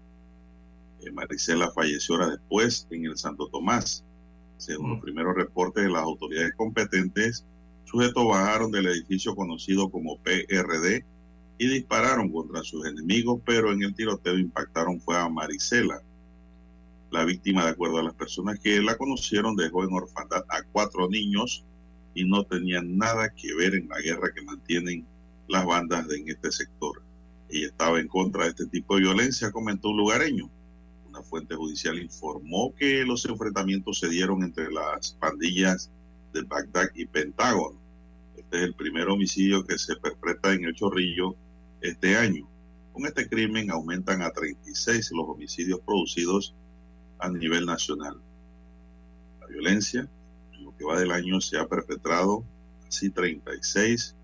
[1.02, 4.02] Eh, Maricela falleció horas después en el Santo Tomás.
[4.56, 7.44] Según los primeros reportes de las autoridades competentes,
[7.86, 11.04] sujetos bajaron del edificio conocido como PRD
[11.58, 16.02] y dispararon contra sus enemigos, pero en el tiroteo impactaron fue a Maricela.
[17.10, 21.08] La víctima, de acuerdo a las personas que la conocieron, dejó en orfandad a cuatro
[21.08, 21.64] niños
[22.14, 25.06] y no tenían nada que ver en la guerra que mantienen
[25.48, 27.02] las bandas en este sector.
[27.48, 30.50] y estaba en contra de este tipo de violencia, comentó un lugareño.
[31.08, 35.92] Una fuente judicial informó que los enfrentamientos se dieron entre las pandillas
[36.36, 37.78] de Bagdad y Pentágono.
[38.36, 41.34] Este es el primer homicidio que se perpetra en el Chorrillo
[41.80, 42.46] este año.
[42.92, 46.54] Con este crimen aumentan a 36 los homicidios producidos
[47.18, 48.20] a nivel nacional.
[49.40, 50.08] La violencia,
[50.52, 52.44] en lo que va del año, se ha perpetrado
[52.86, 54.14] así 36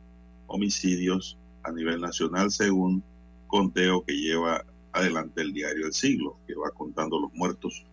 [0.47, 3.03] homicidios a nivel nacional según
[3.47, 7.87] conteo que lleva adelante el diario El Siglo, que va contando los muertos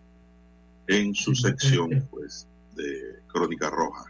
[0.88, 4.09] en su sección pues de Crónica Roja.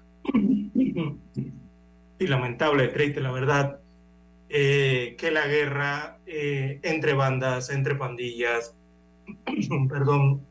[2.19, 3.81] Y lamentable, triste, la verdad,
[4.49, 8.75] eh, que la guerra eh, entre bandas, entre pandillas,
[9.89, 10.43] perdón,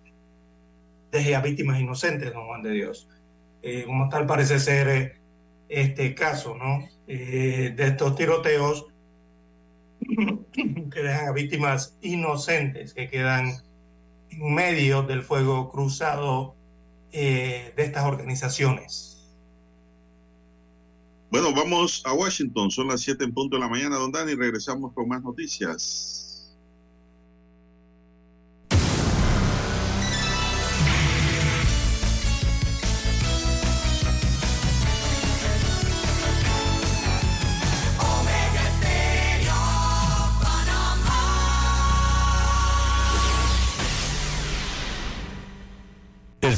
[1.12, 3.08] deje a víctimas inocentes, don Juan de Dios.
[3.62, 5.20] Eh, como tal parece ser eh,
[5.68, 6.88] este caso, ¿no?
[7.08, 8.88] Eh, de estos tiroteos
[10.54, 13.52] que dejan a víctimas inocentes que quedan
[14.30, 16.56] en medio del fuego cruzado
[17.12, 19.09] eh, de estas organizaciones.
[21.32, 24.94] Bueno, vamos a Washington, son las 7 en punto de la mañana, don Dani, regresamos
[24.94, 26.19] con más noticias.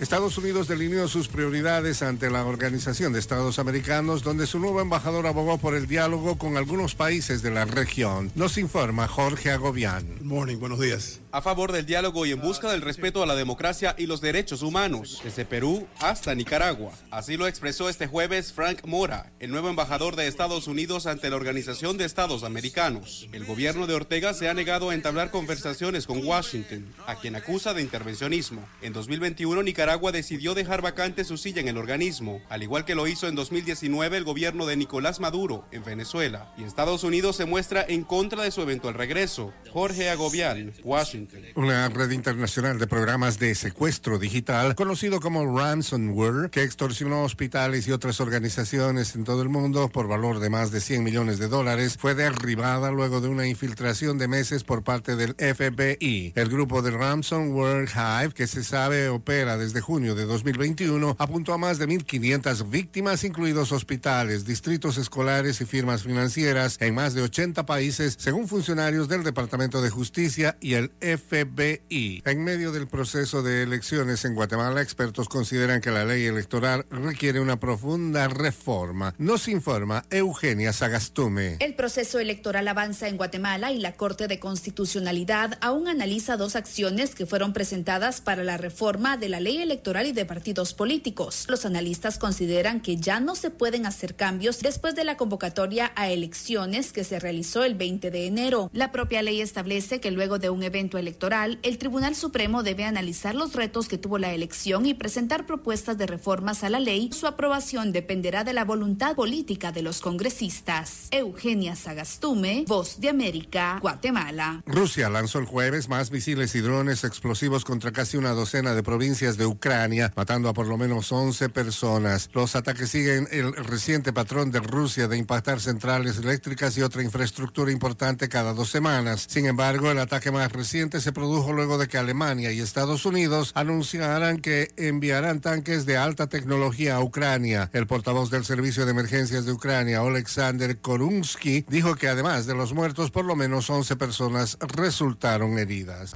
[0.00, 5.26] Estados Unidos delineó sus prioridades ante la Organización de Estados Americanos, donde su nuevo embajador
[5.26, 8.30] abogó por el diálogo con algunos países de la región.
[8.34, 10.06] Nos informa Jorge Agobián.
[10.22, 11.20] Morning, buenos días.
[11.32, 14.62] A favor del diálogo y en busca del respeto a la democracia y los derechos
[14.62, 16.92] humanos, desde Perú hasta Nicaragua.
[17.10, 21.36] Así lo expresó este jueves Frank Mora, el nuevo embajador de Estados Unidos ante la
[21.36, 23.28] Organización de Estados Americanos.
[23.32, 27.74] El gobierno de Ortega se ha negado a entablar conversaciones con Washington, a quien acusa
[27.74, 28.66] de intervencionismo.
[28.82, 33.06] En 2021 Nicaragua decidió dejar vacante su silla en el organismo, al igual que lo
[33.06, 36.52] hizo en 2019 el gobierno de Nicolás Maduro en Venezuela.
[36.56, 39.52] Y Estados Unidos se muestra en contra de su eventual regreso.
[39.72, 41.25] Jorge Agobián, Washington.
[41.54, 47.92] Una red internacional de programas de secuestro digital, conocido como ransomware, que extorsionó hospitales y
[47.92, 51.96] otras organizaciones en todo el mundo por valor de más de 100 millones de dólares,
[51.98, 56.32] fue derribada luego de una infiltración de meses por parte del FBI.
[56.34, 61.58] El grupo de ransomware Hive, que se sabe opera desde junio de 2021, apuntó a
[61.58, 67.66] más de 1.500 víctimas, incluidos hospitales, distritos escolares y firmas financieras en más de 80
[67.66, 70.92] países, según funcionarios del Departamento de Justicia y el.
[71.08, 77.38] En medio del proceso de elecciones en Guatemala, expertos consideran que la ley electoral requiere
[77.38, 79.14] una profunda reforma.
[79.16, 81.58] Nos informa Eugenia Sagastume.
[81.60, 87.14] El proceso electoral avanza en Guatemala y la Corte de Constitucionalidad aún analiza dos acciones
[87.14, 91.44] que fueron presentadas para la reforma de la ley electoral y de partidos políticos.
[91.48, 96.10] Los analistas consideran que ya no se pueden hacer cambios después de la convocatoria a
[96.10, 98.70] elecciones que se realizó el 20 de enero.
[98.72, 103.34] La propia ley establece que luego de un evento electoral, el Tribunal Supremo debe analizar
[103.34, 107.10] los retos que tuvo la elección y presentar propuestas de reformas a la ley.
[107.12, 111.08] Su aprobación dependerá de la voluntad política de los congresistas.
[111.10, 114.62] Eugenia Sagastume, Voz de América, Guatemala.
[114.66, 119.36] Rusia lanzó el jueves más misiles y drones explosivos contra casi una docena de provincias
[119.36, 122.30] de Ucrania, matando a por lo menos 11 personas.
[122.32, 127.72] Los ataques siguen el reciente patrón de Rusia de impactar centrales eléctricas y otra infraestructura
[127.72, 129.26] importante cada dos semanas.
[129.28, 133.52] Sin embargo, el ataque más reciente se produjo luego de que Alemania y Estados Unidos
[133.54, 137.70] anunciaran que enviarán tanques de alta tecnología a Ucrania.
[137.72, 142.72] El portavoz del Servicio de Emergencias de Ucrania, Alexander Korunsky, dijo que además de los
[142.72, 146.12] muertos, por lo menos 11 personas resultaron heridas.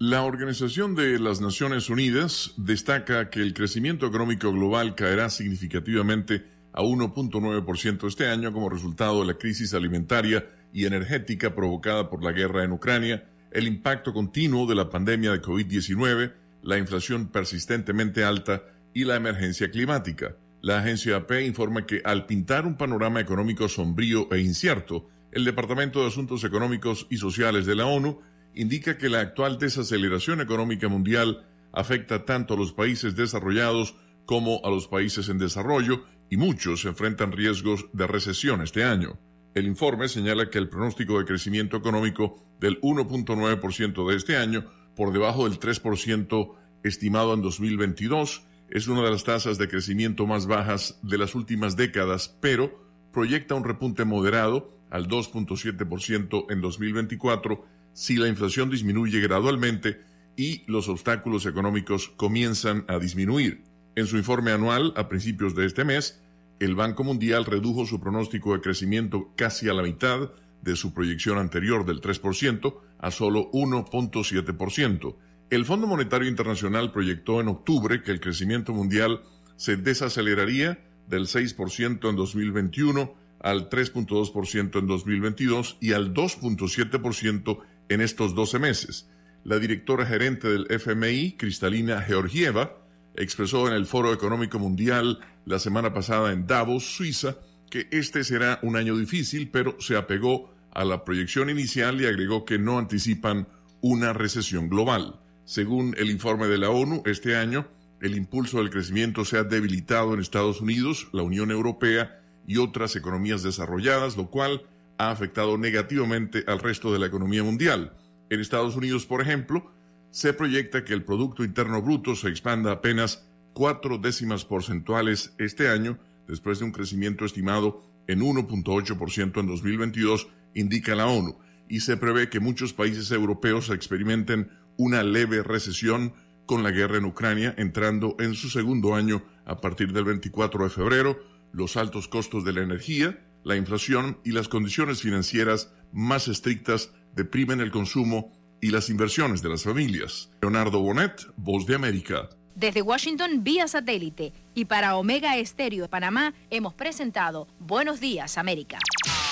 [0.00, 6.82] La Organización de las Naciones Unidas destaca que el crecimiento económico global caerá significativamente a
[6.82, 12.64] 1.9% este año como resultado de la crisis alimentaria y energética provocada por la guerra
[12.64, 16.32] en Ucrania, el impacto continuo de la pandemia de COVID-19,
[16.62, 18.62] la inflación persistentemente alta
[18.92, 20.36] y la emergencia climática.
[20.60, 26.00] La agencia AP informa que al pintar un panorama económico sombrío e incierto, el Departamento
[26.00, 28.20] de Asuntos Económicos y Sociales de la ONU
[28.54, 33.94] indica que la actual desaceleración económica mundial afecta tanto a los países desarrollados
[34.26, 39.18] como a los países en desarrollo y muchos enfrentan riesgos de recesión este año.
[39.54, 45.12] El informe señala que el pronóstico de crecimiento económico del 1.9% de este año, por
[45.12, 50.98] debajo del 3% estimado en 2022, es una de las tasas de crecimiento más bajas
[51.02, 58.28] de las últimas décadas, pero proyecta un repunte moderado al 2.7% en 2024 si la
[58.28, 60.00] inflación disminuye gradualmente
[60.36, 63.64] y los obstáculos económicos comienzan a disminuir.
[63.96, 66.22] En su informe anual, a principios de este mes,
[66.60, 70.30] el Banco Mundial redujo su pronóstico de crecimiento casi a la mitad
[70.62, 75.16] de su proyección anterior del 3% a solo 1.7%.
[75.50, 79.22] El Fondo Monetario Internacional proyectó en octubre que el crecimiento mundial
[79.56, 87.58] se desaceleraría del 6% en 2021 al 3.2% en 2022 y al 2.7%
[87.88, 89.08] en estos 12 meses.
[89.44, 92.76] La directora gerente del FMI, Cristalina Georgieva,
[93.18, 97.36] expresó en el Foro Económico Mundial la semana pasada en Davos, Suiza,
[97.68, 102.44] que este será un año difícil, pero se apegó a la proyección inicial y agregó
[102.44, 103.48] que no anticipan
[103.80, 105.20] una recesión global.
[105.44, 107.66] Según el informe de la ONU, este año
[108.00, 112.94] el impulso del crecimiento se ha debilitado en Estados Unidos, la Unión Europea y otras
[112.94, 114.62] economías desarrolladas, lo cual
[114.98, 117.92] ha afectado negativamente al resto de la economía mundial.
[118.30, 119.72] En Estados Unidos, por ejemplo,
[120.18, 125.96] se proyecta que el Producto Interno Bruto se expanda apenas cuatro décimas porcentuales este año,
[126.26, 131.38] después de un crecimiento estimado en 1.8% en 2022, indica la ONU,
[131.68, 136.14] y se prevé que muchos países europeos experimenten una leve recesión
[136.46, 140.70] con la guerra en Ucrania entrando en su segundo año a partir del 24 de
[140.70, 141.20] febrero,
[141.52, 147.60] los altos costos de la energía, la inflación y las condiciones financieras más estrictas deprimen
[147.60, 150.30] el consumo y las inversiones de las familias.
[150.42, 152.28] Leonardo Bonet, Voz de América.
[152.54, 158.78] Desde Washington vía satélite y para Omega Estéreo de Panamá hemos presentado Buenos Días América.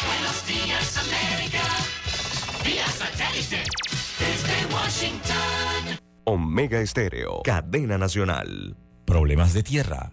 [0.06, 1.62] Buenos días, América.
[2.64, 3.64] Vía satélite.
[4.18, 5.98] Desde Washington.
[6.24, 8.76] Omega Estéreo, cadena nacional.
[9.04, 10.12] Problemas de tierra,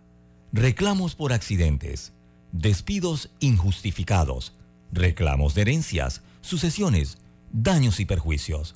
[0.52, 2.14] reclamos por accidentes,
[2.52, 4.56] despidos injustificados,
[4.91, 7.18] reclamos de herencias, sucesiones,
[7.52, 8.76] daños y perjuicios.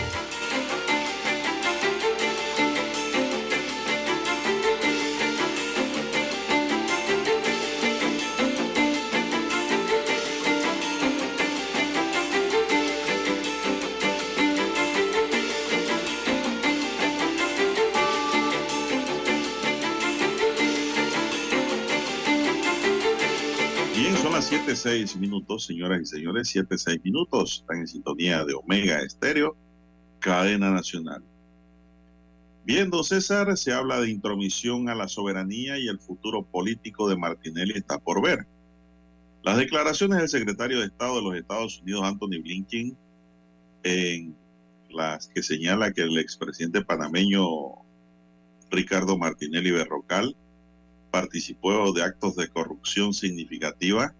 [25.01, 27.59] 7.6 minutos, señoras y señores, 7.6 minutos.
[27.61, 29.55] Están en sintonía de Omega Estéreo,
[30.19, 31.23] cadena nacional.
[32.63, 37.17] Bien, don César, se habla de intromisión a la soberanía y el futuro político de
[37.17, 38.45] Martinelli está por ver.
[39.43, 42.95] Las declaraciones del secretario de Estado de los Estados Unidos, Anthony Blinken,
[43.83, 44.35] en
[44.91, 47.47] las que señala que el expresidente panameño
[48.69, 50.35] Ricardo Martinelli Berrocal
[51.09, 54.13] participó de actos de corrupción significativa,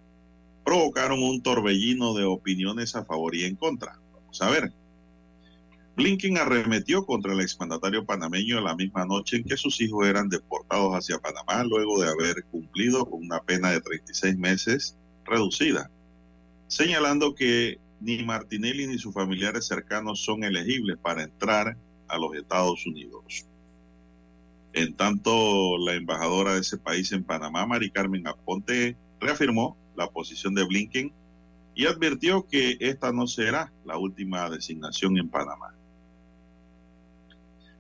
[0.64, 4.00] provocaron un torbellino de opiniones a favor y en contra.
[4.14, 4.74] Vamos a ver.
[5.96, 10.94] Blinken arremetió contra el exmandatario panameño la misma noche en que sus hijos eran deportados
[10.94, 15.92] hacia Panamá luego de haber cumplido una pena de 36 meses reducida,
[16.68, 21.78] señalando que ni Martinelli ni sus familiares cercanos son elegibles para entrar
[22.08, 23.46] a los Estados Unidos.
[24.74, 30.54] En tanto, la embajadora de ese país en Panamá, Mari Carmen Aponte, reafirmó la posición
[30.54, 31.14] de Blinken
[31.76, 35.74] y advirtió que esta no será la última designación en Panamá.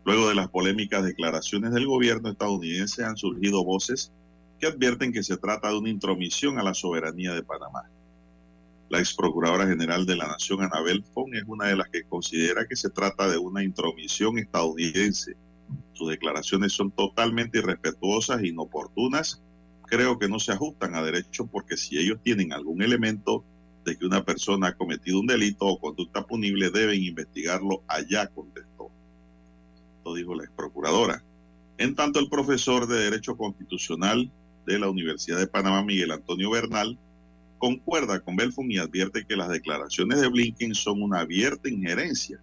[0.03, 4.11] Luego de las polémicas declaraciones del gobierno estadounidense han surgido voces
[4.59, 7.89] que advierten que se trata de una intromisión a la soberanía de Panamá.
[8.89, 12.67] La ex procuradora general de la Nación, Anabel Fong, es una de las que considera
[12.67, 15.35] que se trata de una intromisión estadounidense.
[15.93, 19.41] Sus declaraciones son totalmente irrespetuosas e inoportunas.
[19.91, 23.43] Creo que no se ajustan a derecho porque si ellos tienen algún elemento
[23.84, 28.89] de que una persona ha cometido un delito o conducta punible deben investigarlo allá, contestó.
[30.05, 31.22] Lo dijo la ex procuradora.
[31.77, 34.31] En tanto, el profesor de Derecho Constitucional
[34.65, 36.97] de la Universidad de Panamá, Miguel Antonio Bernal,
[37.57, 42.39] concuerda con Belfon y advierte que las declaraciones de Blinken son una abierta injerencia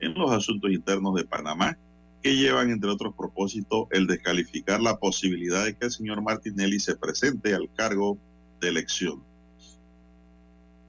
[0.00, 1.78] en los asuntos internos de Panamá
[2.22, 6.96] que llevan, entre otros propósitos, el descalificar la posibilidad de que el señor Martinelli se
[6.96, 8.18] presente al cargo
[8.60, 9.22] de elección.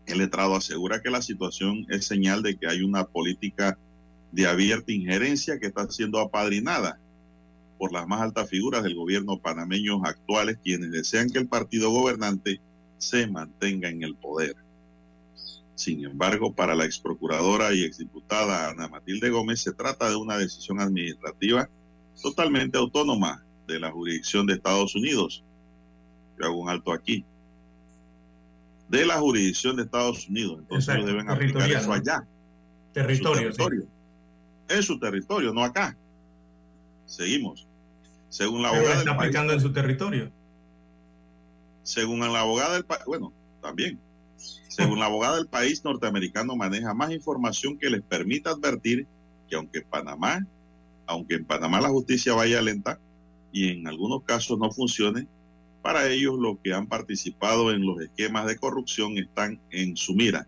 [0.06, 3.78] El letrado asegura que la situación es señal de que hay una política
[4.32, 7.00] de abierta injerencia que está siendo apadrinada
[7.78, 12.60] por las más altas figuras del gobierno panameño actuales, quienes desean que el partido gobernante
[12.98, 14.56] se mantenga en el poder.
[15.80, 20.38] Sin embargo, para la ex procuradora y exdiputada Ana Matilde Gómez se trata de una
[20.38, 21.70] decisión administrativa
[22.22, 25.42] totalmente autónoma de la jurisdicción de Estados Unidos.
[26.38, 27.24] Yo hago un alto aquí.
[28.90, 30.58] De la jurisdicción de Estados Unidos.
[30.60, 32.28] Entonces Exacto, deben aplicar eso allá.
[32.92, 33.88] Territorio, En su territorio.
[34.68, 35.96] En su territorio, no acá.
[37.06, 37.66] Seguimos.
[38.28, 40.32] Según la Pero abogada está del país, aplicando en su territorio.
[41.84, 43.32] según la abogada del país, bueno,
[43.62, 43.98] también,
[44.68, 49.08] según la abogada del país norteamericano maneja más información que les permita advertir
[49.50, 50.46] que aunque Panamá,
[51.06, 53.00] aunque en Panamá la justicia vaya lenta
[53.52, 55.28] y en algunos casos no funcione,
[55.82, 60.48] para ellos los que han participado en los esquemas de corrupción están en su mira.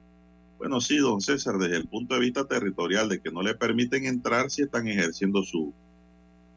[0.58, 4.06] Bueno, sí, don César, desde el punto de vista territorial de que no le permiten
[4.06, 5.74] entrar si están ejerciendo su,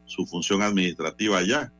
[0.05, 1.71] su función administrativa allá.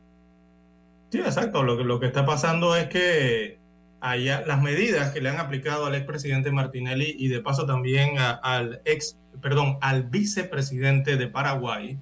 [1.12, 1.62] Sí, exacto.
[1.62, 3.55] Lo lo que está pasando es que
[4.00, 8.32] allá las medidas que le han aplicado al expresidente Martinelli y de paso también a-
[8.32, 11.98] al ex, perdón, al vicepresidente de Paraguay,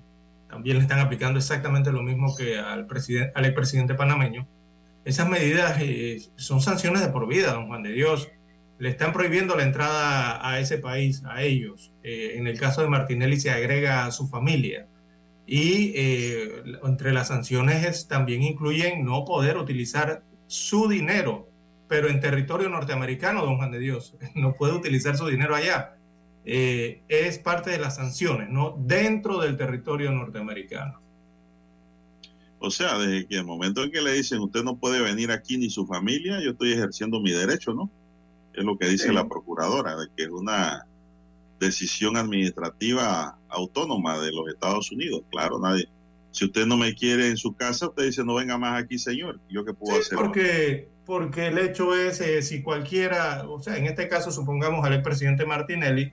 [0.49, 4.47] también le están aplicando exactamente lo mismo que al presidente, al expresidente panameño.
[5.05, 8.29] Esas medidas eh, son sanciones de por vida, don Juan de Dios.
[8.79, 11.93] Le están prohibiendo la entrada a ese país, a ellos.
[12.03, 14.87] Eh, en el caso de Martinelli se agrega a su familia.
[15.47, 21.49] Y eh, entre las sanciones es- también incluyen no poder utilizar su dinero,
[21.95, 25.95] pero en territorio norteamericano, don Juan de Dios, no puede utilizar su dinero allá.
[26.45, 28.75] Eh, es parte de las sanciones, ¿no?
[28.81, 31.01] Dentro del territorio norteamericano.
[32.59, 35.57] O sea, desde que el momento en que le dicen usted no puede venir aquí
[35.57, 37.89] ni su familia, yo estoy ejerciendo mi derecho, ¿no?
[38.55, 39.15] Es lo que dice Sí.
[39.15, 40.85] la procuradora, de que es una
[41.61, 45.23] decisión administrativa autónoma de los Estados Unidos.
[45.31, 45.89] Claro, nadie.
[46.33, 49.39] Si usted no me quiere en su casa, usted dice no venga más aquí, señor.
[49.49, 50.19] Yo qué puedo Sí, hacer.
[50.19, 54.95] porque, porque el hecho es, eh, si cualquiera, o sea, en este caso supongamos al
[54.95, 56.13] expresidente Martinelli,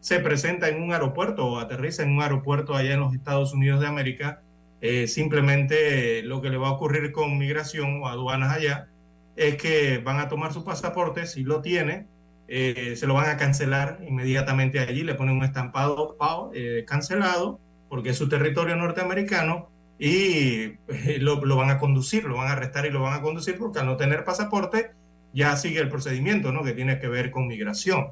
[0.00, 3.80] se presenta en un aeropuerto o aterriza en un aeropuerto allá en los Estados Unidos
[3.80, 4.42] de América,
[4.80, 8.88] eh, simplemente lo que le va a ocurrir con migración o aduanas allá
[9.36, 12.06] es que van a tomar su pasaporte, si lo tiene,
[12.48, 16.16] eh, se lo van a cancelar inmediatamente allí, le ponen un estampado
[16.54, 22.36] eh, cancelado, porque es su territorio norteamericano, y eh, lo, lo van a conducir, lo
[22.36, 24.92] van a arrestar y lo van a conducir porque al no tener pasaporte
[25.32, 26.62] ya sigue el procedimiento, ¿no?
[26.64, 28.08] Que tiene que ver con migración.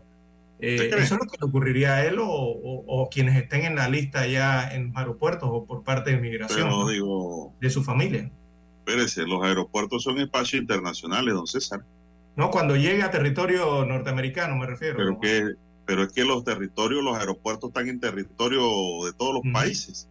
[0.63, 3.77] Eh, eso es lo que le ocurriría a él o, o- o quienes estén en
[3.77, 6.89] la lista ya en los aeropuertos o por parte de migración Pero ¿no?
[6.89, 8.31] digo, de su familia.
[8.81, 11.83] espérese, los aeropuertos son espacios internacionales, don César.
[12.37, 14.99] No, cuando llegue a territorio norteamericano me refiero.
[14.99, 15.21] Pero ¿no?
[15.21, 15.55] que,
[15.87, 18.61] pero es que los territorios, los aeropuertos están en territorio
[19.07, 20.10] de todos los países.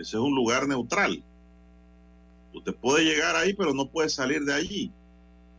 [0.00, 1.22] Ese es un lugar neutral.
[2.54, 4.82] Usted puede llegar ahí, pero no puede salir de allí.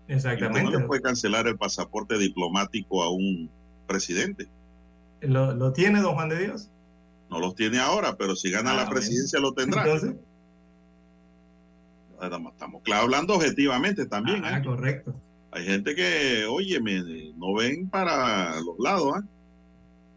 [0.07, 0.71] Y usted Exactamente.
[0.71, 3.49] no le puede cancelar el pasaporte diplomático a un
[3.87, 4.47] presidente.
[5.21, 6.69] ¿Lo, lo tiene don Juan de Dios?
[7.29, 9.83] No los tiene ahora, pero si gana Ah, la presidencia lo tendrá.
[9.83, 10.15] Entonces,
[12.21, 14.43] Estamos estamos claro, hablando objetivamente también.
[14.45, 14.63] ah, ¿eh?
[14.63, 15.13] correcto.
[15.51, 16.79] Hay gente que, oye,
[17.35, 19.23] no ven para los lados, ¿ah?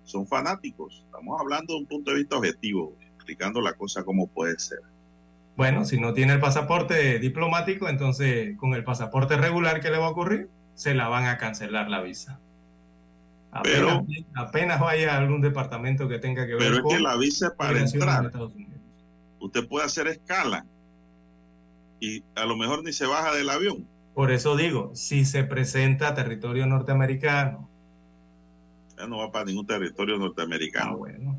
[0.04, 1.02] son fanáticos.
[1.06, 2.94] Estamos hablando de un punto de vista objetivo,
[3.24, 4.80] explicando la cosa como puede ser.
[5.56, 10.06] Bueno, si no tiene el pasaporte diplomático, entonces con el pasaporte regular, ¿qué le va
[10.06, 10.50] a ocurrir?
[10.74, 12.38] Se la van a cancelar la visa.
[13.50, 14.02] Apenas,
[14.34, 17.46] apenas vaya a algún departamento que tenga que ver Pero es con que la visa
[17.46, 18.30] es para entrar.
[19.38, 20.66] Usted puede hacer escala
[22.00, 23.86] y a lo mejor ni se baja del avión.
[24.12, 27.70] Por eso digo, si se presenta a territorio norteamericano,
[28.96, 30.92] Ya no va para ningún territorio norteamericano.
[30.92, 31.38] Ah, bueno.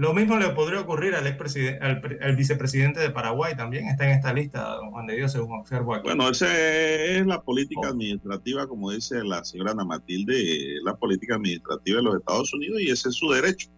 [0.00, 4.32] Lo mismo le podría ocurrir al, al, al vicepresidente de Paraguay, también está en esta
[4.32, 6.04] lista, don Juan de Dios, según observo aquí.
[6.04, 7.90] Bueno, esa es la política Oh.
[7.90, 12.90] administrativa, como dice la señora Ana Matilde, la política administrativa de los Estados Unidos y
[12.90, 13.68] ese es su derecho.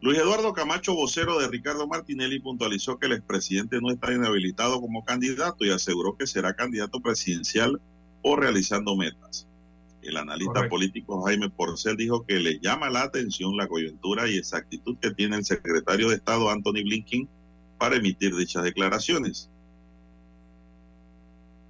[0.00, 5.04] Luis Eduardo Camacho, vocero de Ricardo Martinelli, puntualizó que el expresidente no está inhabilitado como
[5.04, 7.80] candidato y aseguró que será candidato presidencial
[8.22, 9.46] o realizando metas.
[10.02, 10.70] El analista Correcto.
[10.70, 15.36] político Jaime Porcel dijo que le llama la atención la coyuntura y exactitud que tiene
[15.36, 17.28] el secretario de Estado Anthony Blinken
[17.78, 19.48] para emitir dichas declaraciones.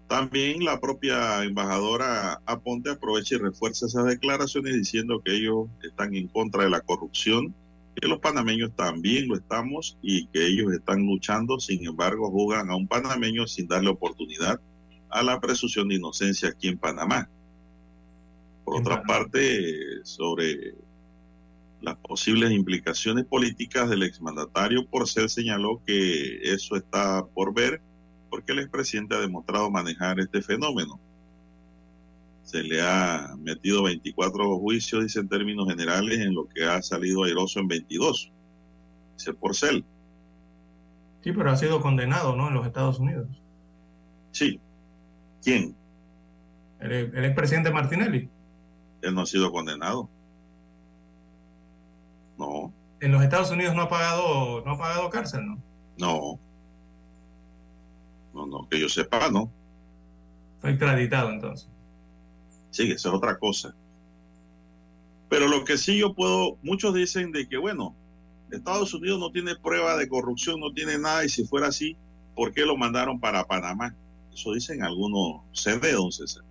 [0.09, 6.29] También la propia embajadora Aponte aprovecha y refuerza esas declaraciones diciendo que ellos están en
[6.29, 7.55] contra de la corrupción,
[7.97, 12.77] que los panameños también lo estamos y que ellos están luchando, sin embargo juzgan a
[12.77, 14.61] un panameño sin darle oportunidad
[15.09, 17.29] a la presunción de inocencia aquí en Panamá.
[18.73, 20.75] Por otra parte, sobre
[21.83, 27.83] las posibles implicaciones políticas del exmandatario, Porcel señaló que eso está por ver
[28.31, 30.99] porque el expresidente ha demostrado manejar este fenómeno.
[32.45, 37.25] Se le ha metido 24 juicios, dice en términos generales, en lo que ha salido
[37.25, 38.33] airoso en 22.
[39.19, 39.85] Dice Porcel.
[41.23, 42.49] Sí, pero ha sido condenado, ¿no?
[42.49, 43.29] En los Estados Unidos.
[44.31, 44.59] Sí.
[45.45, 45.77] ¿Quién?
[46.81, 48.31] El, el expresidente Martinelli.
[49.03, 50.09] Él no ha sido condenado.
[52.39, 55.59] No, En los Estados Unidos no ha pagado, no ha pagado cárcel, ¿no?
[55.99, 56.39] no.
[58.33, 59.51] No, no, que yo sepa, no.
[60.61, 61.69] Fue extraditado entonces.
[62.71, 63.75] Sí, eso es otra cosa.
[65.29, 67.95] Pero lo que sí yo puedo, muchos dicen de que, bueno,
[68.51, 71.97] Estados Unidos no tiene prueba de corrupción, no tiene nada, y si fuera así,
[72.35, 73.95] ¿por qué lo mandaron para Panamá?
[74.33, 76.45] Eso dicen algunos CD, don César.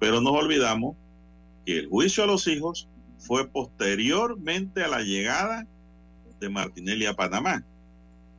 [0.00, 0.96] Pero nos olvidamos
[1.68, 2.88] que el juicio a los hijos
[3.18, 5.66] fue posteriormente a la llegada
[6.40, 7.62] de Martinelli a Panamá.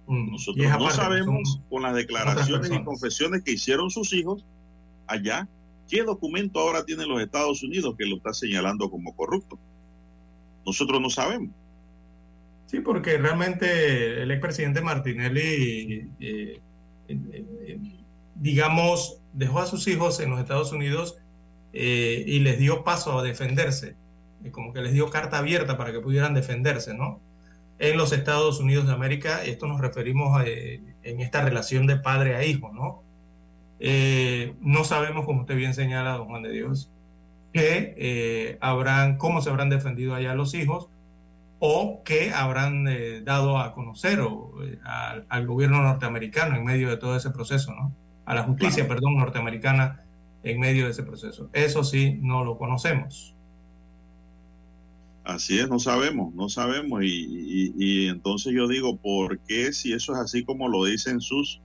[0.07, 4.47] Y Nosotros no sabemos con las declaraciones y confesiones que hicieron sus hijos
[5.05, 5.47] allá,
[5.87, 9.59] ¿qué documento ahora tienen los Estados Unidos que lo está señalando como corrupto?
[10.65, 11.51] Nosotros no sabemos.
[12.65, 16.59] Sí, porque realmente el expresidente Martinelli, eh,
[17.07, 17.79] eh, eh,
[18.33, 21.19] digamos, dejó a sus hijos en los Estados Unidos
[21.73, 23.95] eh, y les dio paso a defenderse,
[24.51, 27.19] como que les dio carta abierta para que pudieran defenderse, ¿no?
[27.77, 32.35] En los Estados Unidos de América, esto nos referimos eh, en esta relación de padre
[32.35, 33.03] a hijo, ¿no?
[33.79, 36.91] Eh, no sabemos, como usted bien señala, don Juan de Dios,
[37.53, 40.89] que eh, habrán, cómo se habrán defendido allá los hijos,
[41.59, 46.89] o que habrán eh, dado a conocer o, eh, al, al gobierno norteamericano en medio
[46.89, 47.91] de todo ese proceso, ¿no?
[48.25, 50.03] A la justicia, perdón, norteamericana
[50.43, 51.49] en medio de ese proceso.
[51.53, 53.35] Eso sí, no lo conocemos.
[55.23, 57.03] Así es, no sabemos, no sabemos.
[57.03, 61.21] Y, y- y entonces yo digo, ¿por qué si eso es así como lo dicen
[61.21, 61.61] sus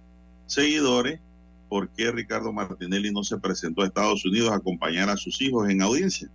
[0.47, 1.21] seguidores,
[1.69, 5.69] por qué Ricardo Martinelli no se presentó a Estados Unidos a acompañar a sus hijos
[5.71, 6.29] en audiencia?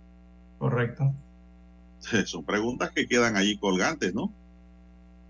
[0.58, 1.14] Correcto.
[2.26, 4.32] Son preguntas que quedan allí colgantes, ¿no?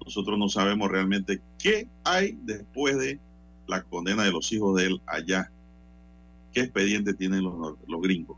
[0.02, 3.20] Nosotros no sabemos realmente qué hay después de
[3.66, 5.52] la condena de los hijos de él allá.
[6.52, 8.36] ¿Qué expediente tienen los, los gringos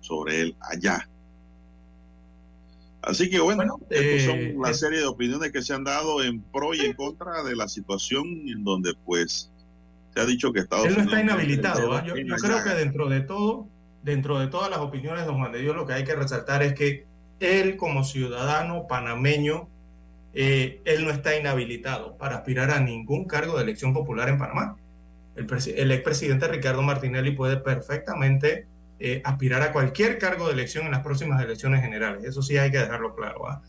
[0.00, 1.08] sobre él allá?
[3.06, 6.42] Así que bueno, estas eh, son la serie de opiniones que se han dado en
[6.42, 9.48] pro y en contra de la situación en donde pues
[10.12, 11.92] se ha dicho que Estados Él no está Unidos inhabilitado.
[11.92, 12.04] ¿ah?
[12.04, 13.68] Yo, creo que dentro de todo,
[14.02, 16.64] dentro de todas las opiniones de don Juan de Dios, lo que hay que resaltar
[16.64, 17.06] es que
[17.38, 19.68] él como ciudadano panameño,
[20.34, 24.76] eh, él no está inhabilitado para aspirar a ningún cargo de elección popular en Panamá.
[25.36, 25.46] El,
[25.76, 28.66] el expresidente Ricardo Martinelli puede perfectamente
[28.98, 32.24] eh, aspirar a cualquier cargo de elección en las próximas elecciones generales.
[32.24, 33.48] Eso sí hay que dejarlo claro.
[33.48, 33.62] ¿ah?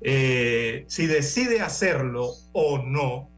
[0.00, 3.30] Eh, si decide hacerlo o no,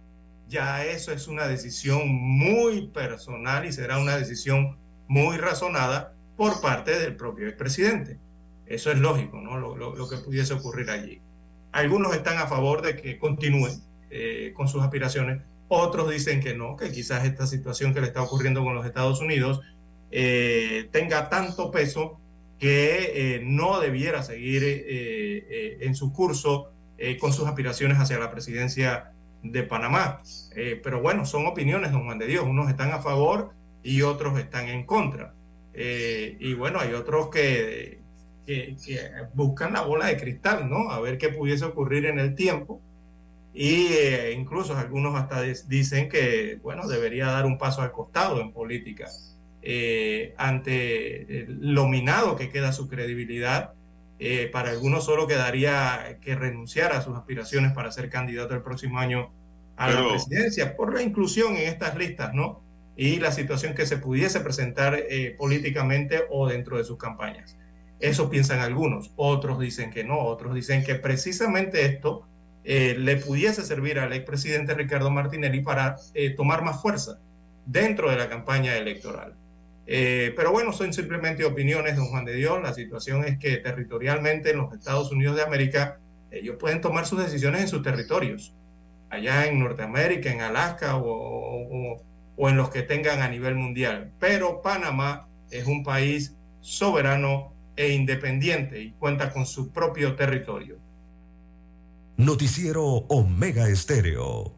[0.48, 4.76] ya eso es una decisión muy personal y será una decisión
[5.06, 8.18] muy razonada por parte del propio expresidente.
[8.66, 9.58] Eso es lógico, ¿no?
[9.58, 11.20] Lo, lo- lo que pudiese ocurrir allí.
[11.72, 13.68] Algunos están a favor de que continúe
[14.10, 18.22] eh, con sus aspiraciones, otros dicen que no, que quizás esta situación que le está
[18.22, 19.60] ocurriendo con los Estados Unidos
[20.10, 22.18] eh, tenga tanto peso
[22.58, 28.18] que eh, no debiera seguir eh, eh, en su curso eh, con sus aspiraciones hacia
[28.18, 29.12] la presidencia
[29.42, 30.22] de Panamá.
[30.56, 32.44] Eh, pero bueno, son opiniones, don Juan de Dios.
[32.44, 35.34] Unos están a favor y otros están en contra.
[35.74, 38.00] Y bueno, hay otros que,
[38.44, 39.00] que, que
[39.34, 40.90] buscan la bola de cristal, ¿no?
[40.90, 42.80] A ver qué pudiese ocurrir en el tiempo.
[43.60, 48.52] Y eh, incluso algunos hasta dicen que, bueno, debería dar un paso al costado en
[48.52, 49.08] política
[49.62, 53.72] eh, ante eh, lo minado que queda su credibilidad.
[54.20, 59.00] Eh, para algunos solo quedaría que renunciar a sus aspiraciones para ser candidato el próximo
[59.00, 59.32] año
[59.76, 62.62] a la Pero- presidencia por la inclusión en estas listas, ¿no?
[62.96, 67.56] Y la situación que se pudiese presentar eh, políticamente o dentro de sus campañas.
[67.98, 72.27] Eso piensan algunos, otros dicen que no, otros dicen que precisamente esto
[72.64, 77.18] eh, le pudiese servir al expresidente Ricardo Martinelli para eh, tomar más fuerza
[77.64, 79.34] dentro de la campaña electoral.
[79.90, 82.60] Eh, pero bueno, son simplemente opiniones, don Juan de Dios.
[82.62, 85.98] La situación es que territorialmente en los Estados Unidos de América,
[86.30, 88.54] ellos pueden tomar sus decisiones en sus territorios,
[89.08, 92.02] allá en Norteamérica, en Alaska o,
[92.36, 94.12] en los que tengan a nivel mundial.
[94.20, 100.76] Pero Panamá es un país soberano e independiente y cuenta con su propio territorio.
[102.18, 104.52] Noticiero Omega Estéreo.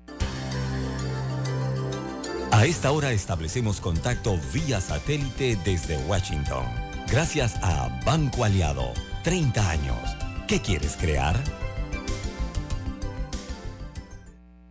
[2.52, 6.64] A esta hora establecemos contacto vía satélite desde Washington.
[7.10, 8.94] Gracias a Banco Aliado.
[9.24, 10.16] 30 años.
[10.48, 11.38] ¿Qué quieres crear?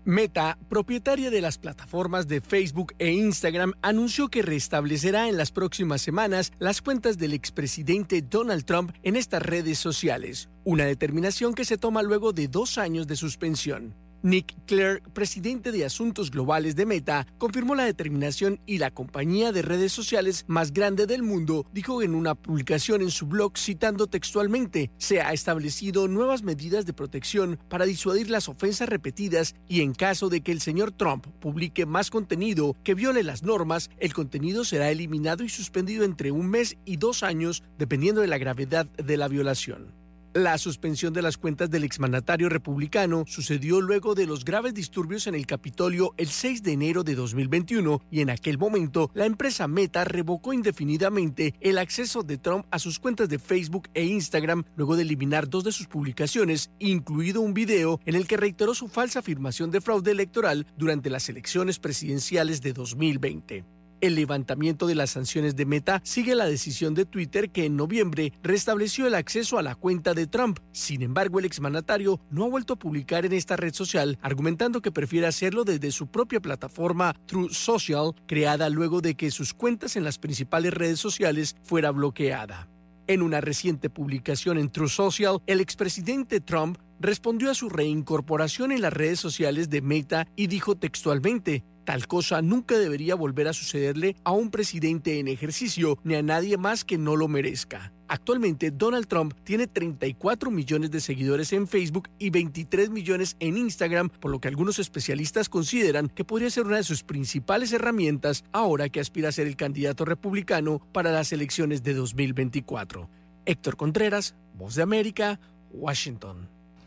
[0.09, 6.01] Meta, propietaria de las plataformas de Facebook e Instagram, anunció que restablecerá en las próximas
[6.01, 11.79] semanas las cuentas del expresidente Donald Trump en estas redes sociales, una determinación que se
[11.79, 13.95] toma luego de dos años de suspensión.
[14.21, 19.63] Nick Clerk, presidente de Asuntos Globales de Meta, confirmó la determinación y la compañía de
[19.63, 24.91] redes sociales más grande del mundo dijo en una publicación en su blog citando textualmente,
[24.99, 30.29] se ha establecido nuevas medidas de protección para disuadir las ofensas repetidas y en caso
[30.29, 34.91] de que el señor Trump publique más contenido que viole las normas, el contenido será
[34.91, 39.27] eliminado y suspendido entre un mes y dos años dependiendo de la gravedad de la
[39.27, 39.97] violación.
[40.33, 45.33] La suspensión de las cuentas del exmandatario republicano sucedió luego de los graves disturbios en
[45.33, 50.03] el Capitolio el 6 de enero de 2021 y en aquel momento la empresa Meta
[50.03, 55.01] revocó indefinidamente el acceso de Trump a sus cuentas de Facebook e Instagram luego de
[55.01, 59.71] eliminar dos de sus publicaciones, incluido un video en el que reiteró su falsa afirmación
[59.71, 63.78] de fraude electoral durante las elecciones presidenciales de 2020.
[64.01, 68.31] El levantamiento de las sanciones de Meta sigue la decisión de Twitter que en noviembre
[68.41, 70.59] restableció el acceso a la cuenta de Trump.
[70.71, 74.93] Sin embargo, el exmandatario no ha vuelto a publicar en esta red social, argumentando que
[74.93, 80.05] prefiere hacerlo desde su propia plataforma True Social, creada luego de que sus cuentas en
[80.05, 82.69] las principales redes sociales fuera bloqueada.
[83.07, 88.81] En una reciente publicación en True Social, el expresidente Trump respondió a su reincorporación en
[88.81, 94.15] las redes sociales de Meta y dijo textualmente, Tal cosa nunca debería volver a sucederle
[94.23, 97.91] a un presidente en ejercicio ni a nadie más que no lo merezca.
[98.07, 104.09] Actualmente Donald Trump tiene 34 millones de seguidores en Facebook y 23 millones en Instagram,
[104.09, 108.89] por lo que algunos especialistas consideran que podría ser una de sus principales herramientas ahora
[108.89, 113.09] que aspira a ser el candidato republicano para las elecciones de 2024.
[113.47, 115.39] Héctor Contreras, Voz de América,
[115.71, 116.58] Washington.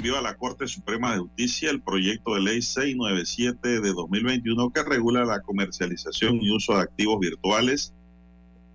[0.00, 4.82] Envió a la Corte Suprema de Justicia el proyecto de ley 697 de 2021 que
[4.82, 7.92] regula la comercialización y uso de activos virtuales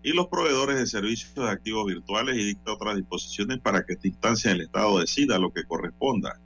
[0.04, 4.08] y los proveedores de servicios de activos virtuales y dicta otras disposiciones para que esta
[4.08, 6.40] instancia del Estado decida lo que corresponda.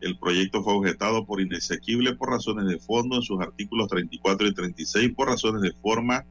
[0.00, 4.54] El proyecto fue objetado por inexequible por razones de fondo en sus artículos 34 y
[4.54, 6.24] 36 por razones de forma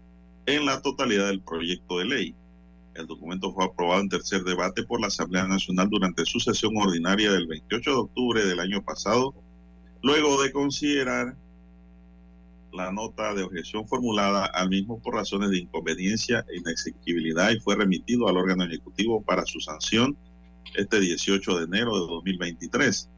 [0.46, 2.36] en la totalidad del proyecto de ley.
[3.02, 7.32] El documento fue aprobado en tercer debate por la Asamblea Nacional durante su sesión ordinaria
[7.32, 9.34] del 28 de octubre del año pasado,
[10.04, 11.36] luego de considerar
[12.72, 17.76] la nota de objeción formulada al mismo por razones de inconveniencia e inexequibilidad y fue
[17.76, 20.16] remitido al órgano ejecutivo para su sanción
[20.76, 23.10] este 18 de enero de 2023.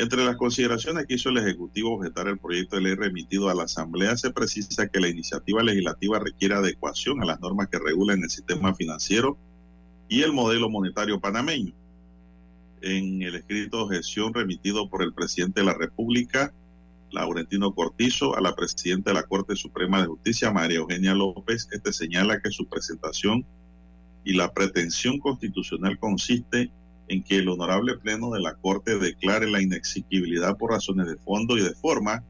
[0.00, 3.64] Entre las consideraciones que hizo el Ejecutivo objetar el proyecto de ley remitido a la
[3.64, 8.30] Asamblea se precisa que la iniciativa legislativa requiere adecuación a las normas que regulan el
[8.30, 9.36] sistema financiero
[10.08, 11.74] y el modelo monetario panameño.
[12.80, 16.50] En el escrito de objeción remitido por el presidente de la República,
[17.10, 21.92] Laurentino Cortizo, a la presidenta de la Corte Suprema de Justicia, María Eugenia López, este
[21.92, 23.44] señala que su presentación
[24.24, 26.70] y la pretensión constitucional consiste
[27.10, 31.58] en que el honorable pleno de la Corte declare la inexigibilidad por razones de fondo
[31.58, 32.22] y de forma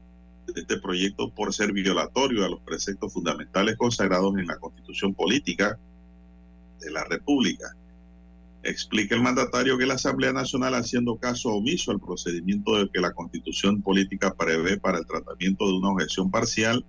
[0.47, 5.77] de este proyecto por ser violatorio a los preceptos fundamentales consagrados en la Constitución Política
[6.79, 7.75] de la República.
[8.63, 13.13] Explica el mandatario que la Asamblea Nacional, haciendo caso omiso al procedimiento de que la
[13.13, 16.83] Constitución Política prevé para el tratamiento de una objeción parcial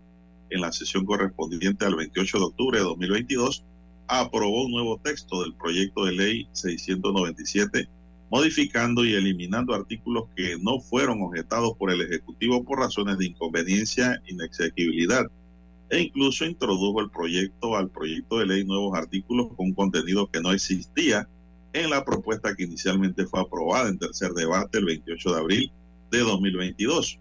[0.49, 3.67] en la sesión correspondiente al 28 de octubre de 2022,
[4.09, 7.89] aprobó un nuevo texto del proyecto de ley 697,
[8.31, 14.23] modificando y eliminando artículos que no fueron objetados por el Ejecutivo por razones de inconveniencia,
[14.27, 15.27] inexequibilidad,
[15.91, 20.53] e incluso introdujo el proyecto al proyecto de ley nuevos artículos con contenido que no
[20.53, 21.29] existía
[21.75, 25.73] en la propuesta que inicialmente fue aprobada en tercer debate el 28 de abril
[26.11, 27.19] de 2022.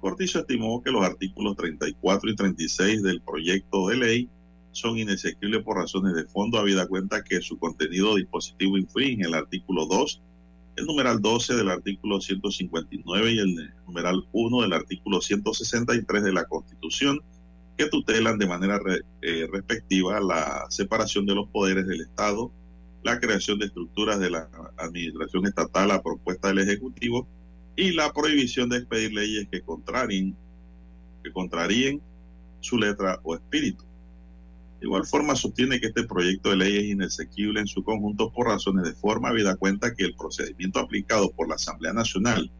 [0.00, 4.28] Cortizo estimó que los artículos 34 y 36 del proyecto de ley
[4.72, 9.86] son inexequibles por razones de fondo, habida cuenta que su contenido dispositivo infringe el artículo
[9.86, 10.22] 2,
[10.76, 16.44] el numeral 12 del artículo 159 y el numeral 1 del artículo 163 de la
[16.44, 17.20] Constitución,
[17.76, 18.80] que tutelan de manera
[19.22, 22.52] eh, respectiva la separación de los poderes del Estado,
[23.02, 27.26] la creación de estructuras de la administración estatal a propuesta del Ejecutivo
[27.76, 30.36] y la prohibición de expedir leyes que contrarien,
[31.24, 32.02] que contraríen
[32.60, 33.89] su letra o espíritu.
[34.80, 38.46] De igual forma, sostiene que este proyecto de ley es inexequible en su conjunto por
[38.46, 42.50] razones de forma, habida cuenta que el procedimiento aplicado por la Asamblea Nacional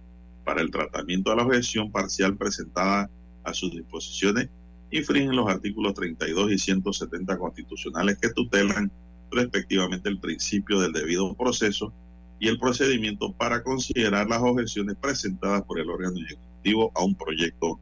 [0.45, 3.09] para el tratamiento de la objeción parcial presentada
[3.45, 4.51] a sus disposiciones
[4.91, 8.93] infringen los artículos 32 y 170 constitucionales que tutelan
[9.31, 11.91] respectivamente el principio del debido proceso
[12.39, 17.79] y el procedimiento para considerar las objeciones presentadas por el órgano ejecutivo a un proyecto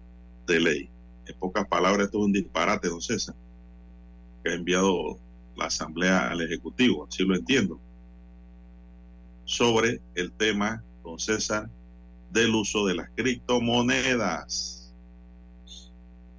[0.47, 0.91] de ley.
[1.27, 3.35] En pocas palabras, esto es un disparate, don César,
[4.49, 5.19] que ha enviado
[5.57, 7.79] la Asamblea al Ejecutivo, así lo entiendo,
[9.45, 11.69] sobre el tema, don César,
[12.33, 14.95] del uso de las criptomonedas.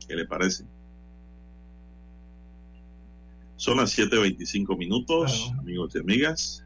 [0.07, 0.65] ¿Qué le parece?
[3.57, 6.65] Son las 7.25 minutos, amigos y amigas.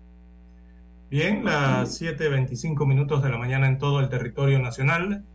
[1.10, 5.26] Bien, las 7.25 minutos de la mañana en todo el territorio nacional.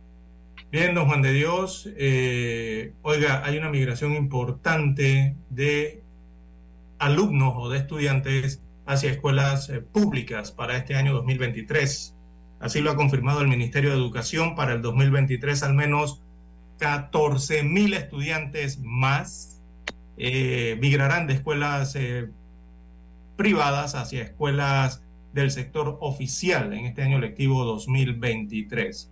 [0.71, 6.03] Bien, don Juan de Dios, eh, oiga, hay una migración importante de
[6.99, 12.15] alumnos o de estudiantes hacia escuelas eh, públicas para este año 2023.
[12.59, 16.21] Así lo ha confirmado el Ministerio de Educación para el 2023, al menos
[16.77, 19.63] 14 mil estudiantes más
[20.17, 21.97] eh, migrarán de escuelas
[23.37, 25.01] privadas hacia escuelas
[25.33, 29.09] del sector oficial en este año lectivo 2023.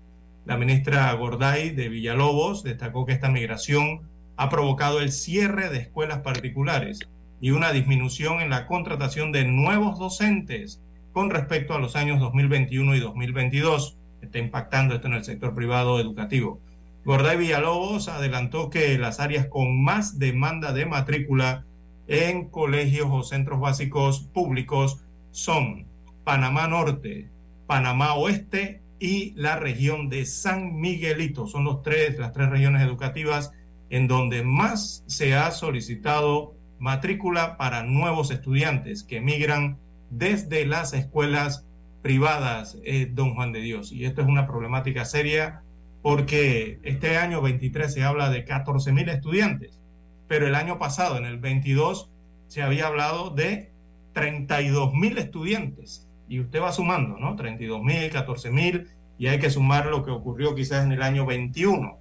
[0.47, 4.07] La ministra Gorday de Villalobos destacó que esta migración
[4.37, 7.01] ha provocado el cierre de escuelas particulares
[7.41, 12.95] y una disminución en la contratación de nuevos docentes con respecto a los años 2021
[12.95, 13.97] y 2022.
[14.21, 16.61] Está impactando esto en el sector privado educativo.
[17.03, 21.65] Gorday Villalobos adelantó que las áreas con más demanda de matrícula
[22.07, 25.87] en colegios o centros básicos públicos son
[26.23, 27.27] Panamá Norte,
[27.67, 31.47] Panamá Oeste y la región de San Miguelito.
[31.47, 33.51] Son los tres, las tres regiones educativas
[33.89, 39.77] en donde más se ha solicitado matrícula para nuevos estudiantes que migran
[40.09, 41.65] desde las escuelas
[42.01, 43.91] privadas, eh, don Juan de Dios.
[43.91, 45.61] Y esto es una problemática seria
[46.01, 49.79] porque este año 23 se habla de 14 mil estudiantes,
[50.27, 52.09] pero el año pasado, en el 22,
[52.47, 53.71] se había hablado de
[54.13, 56.06] 32 mil estudiantes.
[56.29, 57.35] Y usted va sumando, ¿no?
[57.35, 58.87] 32 mil, 14 mil,
[59.17, 61.97] y hay que sumar lo que ocurrió quizás en el año 21.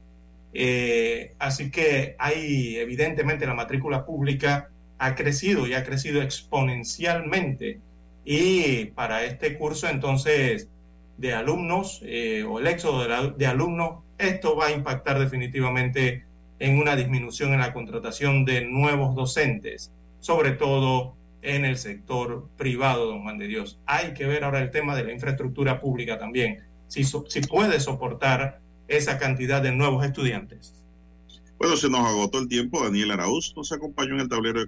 [0.52, 7.80] Eh, así que hay, evidentemente, la matrícula pública ha crecido y ha crecido exponencialmente.
[8.24, 10.68] Y para este curso, entonces,
[11.18, 16.24] de alumnos eh, o el éxodo de, de, alumnos, esto va a impactar definitivamente
[16.58, 21.14] en una disminución en la contratación de nuevos docentes, sobre todo
[21.46, 23.78] en el sector privado, don Juan de Dios.
[23.86, 27.04] Hay que ver ahora el tema de la infraestructura pública también, si,
[27.48, 30.74] puede soportar esa cantidad de nuevos estudiantes.
[31.58, 32.82] Bueno, se nos agotó el tiempo.
[32.82, 34.66] Daniel Araúz nos acompañó en el tablero de